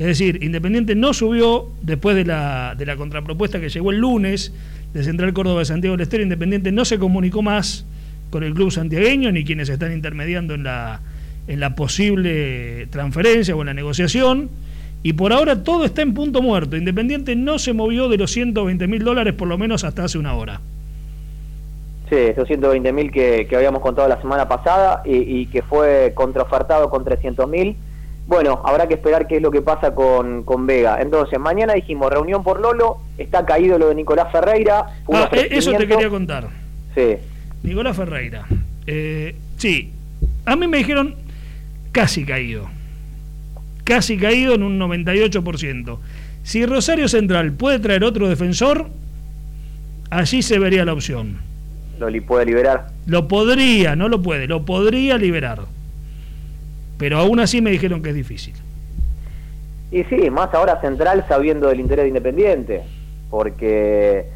Es 0.00 0.06
decir, 0.06 0.42
Independiente 0.42 0.96
no 0.96 1.14
subió 1.14 1.70
después 1.80 2.16
de 2.16 2.24
la, 2.24 2.74
de 2.76 2.86
la 2.86 2.96
contrapropuesta 2.96 3.60
que 3.60 3.68
llegó 3.68 3.92
el 3.92 3.98
lunes 3.98 4.52
de 4.92 5.04
Central 5.04 5.32
Córdoba 5.32 5.60
de 5.60 5.66
Santiago 5.66 5.96
del 5.96 6.02
Estero, 6.02 6.24
Independiente 6.24 6.72
no 6.72 6.84
se 6.84 6.98
comunicó 6.98 7.40
más 7.40 7.86
con 8.30 8.42
el 8.42 8.52
club 8.52 8.72
santiagueño 8.72 9.30
ni 9.30 9.44
quienes 9.44 9.68
están 9.68 9.92
intermediando 9.92 10.54
en 10.54 10.64
la, 10.64 11.00
en 11.46 11.60
la 11.60 11.76
posible 11.76 12.88
transferencia 12.90 13.54
o 13.54 13.60
en 13.62 13.66
la 13.66 13.74
negociación. 13.74 14.50
Y 15.04 15.12
por 15.12 15.34
ahora 15.34 15.62
todo 15.62 15.84
está 15.84 16.00
en 16.00 16.14
punto 16.14 16.40
muerto. 16.40 16.78
Independiente 16.78 17.36
no 17.36 17.58
se 17.58 17.74
movió 17.74 18.08
de 18.08 18.16
los 18.16 18.32
120 18.32 18.88
mil 18.88 19.04
dólares 19.04 19.34
por 19.34 19.46
lo 19.46 19.58
menos 19.58 19.84
hasta 19.84 20.04
hace 20.04 20.16
una 20.16 20.34
hora. 20.34 20.62
Sí, 22.08 22.16
esos 22.16 22.48
120 22.48 22.90
mil 22.90 23.12
que, 23.12 23.46
que 23.46 23.54
habíamos 23.54 23.82
contado 23.82 24.08
la 24.08 24.18
semana 24.18 24.48
pasada 24.48 25.02
y, 25.04 25.16
y 25.16 25.46
que 25.46 25.60
fue 25.60 26.12
contraofertado 26.14 26.88
con 26.88 27.04
300 27.04 27.46
mil. 27.50 27.76
Bueno, 28.26 28.62
habrá 28.64 28.88
que 28.88 28.94
esperar 28.94 29.26
qué 29.26 29.36
es 29.36 29.42
lo 29.42 29.50
que 29.50 29.60
pasa 29.60 29.94
con, 29.94 30.42
con 30.42 30.66
Vega. 30.66 30.98
Entonces, 31.02 31.38
mañana 31.38 31.74
dijimos 31.74 32.10
reunión 32.10 32.42
por 32.42 32.58
Lolo, 32.58 33.00
está 33.18 33.44
caído 33.44 33.78
lo 33.78 33.90
de 33.90 33.96
Nicolás 33.96 34.32
Ferreira. 34.32 34.86
Ah, 35.12 35.28
eh, 35.32 35.48
eso 35.50 35.72
te 35.72 35.86
quería 35.86 36.08
contar. 36.08 36.48
Sí, 36.94 37.16
Nicolás 37.62 37.94
Ferreira. 37.94 38.46
Eh, 38.86 39.36
sí, 39.58 39.92
a 40.46 40.56
mí 40.56 40.66
me 40.66 40.78
dijeron 40.78 41.14
casi 41.92 42.24
caído. 42.24 42.70
Casi 43.84 44.16
caído 44.16 44.54
en 44.54 44.62
un 44.62 44.78
98%. 44.78 45.98
Si 46.42 46.66
Rosario 46.66 47.08
Central 47.08 47.52
puede 47.52 47.78
traer 47.78 48.04
otro 48.04 48.28
defensor, 48.28 48.88
allí 50.10 50.42
se 50.42 50.58
vería 50.58 50.84
la 50.84 50.92
opción. 50.92 51.38
lo 51.98 52.08
puede 52.26 52.46
liberar. 52.46 52.88
Lo 53.06 53.28
podría, 53.28 53.94
no 53.96 54.08
lo 54.08 54.20
puede, 54.22 54.46
lo 54.46 54.64
podría 54.64 55.16
liberar. 55.18 55.60
Pero 56.98 57.18
aún 57.18 57.40
así 57.40 57.60
me 57.60 57.70
dijeron 57.70 58.02
que 58.02 58.10
es 58.10 58.14
difícil. 58.14 58.54
Y 59.90 60.04
sí, 60.04 60.28
más 60.30 60.52
ahora 60.54 60.80
Central 60.80 61.24
sabiendo 61.28 61.68
del 61.68 61.80
interés 61.80 62.04
de 62.04 62.08
Independiente, 62.08 62.82
porque 63.30 64.26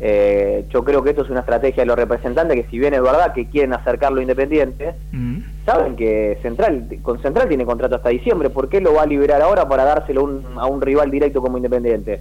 eh, 0.00 0.64
yo 0.72 0.84
creo 0.84 1.02
que 1.02 1.10
esto 1.10 1.22
es 1.24 1.30
una 1.30 1.40
estrategia 1.40 1.82
de 1.82 1.86
los 1.86 1.96
representantes 1.96 2.56
que 2.64 2.70
si 2.70 2.78
bien 2.78 2.92
es 2.94 3.02
verdad 3.02 3.32
que 3.32 3.46
quieren 3.46 3.72
acercarlo 3.72 4.18
a 4.18 4.22
Independiente, 4.22 4.92
Mm. 5.12 5.38
Saben 5.66 5.96
que 5.96 6.38
Central 6.40 6.86
con 7.02 7.20
Central 7.20 7.48
tiene 7.48 7.66
contrato 7.66 7.96
hasta 7.96 8.08
diciembre, 8.08 8.48
¿por 8.48 8.68
qué 8.70 8.80
lo 8.80 8.94
va 8.94 9.02
a 9.02 9.06
liberar 9.06 9.42
ahora 9.42 9.68
para 9.68 9.84
dárselo 9.84 10.22
un- 10.24 10.44
a 10.56 10.64
un 10.66 10.80
rival 10.80 11.10
directo 11.10 11.42
como 11.42 11.58
Independiente? 11.58 12.20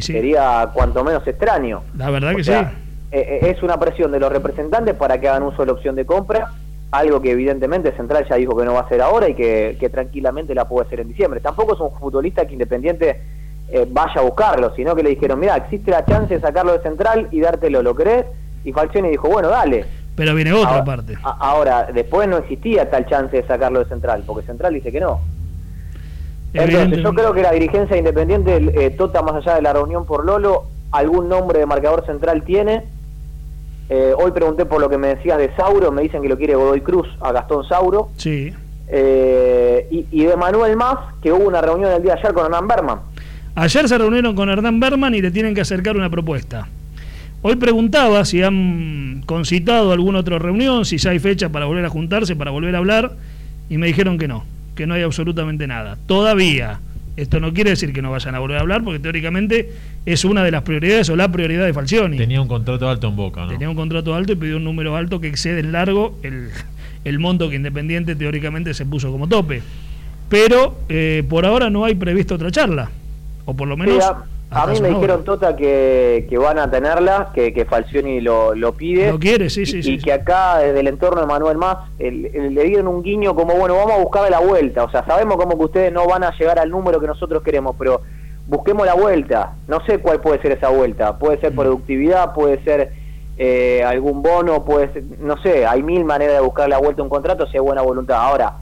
sería 0.00 0.68
cuanto 0.74 1.02
menos 1.02 1.26
extraño. 1.26 1.82
La 1.96 2.10
verdad 2.10 2.34
que 2.36 2.44
sí. 2.44 2.52
Eh, 2.52 2.68
eh, 3.12 3.50
es 3.56 3.62
una 3.62 3.78
presión 3.80 4.12
de 4.12 4.20
los 4.20 4.30
representantes 4.30 4.94
para 4.94 5.18
que 5.18 5.28
hagan 5.28 5.42
uso 5.44 5.62
de 5.62 5.66
la 5.66 5.72
opción 5.72 5.96
de 5.96 6.04
compra, 6.04 6.52
algo 6.92 7.20
que 7.22 7.30
evidentemente 7.32 7.90
Central 7.96 8.26
ya 8.28 8.36
dijo 8.36 8.56
que 8.56 8.64
no 8.64 8.74
va 8.74 8.80
a 8.80 8.82
hacer 8.82 9.00
ahora 9.00 9.28
y 9.28 9.34
que, 9.34 9.88
tranquilamente 9.92 10.54
la 10.54 10.68
puede 10.68 10.86
hacer 10.86 11.00
en 11.00 11.08
diciembre. 11.08 11.40
Tampoco 11.40 11.74
es 11.74 11.80
un 11.80 11.90
futbolista 11.98 12.44
que 12.46 12.52
Independiente 12.52 13.20
eh, 13.72 13.86
vaya 13.88 14.20
a 14.20 14.22
buscarlo, 14.22 14.74
sino 14.76 14.94
que 14.94 15.02
le 15.02 15.10
dijeron, 15.10 15.38
mira, 15.40 15.56
existe 15.56 15.90
la 15.92 16.04
chance 16.04 16.34
de 16.34 16.40
sacarlo 16.40 16.72
de 16.72 16.80
Central 16.80 17.28
y 17.30 17.40
dártelo, 17.40 17.82
¿lo 17.82 17.94
crees? 17.94 18.26
Y 18.64 18.72
Falcioni 18.72 19.08
dijo, 19.10 19.28
bueno, 19.28 19.48
dale. 19.48 19.84
Pero 20.20 20.34
viene 20.34 20.52
otra 20.52 20.84
parte. 20.84 21.16
ahora, 21.22 21.88
después 21.94 22.28
no 22.28 22.36
existía 22.36 22.90
tal 22.90 23.06
chance 23.06 23.34
de 23.34 23.46
sacarlo 23.46 23.78
de 23.78 23.86
Central, 23.86 24.22
porque 24.26 24.46
Central 24.46 24.74
dice 24.74 24.92
que 24.92 25.00
no. 25.00 25.18
Entonces, 26.52 27.02
yo 27.02 27.14
creo 27.14 27.32
que 27.32 27.40
la 27.40 27.52
dirigencia 27.52 27.96
independiente, 27.96 28.56
eh, 28.74 28.90
Tota, 28.90 29.22
más 29.22 29.36
allá 29.36 29.54
de 29.54 29.62
la 29.62 29.72
reunión 29.72 30.04
por 30.04 30.26
Lolo, 30.26 30.64
algún 30.92 31.30
nombre 31.30 31.60
de 31.60 31.64
marcador 31.64 32.04
central 32.04 32.42
tiene. 32.42 32.82
Eh, 33.88 34.12
hoy 34.14 34.30
pregunté 34.32 34.66
por 34.66 34.78
lo 34.82 34.90
que 34.90 34.98
me 34.98 35.08
decías 35.08 35.38
de 35.38 35.56
Sauro, 35.56 35.90
me 35.90 36.02
dicen 36.02 36.20
que 36.20 36.28
lo 36.28 36.36
quiere 36.36 36.54
Godoy 36.54 36.82
Cruz 36.82 37.08
a 37.22 37.32
Gastón 37.32 37.66
Sauro. 37.66 38.10
Sí. 38.18 38.52
Eh, 38.88 39.86
y, 39.90 40.24
de 40.24 40.36
Manuel 40.36 40.76
Más, 40.76 40.98
que 41.22 41.32
hubo 41.32 41.48
una 41.48 41.62
reunión 41.62 41.92
el 41.92 42.02
día 42.02 42.12
de 42.12 42.20
ayer 42.20 42.34
con 42.34 42.44
Hernán 42.44 42.68
Berman. 42.68 42.98
Ayer 43.54 43.88
se 43.88 43.96
reunieron 43.96 44.34
con 44.34 44.50
Hernán 44.50 44.80
Berman 44.80 45.14
y 45.14 45.22
le 45.22 45.30
tienen 45.30 45.54
que 45.54 45.62
acercar 45.62 45.96
una 45.96 46.10
propuesta. 46.10 46.68
Hoy 47.42 47.56
preguntaba 47.56 48.24
si 48.24 48.42
han 48.42 49.22
concitado 49.26 49.92
alguna 49.92 50.18
otra 50.18 50.38
reunión, 50.38 50.84
si 50.84 50.98
ya 50.98 51.10
hay 51.10 51.18
fecha 51.18 51.48
para 51.48 51.66
volver 51.66 51.84
a 51.84 51.88
juntarse, 51.88 52.36
para 52.36 52.50
volver 52.50 52.74
a 52.74 52.78
hablar, 52.78 53.16
y 53.68 53.78
me 53.78 53.86
dijeron 53.86 54.18
que 54.18 54.28
no 54.28 54.44
que 54.80 54.86
no 54.86 54.94
hay 54.94 55.02
absolutamente 55.02 55.66
nada. 55.66 55.98
Todavía. 56.06 56.80
Esto 57.16 57.38
no 57.38 57.52
quiere 57.52 57.70
decir 57.70 57.92
que 57.92 58.00
no 58.00 58.10
vayan 58.10 58.34
a 58.34 58.38
volver 58.38 58.56
a 58.56 58.60
hablar, 58.60 58.82
porque 58.82 58.98
teóricamente 58.98 59.70
es 60.06 60.24
una 60.24 60.42
de 60.42 60.50
las 60.50 60.62
prioridades 60.62 61.10
o 61.10 61.16
la 61.16 61.30
prioridad 61.30 61.66
de 61.66 61.74
Falcioni. 61.74 62.16
Tenía 62.16 62.40
un 62.40 62.48
contrato 62.48 62.88
alto 62.88 63.08
en 63.08 63.16
Boca, 63.16 63.42
¿no? 63.42 63.48
Tenía 63.48 63.68
un 63.68 63.76
contrato 63.76 64.14
alto 64.14 64.32
y 64.32 64.36
pidió 64.36 64.56
un 64.56 64.64
número 64.64 64.96
alto 64.96 65.20
que 65.20 65.28
excede 65.28 65.60
en 65.60 65.72
largo 65.72 66.16
el, 66.22 66.48
el 67.04 67.18
monto 67.18 67.50
que 67.50 67.56
Independiente 67.56 68.16
teóricamente 68.16 68.72
se 68.72 68.86
puso 68.86 69.12
como 69.12 69.28
tope. 69.28 69.60
Pero 70.30 70.78
eh, 70.88 71.24
por 71.28 71.44
ahora 71.44 71.68
no 71.68 71.84
hay 71.84 71.94
previsto 71.94 72.36
otra 72.36 72.50
charla, 72.50 72.90
o 73.44 73.54
por 73.54 73.68
lo 73.68 73.76
menos... 73.76 74.02
A 74.52 74.66
mí 74.66 74.80
me 74.80 74.88
dijeron, 74.88 75.24
Tota, 75.24 75.54
que, 75.54 76.26
van 76.36 76.58
a 76.58 76.68
tenerla, 76.70 77.30
que, 77.32 77.52
que 77.52 77.64
Falcioni 77.64 78.20
lo, 78.20 78.54
lo 78.54 78.72
pide. 78.72 79.12
Lo 79.12 79.18
quiere, 79.18 79.48
sí, 79.48 79.64
sí, 79.64 79.80
y, 79.82 79.98
que 79.98 80.12
acá, 80.12 80.58
desde 80.58 80.80
el 80.80 80.88
entorno 80.88 81.20
de 81.20 81.26
Manuel 81.26 81.56
Más, 81.56 81.78
le 81.98 82.64
dieron 82.64 82.88
un 82.88 83.02
guiño 83.02 83.34
como, 83.36 83.54
bueno, 83.54 83.76
vamos 83.76 83.92
a 83.92 83.98
buscar 83.98 84.28
la 84.28 84.40
vuelta. 84.40 84.82
O 84.82 84.90
sea, 84.90 85.04
sabemos 85.06 85.36
como 85.36 85.56
que 85.56 85.64
ustedes 85.64 85.92
no 85.92 86.06
van 86.06 86.24
a 86.24 86.36
llegar 86.36 86.58
al 86.58 86.68
número 86.68 87.00
que 87.00 87.06
nosotros 87.06 87.44
queremos, 87.44 87.76
pero 87.78 88.00
busquemos 88.48 88.84
la 88.84 88.94
vuelta. 88.94 89.54
No 89.68 89.84
sé 89.86 89.98
cuál 89.98 90.20
puede 90.20 90.42
ser 90.42 90.52
esa 90.52 90.68
vuelta. 90.68 91.16
Puede 91.16 91.40
ser 91.40 91.52
mm. 91.52 91.56
productividad, 91.56 92.34
puede 92.34 92.62
ser 92.64 92.90
eh, 93.38 93.84
algún 93.84 94.20
bono, 94.20 94.64
puede 94.64 94.92
ser, 94.92 95.04
no 95.20 95.40
sé, 95.42 95.64
hay 95.64 95.82
mil 95.84 96.04
maneras 96.04 96.34
de 96.34 96.40
buscar 96.40 96.68
la 96.68 96.78
vuelta 96.78 97.02
a 97.02 97.04
un 97.04 97.10
contrato 97.10 97.46
si 97.46 97.56
hay 97.56 97.62
buena 97.62 97.82
voluntad. 97.82 98.18
Ahora, 98.20 98.56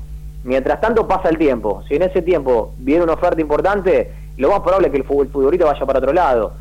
mientras 0.44 0.82
tanto 0.82 1.08
pasa 1.08 1.30
el 1.30 1.38
tiempo. 1.38 1.82
Si 1.88 1.94
en 1.94 2.02
ese 2.02 2.20
tiempo 2.20 2.74
viene 2.78 3.04
una 3.04 3.14
oferta 3.14 3.40
importante 3.40 4.12
lo 4.38 4.50
más 4.50 4.60
probable 4.60 4.86
es 4.86 4.92
que 4.92 4.98
el, 4.98 5.04
fútbol, 5.04 5.58
vaya 5.58 5.86
para 5.86 5.98
otro 5.98 6.12
lado. 6.12 6.52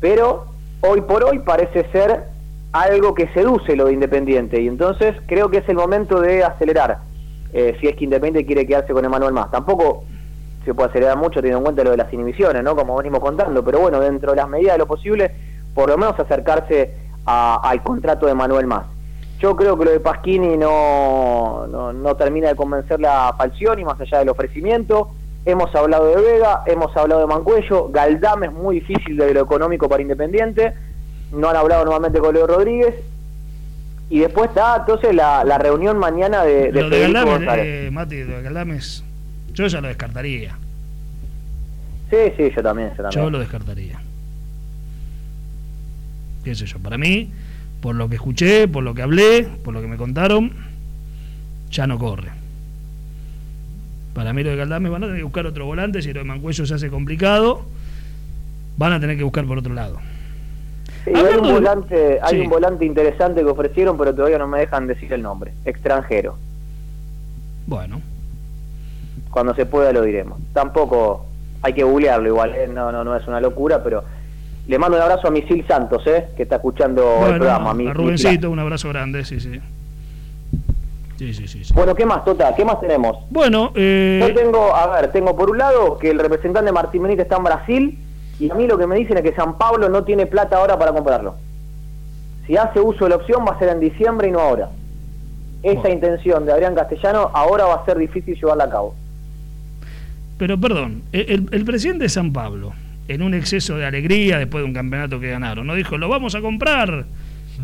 Pero 0.00 0.46
hoy 0.80 1.02
por 1.02 1.22
hoy 1.22 1.38
parece 1.40 1.84
ser 1.92 2.24
algo 2.72 3.14
que 3.14 3.28
seduce 3.28 3.76
lo 3.76 3.86
de 3.86 3.92
Independiente 3.92 4.60
y 4.60 4.68
entonces 4.68 5.14
creo 5.26 5.50
que 5.50 5.58
es 5.58 5.68
el 5.68 5.76
momento 5.76 6.20
de 6.20 6.44
acelerar 6.44 6.98
eh, 7.52 7.76
si 7.80 7.86
es 7.86 7.96
que 7.96 8.04
Independiente 8.04 8.46
quiere 8.46 8.66
quedarse 8.66 8.92
con 8.92 9.04
Emanuel 9.04 9.32
Más. 9.32 9.50
Tampoco 9.50 10.04
se 10.64 10.74
puede 10.74 10.88
acelerar 10.88 11.16
mucho 11.16 11.40
teniendo 11.40 11.58
en 11.58 11.64
cuenta 11.64 11.84
lo 11.84 11.90
de 11.90 11.98
las 11.98 12.12
inhibiciones, 12.12 12.62
¿no? 12.62 12.74
Como 12.74 12.96
venimos 12.96 13.20
contando, 13.20 13.62
pero 13.62 13.80
bueno, 13.80 14.00
dentro 14.00 14.30
de 14.30 14.36
las 14.36 14.48
medidas 14.48 14.74
de 14.74 14.78
lo 14.78 14.86
posible, 14.86 15.30
por 15.74 15.88
lo 15.90 15.98
menos 15.98 16.18
acercarse 16.18 16.94
al 17.26 17.82
contrato 17.82 18.26
de 18.26 18.34
Manuel 18.34 18.66
Más. 18.66 18.86
Yo 19.40 19.54
creo 19.56 19.78
que 19.78 19.84
lo 19.84 19.90
de 19.90 20.00
Pasquini 20.00 20.56
no, 20.56 21.66
no, 21.66 21.92
no 21.92 22.16
termina 22.16 22.48
de 22.48 22.56
convencerle 22.56 23.06
a 23.06 23.34
Falcioni, 23.36 23.84
más 23.84 24.00
allá 24.00 24.20
del 24.20 24.30
ofrecimiento. 24.30 25.10
Hemos 25.46 25.74
hablado 25.74 26.08
de 26.08 26.20
Vega, 26.20 26.62
hemos 26.66 26.94
hablado 26.96 27.22
de 27.22 27.26
Mancuello, 27.28 27.88
Galdame 27.88 28.48
es 28.48 28.52
muy 28.52 28.80
difícil 28.80 29.16
de 29.16 29.32
lo 29.32 29.40
económico 29.40 29.88
para 29.88 30.02
Independiente, 30.02 30.74
no 31.32 31.48
han 31.48 31.56
hablado 31.56 31.84
nuevamente 31.84 32.18
con 32.18 32.34
Leo 32.34 32.46
Rodríguez. 32.46 32.94
Y 34.10 34.18
después 34.20 34.50
está 34.50 34.76
entonces 34.76 35.14
la, 35.14 35.58
reunión 35.58 35.98
mañana 35.98 36.44
de, 36.44 36.70
de, 36.70 36.82
lo 36.82 36.90
de 36.90 37.00
Galdame, 37.00 37.86
eh, 37.86 37.90
Mati, 37.90 38.24
lo 38.24 38.36
de 38.36 38.42
Galdame 38.42 38.78
yo 39.56 39.66
ya 39.68 39.80
lo 39.80 39.88
descartaría. 39.88 40.58
Sí, 42.10 42.16
sí, 42.36 42.50
yo 42.54 42.62
también, 42.62 42.90
yo 42.90 43.02
también. 43.02 43.24
Yo 43.24 43.30
lo 43.30 43.38
descartaría. 43.38 43.98
¿Qué 46.44 46.54
sé 46.54 46.66
yo? 46.66 46.78
Para 46.78 46.98
mí, 46.98 47.30
por 47.80 47.94
lo 47.94 48.08
que 48.08 48.16
escuché, 48.16 48.68
por 48.68 48.84
lo 48.84 48.94
que 48.94 49.02
hablé, 49.02 49.48
por 49.64 49.72
lo 49.72 49.80
que 49.80 49.86
me 49.86 49.96
contaron, 49.96 50.52
ya 51.70 51.86
no 51.86 51.98
corre. 51.98 52.30
Para 54.16 54.32
mí 54.32 54.42
lo 54.42 54.48
de 54.48 54.56
Galdame 54.56 54.88
van 54.88 55.02
a 55.02 55.06
tener 55.08 55.20
que 55.20 55.24
buscar 55.24 55.44
otro 55.44 55.66
volante, 55.66 56.00
si 56.00 56.10
lo 56.10 56.20
de 56.20 56.24
Mancuello 56.24 56.64
se 56.64 56.72
hace 56.72 56.88
complicado, 56.88 57.60
van 58.78 58.94
a 58.94 58.98
tener 58.98 59.18
que 59.18 59.22
buscar 59.22 59.44
por 59.44 59.58
otro 59.58 59.74
lado. 59.74 59.98
hay 61.04 61.36
un, 61.38 61.52
volante, 61.52 62.18
hay 62.22 62.40
un 62.40 62.48
volante 62.48 62.86
interesante 62.86 63.42
que 63.42 63.46
ofrecieron, 63.46 63.98
pero 63.98 64.14
todavía 64.14 64.38
no 64.38 64.48
me 64.48 64.60
dejan 64.60 64.86
decir 64.86 65.12
el 65.12 65.20
nombre. 65.20 65.52
Extranjero. 65.66 66.38
Bueno. 67.66 68.00
Cuando 69.30 69.54
se 69.54 69.66
pueda 69.66 69.92
lo 69.92 70.00
diremos. 70.00 70.38
Tampoco 70.54 71.26
hay 71.60 71.74
que 71.74 71.84
googlearlo 71.84 72.28
igual, 72.28 72.54
¿eh? 72.54 72.66
no, 72.72 72.90
no, 72.90 73.04
no 73.04 73.14
es 73.14 73.26
una 73.28 73.38
locura, 73.38 73.84
pero 73.84 74.02
le 74.66 74.78
mando 74.78 74.96
un 74.96 75.02
abrazo 75.02 75.28
a 75.28 75.30
Misil 75.30 75.62
Santos, 75.68 76.06
¿eh? 76.06 76.28
que 76.34 76.44
está 76.44 76.56
escuchando 76.56 77.18
el 77.26 77.34
programa. 77.36 77.68
A, 77.68 77.90
a 77.90 77.92
Rubencito, 77.92 78.50
un 78.50 78.60
abrazo 78.60 78.88
grande, 78.88 79.26
sí, 79.26 79.40
sí. 79.40 79.60
Sí, 81.16 81.32
sí, 81.32 81.48
sí, 81.48 81.72
Bueno, 81.72 81.94
¿qué 81.94 82.04
más, 82.04 82.24
Tota? 82.24 82.54
¿Qué 82.54 82.64
más 82.64 82.78
tenemos? 82.80 83.16
Bueno, 83.30 83.72
eh... 83.74 84.22
yo 84.28 84.34
tengo, 84.34 84.74
a 84.74 85.00
ver, 85.00 85.12
tengo 85.12 85.34
por 85.34 85.50
un 85.50 85.58
lado 85.58 85.96
que 85.98 86.10
el 86.10 86.18
representante 86.18 86.70
Martín 86.72 87.02
Benítez 87.02 87.24
está 87.24 87.36
en 87.36 87.44
Brasil 87.44 87.98
y 88.38 88.50
a 88.50 88.54
mí 88.54 88.66
lo 88.66 88.76
que 88.76 88.86
me 88.86 88.96
dicen 88.96 89.16
es 89.16 89.22
que 89.22 89.34
San 89.34 89.56
Pablo 89.56 89.88
no 89.88 90.04
tiene 90.04 90.26
plata 90.26 90.56
ahora 90.58 90.78
para 90.78 90.92
comprarlo. 90.92 91.34
Si 92.46 92.56
hace 92.56 92.80
uso 92.80 93.04
de 93.04 93.10
la 93.10 93.16
opción 93.16 93.44
va 93.48 93.54
a 93.54 93.58
ser 93.58 93.70
en 93.70 93.80
diciembre 93.80 94.28
y 94.28 94.30
no 94.30 94.40
ahora. 94.40 94.68
Esa 95.62 95.88
intención 95.88 96.44
de 96.44 96.52
Adrián 96.52 96.74
Castellano 96.74 97.30
ahora 97.32 97.64
va 97.64 97.76
a 97.76 97.84
ser 97.86 97.96
difícil 97.96 98.36
llevarla 98.36 98.64
a 98.64 98.70
cabo. 98.70 98.94
Pero 100.38 100.60
perdón, 100.60 101.02
el, 101.12 101.48
el 101.50 101.64
presidente 101.64 102.04
de 102.04 102.08
San 102.10 102.32
Pablo, 102.32 102.72
en 103.08 103.22
un 103.22 103.32
exceso 103.32 103.76
de 103.76 103.86
alegría 103.86 104.38
después 104.38 104.62
de 104.62 104.68
un 104.68 104.74
campeonato 104.74 105.18
que 105.18 105.30
ganaron, 105.30 105.66
no 105.66 105.74
dijo, 105.74 105.96
lo 105.96 106.10
vamos 106.10 106.34
a 106.34 106.42
comprar 106.42 107.06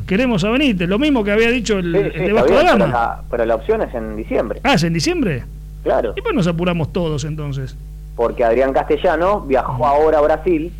queremos 0.06 0.44
a 0.44 0.50
Benítez, 0.50 0.88
lo 0.88 0.98
mismo 0.98 1.24
que 1.24 1.32
había 1.32 1.50
dicho 1.50 1.78
el, 1.78 1.92
de 1.92 2.32
Vasco 2.32 2.54
da 2.54 2.62
Gama. 2.62 3.22
Pero 3.30 3.44
la, 3.44 3.54
opción 3.54 3.82
es 3.82 3.94
en 3.94 4.16
diciembre. 4.16 4.60
Ah, 4.64 4.74
¿es 4.74 4.82
en 4.82 4.92
diciembre? 4.92 5.44
Claro. 5.82 6.14
¿Y 6.16 6.22
pues 6.22 6.34
nos 6.34 6.46
apuramos 6.46 6.92
todos 6.92 7.24
entonces? 7.24 7.76
Porque 8.16 8.44
Adrián 8.44 8.72
Castellano 8.72 9.40
viajó 9.40 9.86
ahora 9.86 10.18
a 10.18 10.20
Brasil 10.22 10.72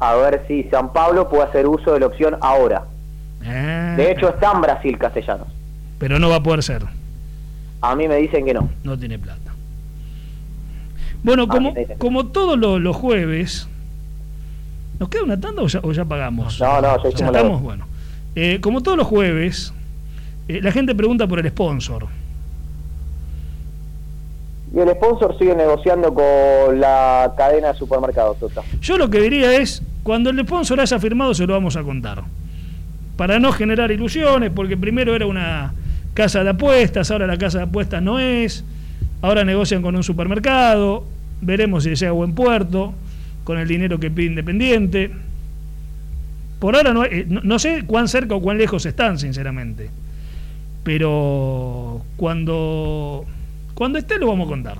a 0.00 0.14
ver 0.14 0.44
si 0.46 0.64
San 0.64 0.92
Pablo 0.92 1.28
puede 1.28 1.44
hacer 1.44 1.66
uso 1.66 1.92
de 1.92 2.00
la 2.00 2.06
opción 2.06 2.36
ahora. 2.40 2.84
Ah. 3.44 3.94
de 3.96 4.10
hecho, 4.10 4.30
está 4.30 4.52
en 4.52 4.60
Brasil 4.60 4.98
Castellanos. 4.98 5.46
Pero 5.98 6.18
no 6.18 6.28
va 6.28 6.36
a 6.36 6.42
poder 6.42 6.62
ser. 6.62 6.82
A 7.80 7.94
mí 7.94 8.08
me 8.08 8.16
dicen 8.16 8.44
que 8.44 8.54
no. 8.54 8.68
No 8.84 8.98
tiene 8.98 9.18
plata. 9.18 9.52
Bueno, 11.22 11.48
como, 11.48 11.74
como 11.98 12.26
todos 12.26 12.58
los, 12.58 12.96
jueves, 12.96 13.68
¿nos 14.98 15.08
queda 15.08 15.24
una 15.24 15.40
tanda 15.40 15.62
o 15.62 15.92
ya, 15.92 16.04
pagamos? 16.04 16.60
No, 16.60 16.80
no, 16.80 17.10
ya, 17.10 17.26
estamos, 17.26 17.60
bueno. 17.60 17.86
Eh, 18.40 18.60
como 18.60 18.84
todos 18.84 18.96
los 18.96 19.08
jueves, 19.08 19.74
eh, 20.46 20.60
la 20.62 20.70
gente 20.70 20.94
pregunta 20.94 21.26
por 21.26 21.40
el 21.40 21.48
sponsor. 21.48 22.06
Y 24.72 24.78
el 24.78 24.88
sponsor 24.90 25.36
sigue 25.36 25.56
negociando 25.56 26.14
con 26.14 26.78
la 26.78 27.34
cadena 27.36 27.72
de 27.72 27.74
supermercados, 27.74 28.38
Tota. 28.38 28.62
Yo 28.80 28.96
lo 28.96 29.10
que 29.10 29.20
diría 29.20 29.60
es, 29.60 29.82
cuando 30.04 30.30
el 30.30 30.38
sponsor 30.46 30.78
haya 30.78 31.00
firmado 31.00 31.34
se 31.34 31.48
lo 31.48 31.54
vamos 31.54 31.74
a 31.74 31.82
contar. 31.82 32.22
Para 33.16 33.40
no 33.40 33.50
generar 33.50 33.90
ilusiones, 33.90 34.52
porque 34.54 34.76
primero 34.76 35.16
era 35.16 35.26
una 35.26 35.74
casa 36.14 36.44
de 36.44 36.50
apuestas, 36.50 37.10
ahora 37.10 37.26
la 37.26 37.38
casa 37.38 37.58
de 37.58 37.64
apuestas 37.64 38.00
no 38.00 38.20
es, 38.20 38.64
ahora 39.20 39.44
negocian 39.44 39.82
con 39.82 39.96
un 39.96 40.04
supermercado, 40.04 41.02
veremos 41.40 41.82
si 41.82 41.92
llega 41.92 42.10
a 42.10 42.12
buen 42.12 42.36
puerto, 42.36 42.92
con 43.42 43.58
el 43.58 43.66
dinero 43.66 43.98
que 43.98 44.12
pide 44.12 44.28
Independiente. 44.28 45.10
Por 46.58 46.74
ahora 46.74 47.06
eh, 47.10 47.24
no, 47.28 47.40
no, 47.42 47.58
sé 47.58 47.84
cuán 47.86 48.08
cerca 48.08 48.34
o 48.34 48.40
cuán 48.40 48.58
lejos 48.58 48.84
están, 48.84 49.18
sinceramente. 49.18 49.90
Pero 50.82 52.02
cuando, 52.16 53.24
cuando 53.74 53.98
esté 53.98 54.18
lo 54.18 54.26
vamos 54.28 54.46
a 54.46 54.50
contar. 54.50 54.78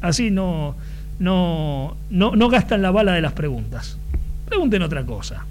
Así 0.00 0.30
no, 0.30 0.76
no, 1.18 1.96
no, 2.10 2.48
gastan 2.48 2.82
la 2.82 2.90
bala 2.90 3.12
de 3.12 3.22
las 3.22 3.32
preguntas. 3.32 3.98
Pregunten 4.48 4.82
otra 4.82 5.04
cosa. 5.04 5.44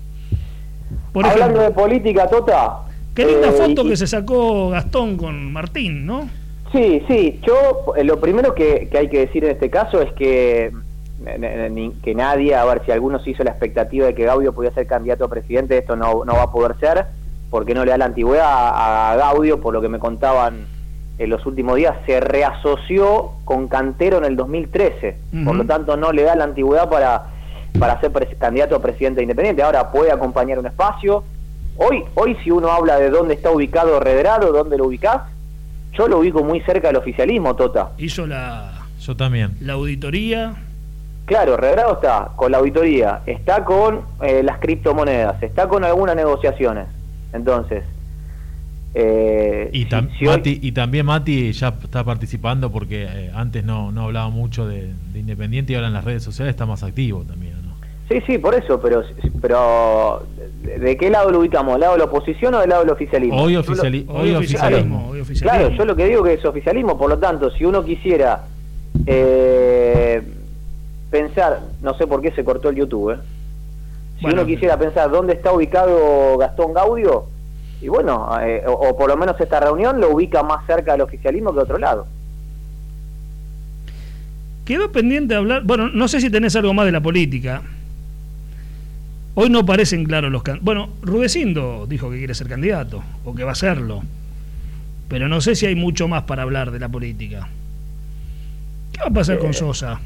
Hablando 1.13 1.61
de 1.61 1.71
política, 1.71 2.29
Tota. 2.29 2.81
Qué 3.13 3.25
linda 3.25 3.49
eh, 3.49 3.51
foto 3.51 3.85
que 3.85 3.97
se 3.97 4.07
sacó 4.07 4.69
Gastón 4.69 5.17
con 5.17 5.51
Martín, 5.51 6.05
¿no? 6.05 6.29
Sí, 6.71 7.01
sí. 7.07 7.39
Yo, 7.45 7.93
eh, 7.95 8.03
lo 8.03 8.19
primero 8.19 8.53
que, 8.53 8.89
que 8.91 8.97
hay 8.97 9.09
que 9.09 9.19
decir 9.19 9.45
en 9.45 9.51
este 9.51 9.69
caso 9.69 10.01
es 10.01 10.11
que 10.13 10.71
que 12.03 12.13
nadie, 12.15 12.55
a 12.55 12.65
ver 12.65 12.83
si 12.85 12.91
alguno 12.91 13.19
se 13.19 13.31
hizo 13.31 13.43
la 13.43 13.51
expectativa 13.51 14.05
de 14.05 14.13
que 14.13 14.25
Gaudio 14.25 14.53
podía 14.53 14.71
ser 14.71 14.85
candidato 14.85 15.25
a 15.25 15.29
presidente, 15.29 15.77
esto 15.77 15.95
no, 15.95 16.23
no 16.23 16.33
va 16.33 16.43
a 16.43 16.51
poder 16.51 16.77
ser, 16.79 17.05
porque 17.49 17.73
no 17.73 17.83
le 17.83 17.91
da 17.91 17.97
la 17.97 18.05
antigüedad 18.05 18.45
a, 18.47 19.15
Gaudio, 19.15 19.59
por 19.59 19.73
lo 19.73 19.81
que 19.81 19.89
me 19.89 19.97
contaban 19.97 20.67
en 21.17 21.29
los 21.29 21.45
últimos 21.45 21.77
días, 21.77 21.95
se 22.05 22.19
reasoció 22.19 23.31
con 23.43 23.67
Cantero 23.67 24.17
en 24.17 24.25
el 24.25 24.35
2013, 24.35 25.17
por 25.45 25.55
lo 25.55 25.65
tanto 25.65 25.97
no 25.97 26.11
le 26.11 26.23
da 26.23 26.35
la 26.35 26.43
antigüedad 26.43 26.89
para, 26.89 27.27
para 27.79 27.99
ser 28.01 28.11
candidato 28.37 28.75
a 28.75 28.81
presidente 28.81 29.21
independiente, 29.21 29.63
ahora 29.63 29.91
puede 29.91 30.11
acompañar 30.11 30.59
un 30.59 30.67
espacio. 30.67 31.23
Hoy, 31.77 32.03
hoy 32.13 32.37
si 32.43 32.51
uno 32.51 32.69
habla 32.69 32.97
de 32.97 33.09
dónde 33.09 33.33
está 33.33 33.49
ubicado 33.49 33.99
Redrado, 33.99 34.51
dónde 34.51 34.77
lo 34.77 34.85
ubicás, 34.85 35.23
yo 35.93 36.07
lo 36.07 36.19
ubico 36.19 36.43
muy 36.43 36.59
cerca 36.61 36.89
del 36.89 36.97
oficialismo, 36.97 37.55
Tota. 37.55 37.91
Hizo 37.97 38.27
la... 38.27 38.73
Yo 38.99 39.15
también. 39.15 39.55
La 39.61 39.73
auditoría 39.73 40.55
Claro, 41.25 41.57
Regrado 41.57 41.95
está 41.95 42.29
con 42.35 42.51
la 42.51 42.59
auditoría, 42.59 43.21
está 43.25 43.65
con 43.65 44.01
eh, 44.21 44.43
las 44.43 44.59
criptomonedas, 44.59 45.41
está 45.41 45.67
con 45.67 45.83
algunas 45.83 46.15
negociaciones. 46.15 46.85
Entonces. 47.33 47.83
Eh, 48.97 49.69
y, 49.73 49.87
y, 50.61 50.71
también 50.71 51.05
Mati 51.05 51.51
ya 51.51 51.67
está 51.83 52.05
participando 52.05 52.71
porque 52.71 53.03
eh, 53.03 53.31
antes 53.35 53.65
no, 53.65 53.91
no 53.91 54.03
hablaba 54.03 54.29
mucho 54.29 54.65
de, 54.65 54.89
Independiente 55.13 55.73
y 55.73 55.75
ahora 55.75 55.87
en 55.87 55.93
las 55.93 56.05
redes 56.05 56.23
sociales 56.23 56.53
está 56.53 56.65
más 56.65 56.81
activo 56.83 57.23
también. 57.23 57.55
¿no? 57.65 57.75
Sí, 58.07 58.21
sí, 58.27 58.37
por 58.37 58.53
eso, 58.53 58.79
pero, 58.79 59.03
pero 59.41 60.25
¿de 60.61 60.95
qué 60.95 61.09
lado 61.09 61.31
lo 61.31 61.39
ubicamos? 61.39 61.73
¿Del 61.73 61.81
lado 61.81 61.93
de 61.93 61.99
la 61.99 62.05
oposición 62.05 62.53
o 62.53 62.59
del 62.59 62.69
lado 62.69 62.83
del 62.83 62.91
oficialismo? 62.91 63.41
Hoy, 63.41 63.55
oficialismo. 63.55 64.13
Hoy 64.13 65.23
Claro, 65.41 65.69
yo 65.71 65.83
lo 65.85 65.95
que 65.95 66.05
digo 66.05 66.23
que 66.23 66.33
es 66.33 66.45
oficialismo, 66.45 66.97
por 66.97 67.09
lo 67.09 67.17
tanto, 67.17 67.49
si 67.51 67.65
uno 67.65 67.83
quisiera. 67.83 68.45
Eh, 69.05 70.14
pensar, 71.49 71.69
no 71.81 71.97
sé 71.97 72.07
por 72.07 72.21
qué 72.21 72.31
se 72.31 72.43
cortó 72.43 72.69
el 72.69 72.75
YouTube, 72.75 73.13
¿eh? 73.13 73.17
si 74.19 74.25
uno 74.27 74.45
quisiera 74.45 74.77
pensar 74.77 75.11
dónde 75.11 75.33
está 75.33 75.51
ubicado 75.51 76.37
Gastón 76.37 76.73
Gaudio, 76.73 77.25
y 77.81 77.87
bueno, 77.87 78.29
eh, 78.41 78.63
o, 78.65 78.97
por 78.97 79.09
lo 79.09 79.17
menos 79.17 79.39
esta 79.39 79.59
reunión 79.59 79.99
lo 79.99 80.11
ubica 80.11 80.41
más 80.43 80.65
cerca 80.65 80.93
del 80.93 81.01
oficialismo 81.01 81.53
que 81.53 81.59
otro 81.59 81.77
lado. 81.77 82.07
Quedó 84.63 84.91
pendiente 84.91 85.35
hablar, 85.35 85.63
bueno, 85.63 85.89
no 85.89 86.07
sé 86.07 86.21
si 86.21 86.29
tenés 86.29 86.55
algo 86.55 86.73
más 86.73 86.85
de 86.85 86.91
la 86.91 87.01
política. 87.01 87.61
Hoy 89.35 89.49
no 89.49 89.65
parecen 89.65 90.05
claros 90.05 90.31
los 90.31 90.43
candidatos. 90.43 90.65
Bueno, 90.65 90.89
Rudecindo 91.01 91.85
dijo 91.87 92.09
que 92.09 92.17
quiere 92.17 92.33
ser 92.33 92.47
candidato, 92.47 93.03
o 93.25 93.35
que 93.35 93.43
va 93.43 93.51
a 93.51 93.55
serlo. 93.55 94.01
Pero 95.09 95.27
no 95.27 95.41
sé 95.41 95.55
si 95.55 95.67
hay 95.67 95.75
mucho 95.75 96.07
más 96.07 96.23
para 96.23 96.43
hablar 96.43 96.71
de 96.71 96.79
la 96.79 96.89
política. 96.89 97.49
¿Qué 98.93 99.01
va 99.01 99.07
a 99.07 99.13
pasar 99.13 99.37
con 99.37 99.51
eh, 99.51 99.53
Sosa? 99.53 99.99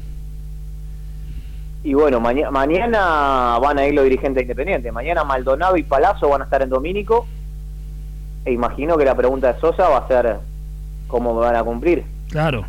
Y 1.82 1.94
bueno, 1.94 2.20
mañana 2.20 3.58
van 3.58 3.78
a 3.78 3.86
ir 3.86 3.94
los 3.94 4.04
dirigentes 4.04 4.42
independientes. 4.42 4.92
Mañana 4.92 5.24
Maldonado 5.24 5.76
y 5.76 5.82
Palazzo 5.82 6.28
van 6.28 6.42
a 6.42 6.44
estar 6.44 6.60
en 6.60 6.68
Domínico. 6.68 7.26
E 8.44 8.52
imagino 8.52 8.98
que 8.98 9.04
la 9.04 9.14
pregunta 9.14 9.52
de 9.52 9.60
Sosa 9.60 9.88
va 9.88 9.98
a 9.98 10.08
ser 10.08 10.36
cómo 11.08 11.34
van 11.34 11.56
a 11.56 11.62
cumplir. 11.62 12.04
Claro. 12.30 12.66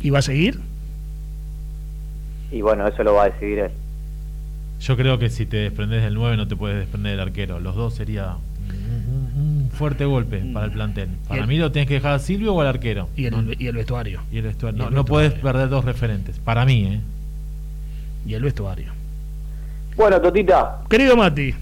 ¿Y 0.00 0.10
va 0.10 0.20
a 0.20 0.22
seguir? 0.22 0.60
Y 2.52 2.62
bueno, 2.62 2.86
eso 2.86 3.02
lo 3.02 3.14
va 3.14 3.24
a 3.24 3.30
decidir 3.30 3.58
él. 3.58 3.70
Yo 4.80 4.96
creo 4.96 5.18
que 5.18 5.28
si 5.28 5.46
te 5.46 5.56
desprendes 5.56 6.02
del 6.02 6.14
9 6.14 6.36
no 6.36 6.46
te 6.46 6.56
puedes 6.56 6.78
desprender 6.78 7.12
del 7.12 7.20
arquero. 7.20 7.58
Los 7.58 7.74
dos 7.74 7.94
sería 7.94 8.36
un, 8.68 9.70
fuerte 9.72 10.04
golpe 10.04 10.38
para 10.52 10.66
el 10.66 10.72
plantel. 10.72 11.08
Para 11.26 11.46
mí 11.46 11.56
lo 11.56 11.72
tienes 11.72 11.88
que 11.88 11.94
dejar 11.94 12.12
a 12.12 12.18
Silvio 12.20 12.54
o 12.54 12.60
al 12.60 12.68
arquero. 12.68 13.08
Y 13.16 13.26
el, 13.26 13.56
y 13.58 13.66
el 13.66 13.74
vestuario. 13.74 14.20
Y 14.30 14.38
el 14.38 14.44
vestuario. 14.44 14.90
no 14.90 15.04
puedes 15.04 15.32
perder 15.32 15.68
dos 15.68 15.84
referentes. 15.84 16.38
Para 16.38 16.64
mí, 16.64 16.84
¿eh? 16.84 17.00
Y 18.26 18.34
el 18.34 18.42
vestuario. 18.42 18.92
Bueno, 19.96 20.20
Totita. 20.20 20.80
Querido 20.88 21.16
Mati. 21.16 21.54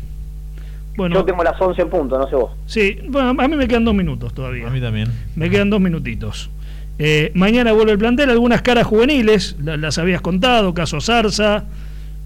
Bueno, 0.96 1.14
Yo 1.14 1.24
tengo 1.24 1.42
las 1.42 1.60
11 1.60 1.82
en 1.82 1.90
punto, 1.90 2.18
no 2.18 2.28
sé 2.28 2.36
vos. 2.36 2.52
Sí, 2.66 2.98
bueno, 3.08 3.30
a 3.30 3.48
mí 3.48 3.56
me 3.56 3.66
quedan 3.66 3.84
dos 3.84 3.94
minutos 3.94 4.34
todavía. 4.34 4.66
A 4.66 4.70
mí 4.70 4.80
también. 4.80 5.08
Me 5.36 5.48
quedan 5.48 5.70
dos 5.70 5.80
minutitos. 5.80 6.50
Eh, 6.98 7.32
mañana 7.34 7.72
vuelve 7.72 7.92
el 7.92 7.98
plantel, 7.98 8.30
algunas 8.30 8.62
caras 8.62 8.86
juveniles, 8.86 9.56
las, 9.60 9.98
habías 9.98 10.20
contado, 10.20 10.74
caso 10.74 11.00
Zarza. 11.00 11.64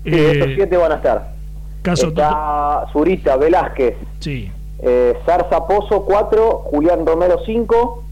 Sí, 0.05 0.11
estos 0.12 0.49
eh, 0.49 0.53
siete 0.57 0.76
van 0.76 0.93
a 0.93 0.97
estar. 0.97 1.32
Caso 1.82 2.09
Está 2.09 2.87
Zurita, 2.93 3.37
Velázquez. 3.37 3.95
Sí. 4.18 4.51
Eh, 4.80 5.16
Zarza 5.24 5.66
Pozo 5.66 6.05
4, 6.05 6.64
Julián 6.70 7.07
Romero 7.07 7.39
5, 7.47 8.05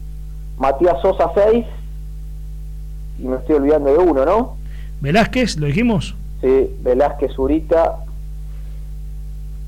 Matías 0.57 1.01
Sosa 1.01 1.31
6. 1.35 1.65
Y 3.19 3.23
me 3.27 3.35
estoy 3.35 3.57
olvidando 3.57 3.91
de 3.91 3.97
uno, 3.97 4.25
¿no? 4.25 4.57
Velázquez, 5.05 5.57
¿lo 5.57 5.67
dijimos? 5.67 6.15
Sí, 6.41 6.67
Velázquez, 6.81 7.31
Zurita, 7.35 7.97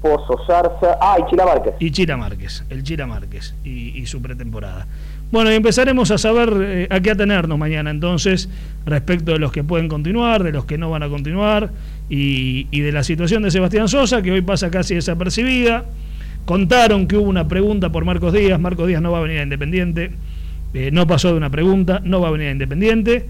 Pozo, 0.01 0.39
Zarza. 0.47 0.97
Ah, 0.99 1.17
y 1.19 1.29
Chira 1.29 1.45
Márquez. 1.45 1.75
Y 1.79 1.91
Chira 1.91 2.17
Márquez, 2.17 2.63
el 2.71 2.81
Chira 2.81 3.05
Márquez 3.05 3.53
y, 3.63 4.03
su 4.07 4.19
pretemporada. 4.19 4.87
Bueno, 5.31 5.51
y 5.51 5.55
empezaremos 5.55 6.09
a 6.09 6.17
saber 6.17 6.53
eh, 6.59 6.87
a 6.89 6.99
qué 7.01 7.11
atenernos 7.11 7.57
mañana 7.59 7.91
entonces 7.91 8.49
respecto 8.85 9.33
de 9.33 9.39
los 9.39 9.51
que 9.51 9.63
pueden 9.63 9.89
continuar, 9.89 10.41
de 10.43 10.51
los 10.51 10.65
que 10.65 10.79
no 10.79 10.89
van 10.89 11.03
a 11.03 11.09
continuar 11.09 11.69
y, 12.09 12.63
de 12.81 12.91
la 12.91 13.03
situación 13.03 13.43
de 13.43 13.51
Sebastián 13.51 13.87
Sosa, 13.87 14.23
que 14.23 14.31
hoy 14.31 14.41
pasa 14.41 14.71
casi 14.71 14.95
desapercibida. 14.95 15.85
Contaron 16.45 17.07
que 17.07 17.15
hubo 17.15 17.29
una 17.29 17.47
pregunta 17.47 17.91
por 17.91 18.05
Marcos 18.05 18.33
Díaz, 18.33 18.59
Marcos 18.59 18.87
Díaz 18.87 19.03
no 19.03 19.11
va 19.11 19.19
a 19.19 19.21
venir 19.21 19.39
a 19.39 19.43
Independiente, 19.43 20.11
eh, 20.73 20.89
no 20.91 21.05
pasó 21.05 21.29
de 21.29 21.37
una 21.37 21.51
pregunta, 21.51 22.01
no 22.03 22.21
va 22.21 22.29
a 22.29 22.31
venir 22.31 22.47
a 22.47 22.51
Independiente. 22.51 23.27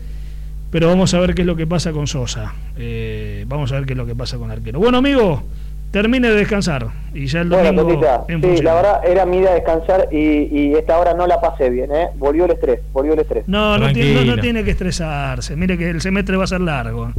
Pero 0.69 0.87
vamos 0.87 1.13
a 1.13 1.19
ver 1.19 1.33
qué 1.33 1.41
es 1.41 1.47
lo 1.47 1.55
que 1.55 1.65
pasa 1.65 1.91
con 1.91 2.07
Sosa. 2.07 2.53
Eh, 2.77 3.45
vamos 3.47 3.71
a 3.71 3.75
ver 3.75 3.85
qué 3.85 3.93
es 3.93 3.97
lo 3.97 4.05
que 4.05 4.15
pasa 4.15 4.37
con 4.37 4.51
Arquero. 4.51 4.79
Bueno, 4.79 4.97
amigo, 4.97 5.43
termine 5.91 6.29
de 6.29 6.35
descansar. 6.35 6.87
Y 7.13 7.27
ya 7.27 7.41
el 7.41 7.49
domingo. 7.49 7.85
Bueno, 7.85 8.25
sí, 8.27 8.61
la 8.61 8.75
verdad 8.75 9.01
era 9.05 9.25
mi 9.25 9.37
idea 9.37 9.53
descansar 9.53 10.09
y, 10.11 10.73
esta 10.75 10.97
hora 10.97 11.13
no 11.13 11.25
la 11.25 11.39
pasé 11.39 11.69
bien, 11.69 11.91
¿eh? 11.93 12.09
Volvió 12.15 12.45
el 12.45 12.51
estrés, 12.51 12.81
volvió 12.91 13.13
el 13.13 13.19
estrés. 13.19 13.47
No, 13.47 13.77
no 13.77 13.91
tiene, 13.93 14.25
no, 14.25 14.37
tiene, 14.37 14.63
que 14.63 14.71
estresarse. 14.71 15.55
Mire 15.55 15.77
que 15.77 15.89
el 15.89 16.01
semestre 16.01 16.35
va 16.35 16.43
a 16.43 16.47
ser 16.47 16.61
largo. 16.61 17.11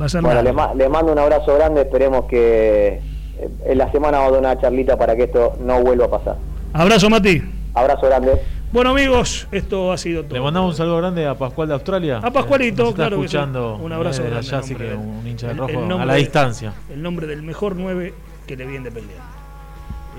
Va 0.00 0.06
a 0.06 0.08
ser 0.08 0.22
bueno, 0.22 0.42
Le, 0.42 0.52
le, 0.76 0.88
mando 0.88 1.12
un 1.12 1.18
abrazo 1.18 1.54
grande. 1.56 1.82
Esperemos 1.82 2.26
que 2.26 3.00
eh, 3.38 3.48
en 3.66 3.78
la 3.78 3.90
semana 3.90 4.18
vamos 4.18 4.32
a 4.32 4.40
dar 4.40 4.52
una 4.52 4.60
charlita 4.60 4.96
para 4.96 5.16
que 5.16 5.24
esto 5.24 5.54
no 5.64 5.80
vuelva 5.80 6.04
a 6.04 6.10
pasar. 6.10 6.36
Abrazo, 6.74 7.08
Mati. 7.08 7.42
Abrazo 7.74 8.06
grande. 8.06 8.32
Bueno 8.70 8.90
amigos, 8.90 9.48
esto 9.50 9.92
ha 9.92 9.96
sido 9.96 10.24
todo. 10.24 10.34
Le 10.34 10.42
mandamos 10.42 10.72
un 10.72 10.76
saludo 10.76 10.98
grande 10.98 11.26
a 11.26 11.34
Pascual 11.34 11.68
de 11.68 11.74
Australia. 11.74 12.18
A 12.18 12.30
Pascualito, 12.30 12.90
está 12.90 12.96
claro 12.96 13.16
escuchando 13.16 13.76
Un 13.76 13.92
abrazo 13.92 14.22
grande. 14.22 14.40
Allá, 14.40 14.58
así 14.58 14.74
que 14.74 14.92
un 14.92 15.26
hincha 15.26 15.48
de 15.48 15.54
rojo 15.54 15.98
a 15.98 16.04
la 16.04 16.14
distancia. 16.16 16.74
El 16.90 17.00
nombre 17.00 17.26
del 17.26 17.42
mejor 17.42 17.76
9 17.76 18.12
que 18.46 18.56
le 18.56 18.66
vi 18.66 18.76
Independiente. 18.76 19.22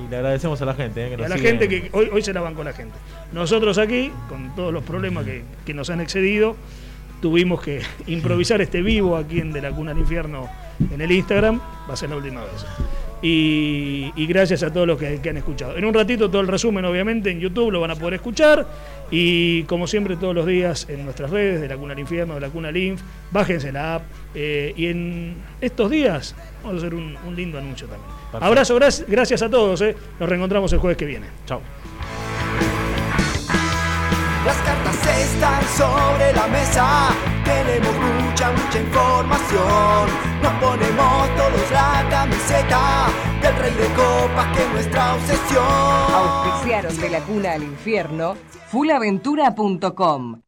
Y 0.03 0.09
le 0.09 0.15
agradecemos 0.15 0.59
a 0.63 0.65
la 0.65 0.73
gente. 0.73 1.05
Eh, 1.05 1.15
que 1.15 1.25
a 1.25 1.29
la 1.29 1.37
gente 1.37 1.69
que 1.69 1.89
hoy, 1.91 2.09
hoy 2.11 2.23
se 2.23 2.33
la 2.33 2.41
van 2.41 2.55
con 2.55 2.65
la 2.65 2.73
gente. 2.73 2.95
Nosotros 3.33 3.77
aquí, 3.77 4.11
con 4.27 4.55
todos 4.55 4.73
los 4.73 4.83
problemas 4.83 5.25
que, 5.25 5.43
que 5.63 5.75
nos 5.75 5.91
han 5.91 6.01
excedido, 6.01 6.55
tuvimos 7.21 7.61
que 7.61 7.83
improvisar 8.07 8.61
este 8.61 8.81
vivo 8.81 9.15
aquí 9.15 9.41
en 9.41 9.53
De 9.53 9.61
la 9.61 9.69
Cuna 9.69 9.91
al 9.91 9.99
Infierno 9.99 10.49
en 10.91 10.99
el 10.99 11.11
Instagram. 11.11 11.61
Va 11.87 11.93
a 11.93 11.97
ser 11.97 12.09
la 12.09 12.15
última 12.15 12.41
vez. 12.41 12.65
Y, 13.21 14.25
gracias 14.27 14.63
a 14.63 14.71
todos 14.71 14.87
los 14.87 14.97
que, 14.97 15.19
han 15.29 15.37
escuchado. 15.37 15.77
En 15.77 15.85
un 15.85 15.93
ratito 15.93 16.29
todo 16.29 16.41
el 16.41 16.47
resumen, 16.47 16.85
obviamente, 16.85 17.31
en 17.31 17.39
YouTube 17.39 17.71
lo 17.71 17.81
van 17.81 17.91
a 17.91 17.95
poder 17.95 18.15
escuchar. 18.15 18.65
Y 19.11 19.63
como 19.63 19.87
siempre, 19.87 20.15
todos 20.15 20.35
los 20.35 20.45
días 20.45 20.87
en 20.89 21.03
nuestras 21.03 21.29
redes, 21.29 21.61
de 21.61 21.67
la 21.67 21.75
Cuna 21.75 21.93
al 21.93 21.99
Infierno, 21.99 22.35
de 22.35 22.41
la 22.41 22.49
Cuna 22.49 22.71
Linf, 22.71 23.01
bájense 23.31 23.71
la 23.71 23.95
app. 23.95 24.03
Eh, 24.35 24.73
y 24.77 24.87
en 24.87 25.35
estos 25.59 25.89
días 25.89 26.35
vamos 26.63 26.75
a 26.75 26.87
hacer 26.87 26.95
un, 26.95 27.17
lindo 27.35 27.57
anuncio 27.57 27.87
también. 27.87 28.09
Abrazo, 28.33 28.77
gracias, 29.07 29.41
a 29.41 29.49
todos. 29.49 29.81
Eh. 29.81 29.95
Nos 30.19 30.29
reencontramos 30.29 30.71
el 30.73 30.79
jueves 30.79 30.97
que 30.97 31.05
viene. 31.05 31.27
Chao. 31.45 31.61
Las 34.45 34.57
cartas 34.57 35.19
están 35.19 35.63
sobre 35.67 36.33
la 36.33 36.47
mesa, 36.47 37.09
tenemos 37.49 37.95
mucha, 38.23 38.51
mucha 38.51 38.79
información. 38.79 40.09
Nos 40.43 40.53
ponemos 40.63 41.35
todos 41.35 41.71
la 41.71 42.05
camiseta 42.09 43.07
del 43.41 43.55
rey 43.55 43.73
de 43.73 43.87
copas 43.95 44.47
que 44.55 44.63
es 44.63 44.71
nuestra 44.71 45.15
obsesión. 45.15 45.63
Auspiciaron 45.65 46.97
de 46.97 47.09
la 47.09 47.19
cuna 47.21 47.53
al 47.53 47.63
infierno, 47.63 48.35
fullaventura.com. 48.67 50.41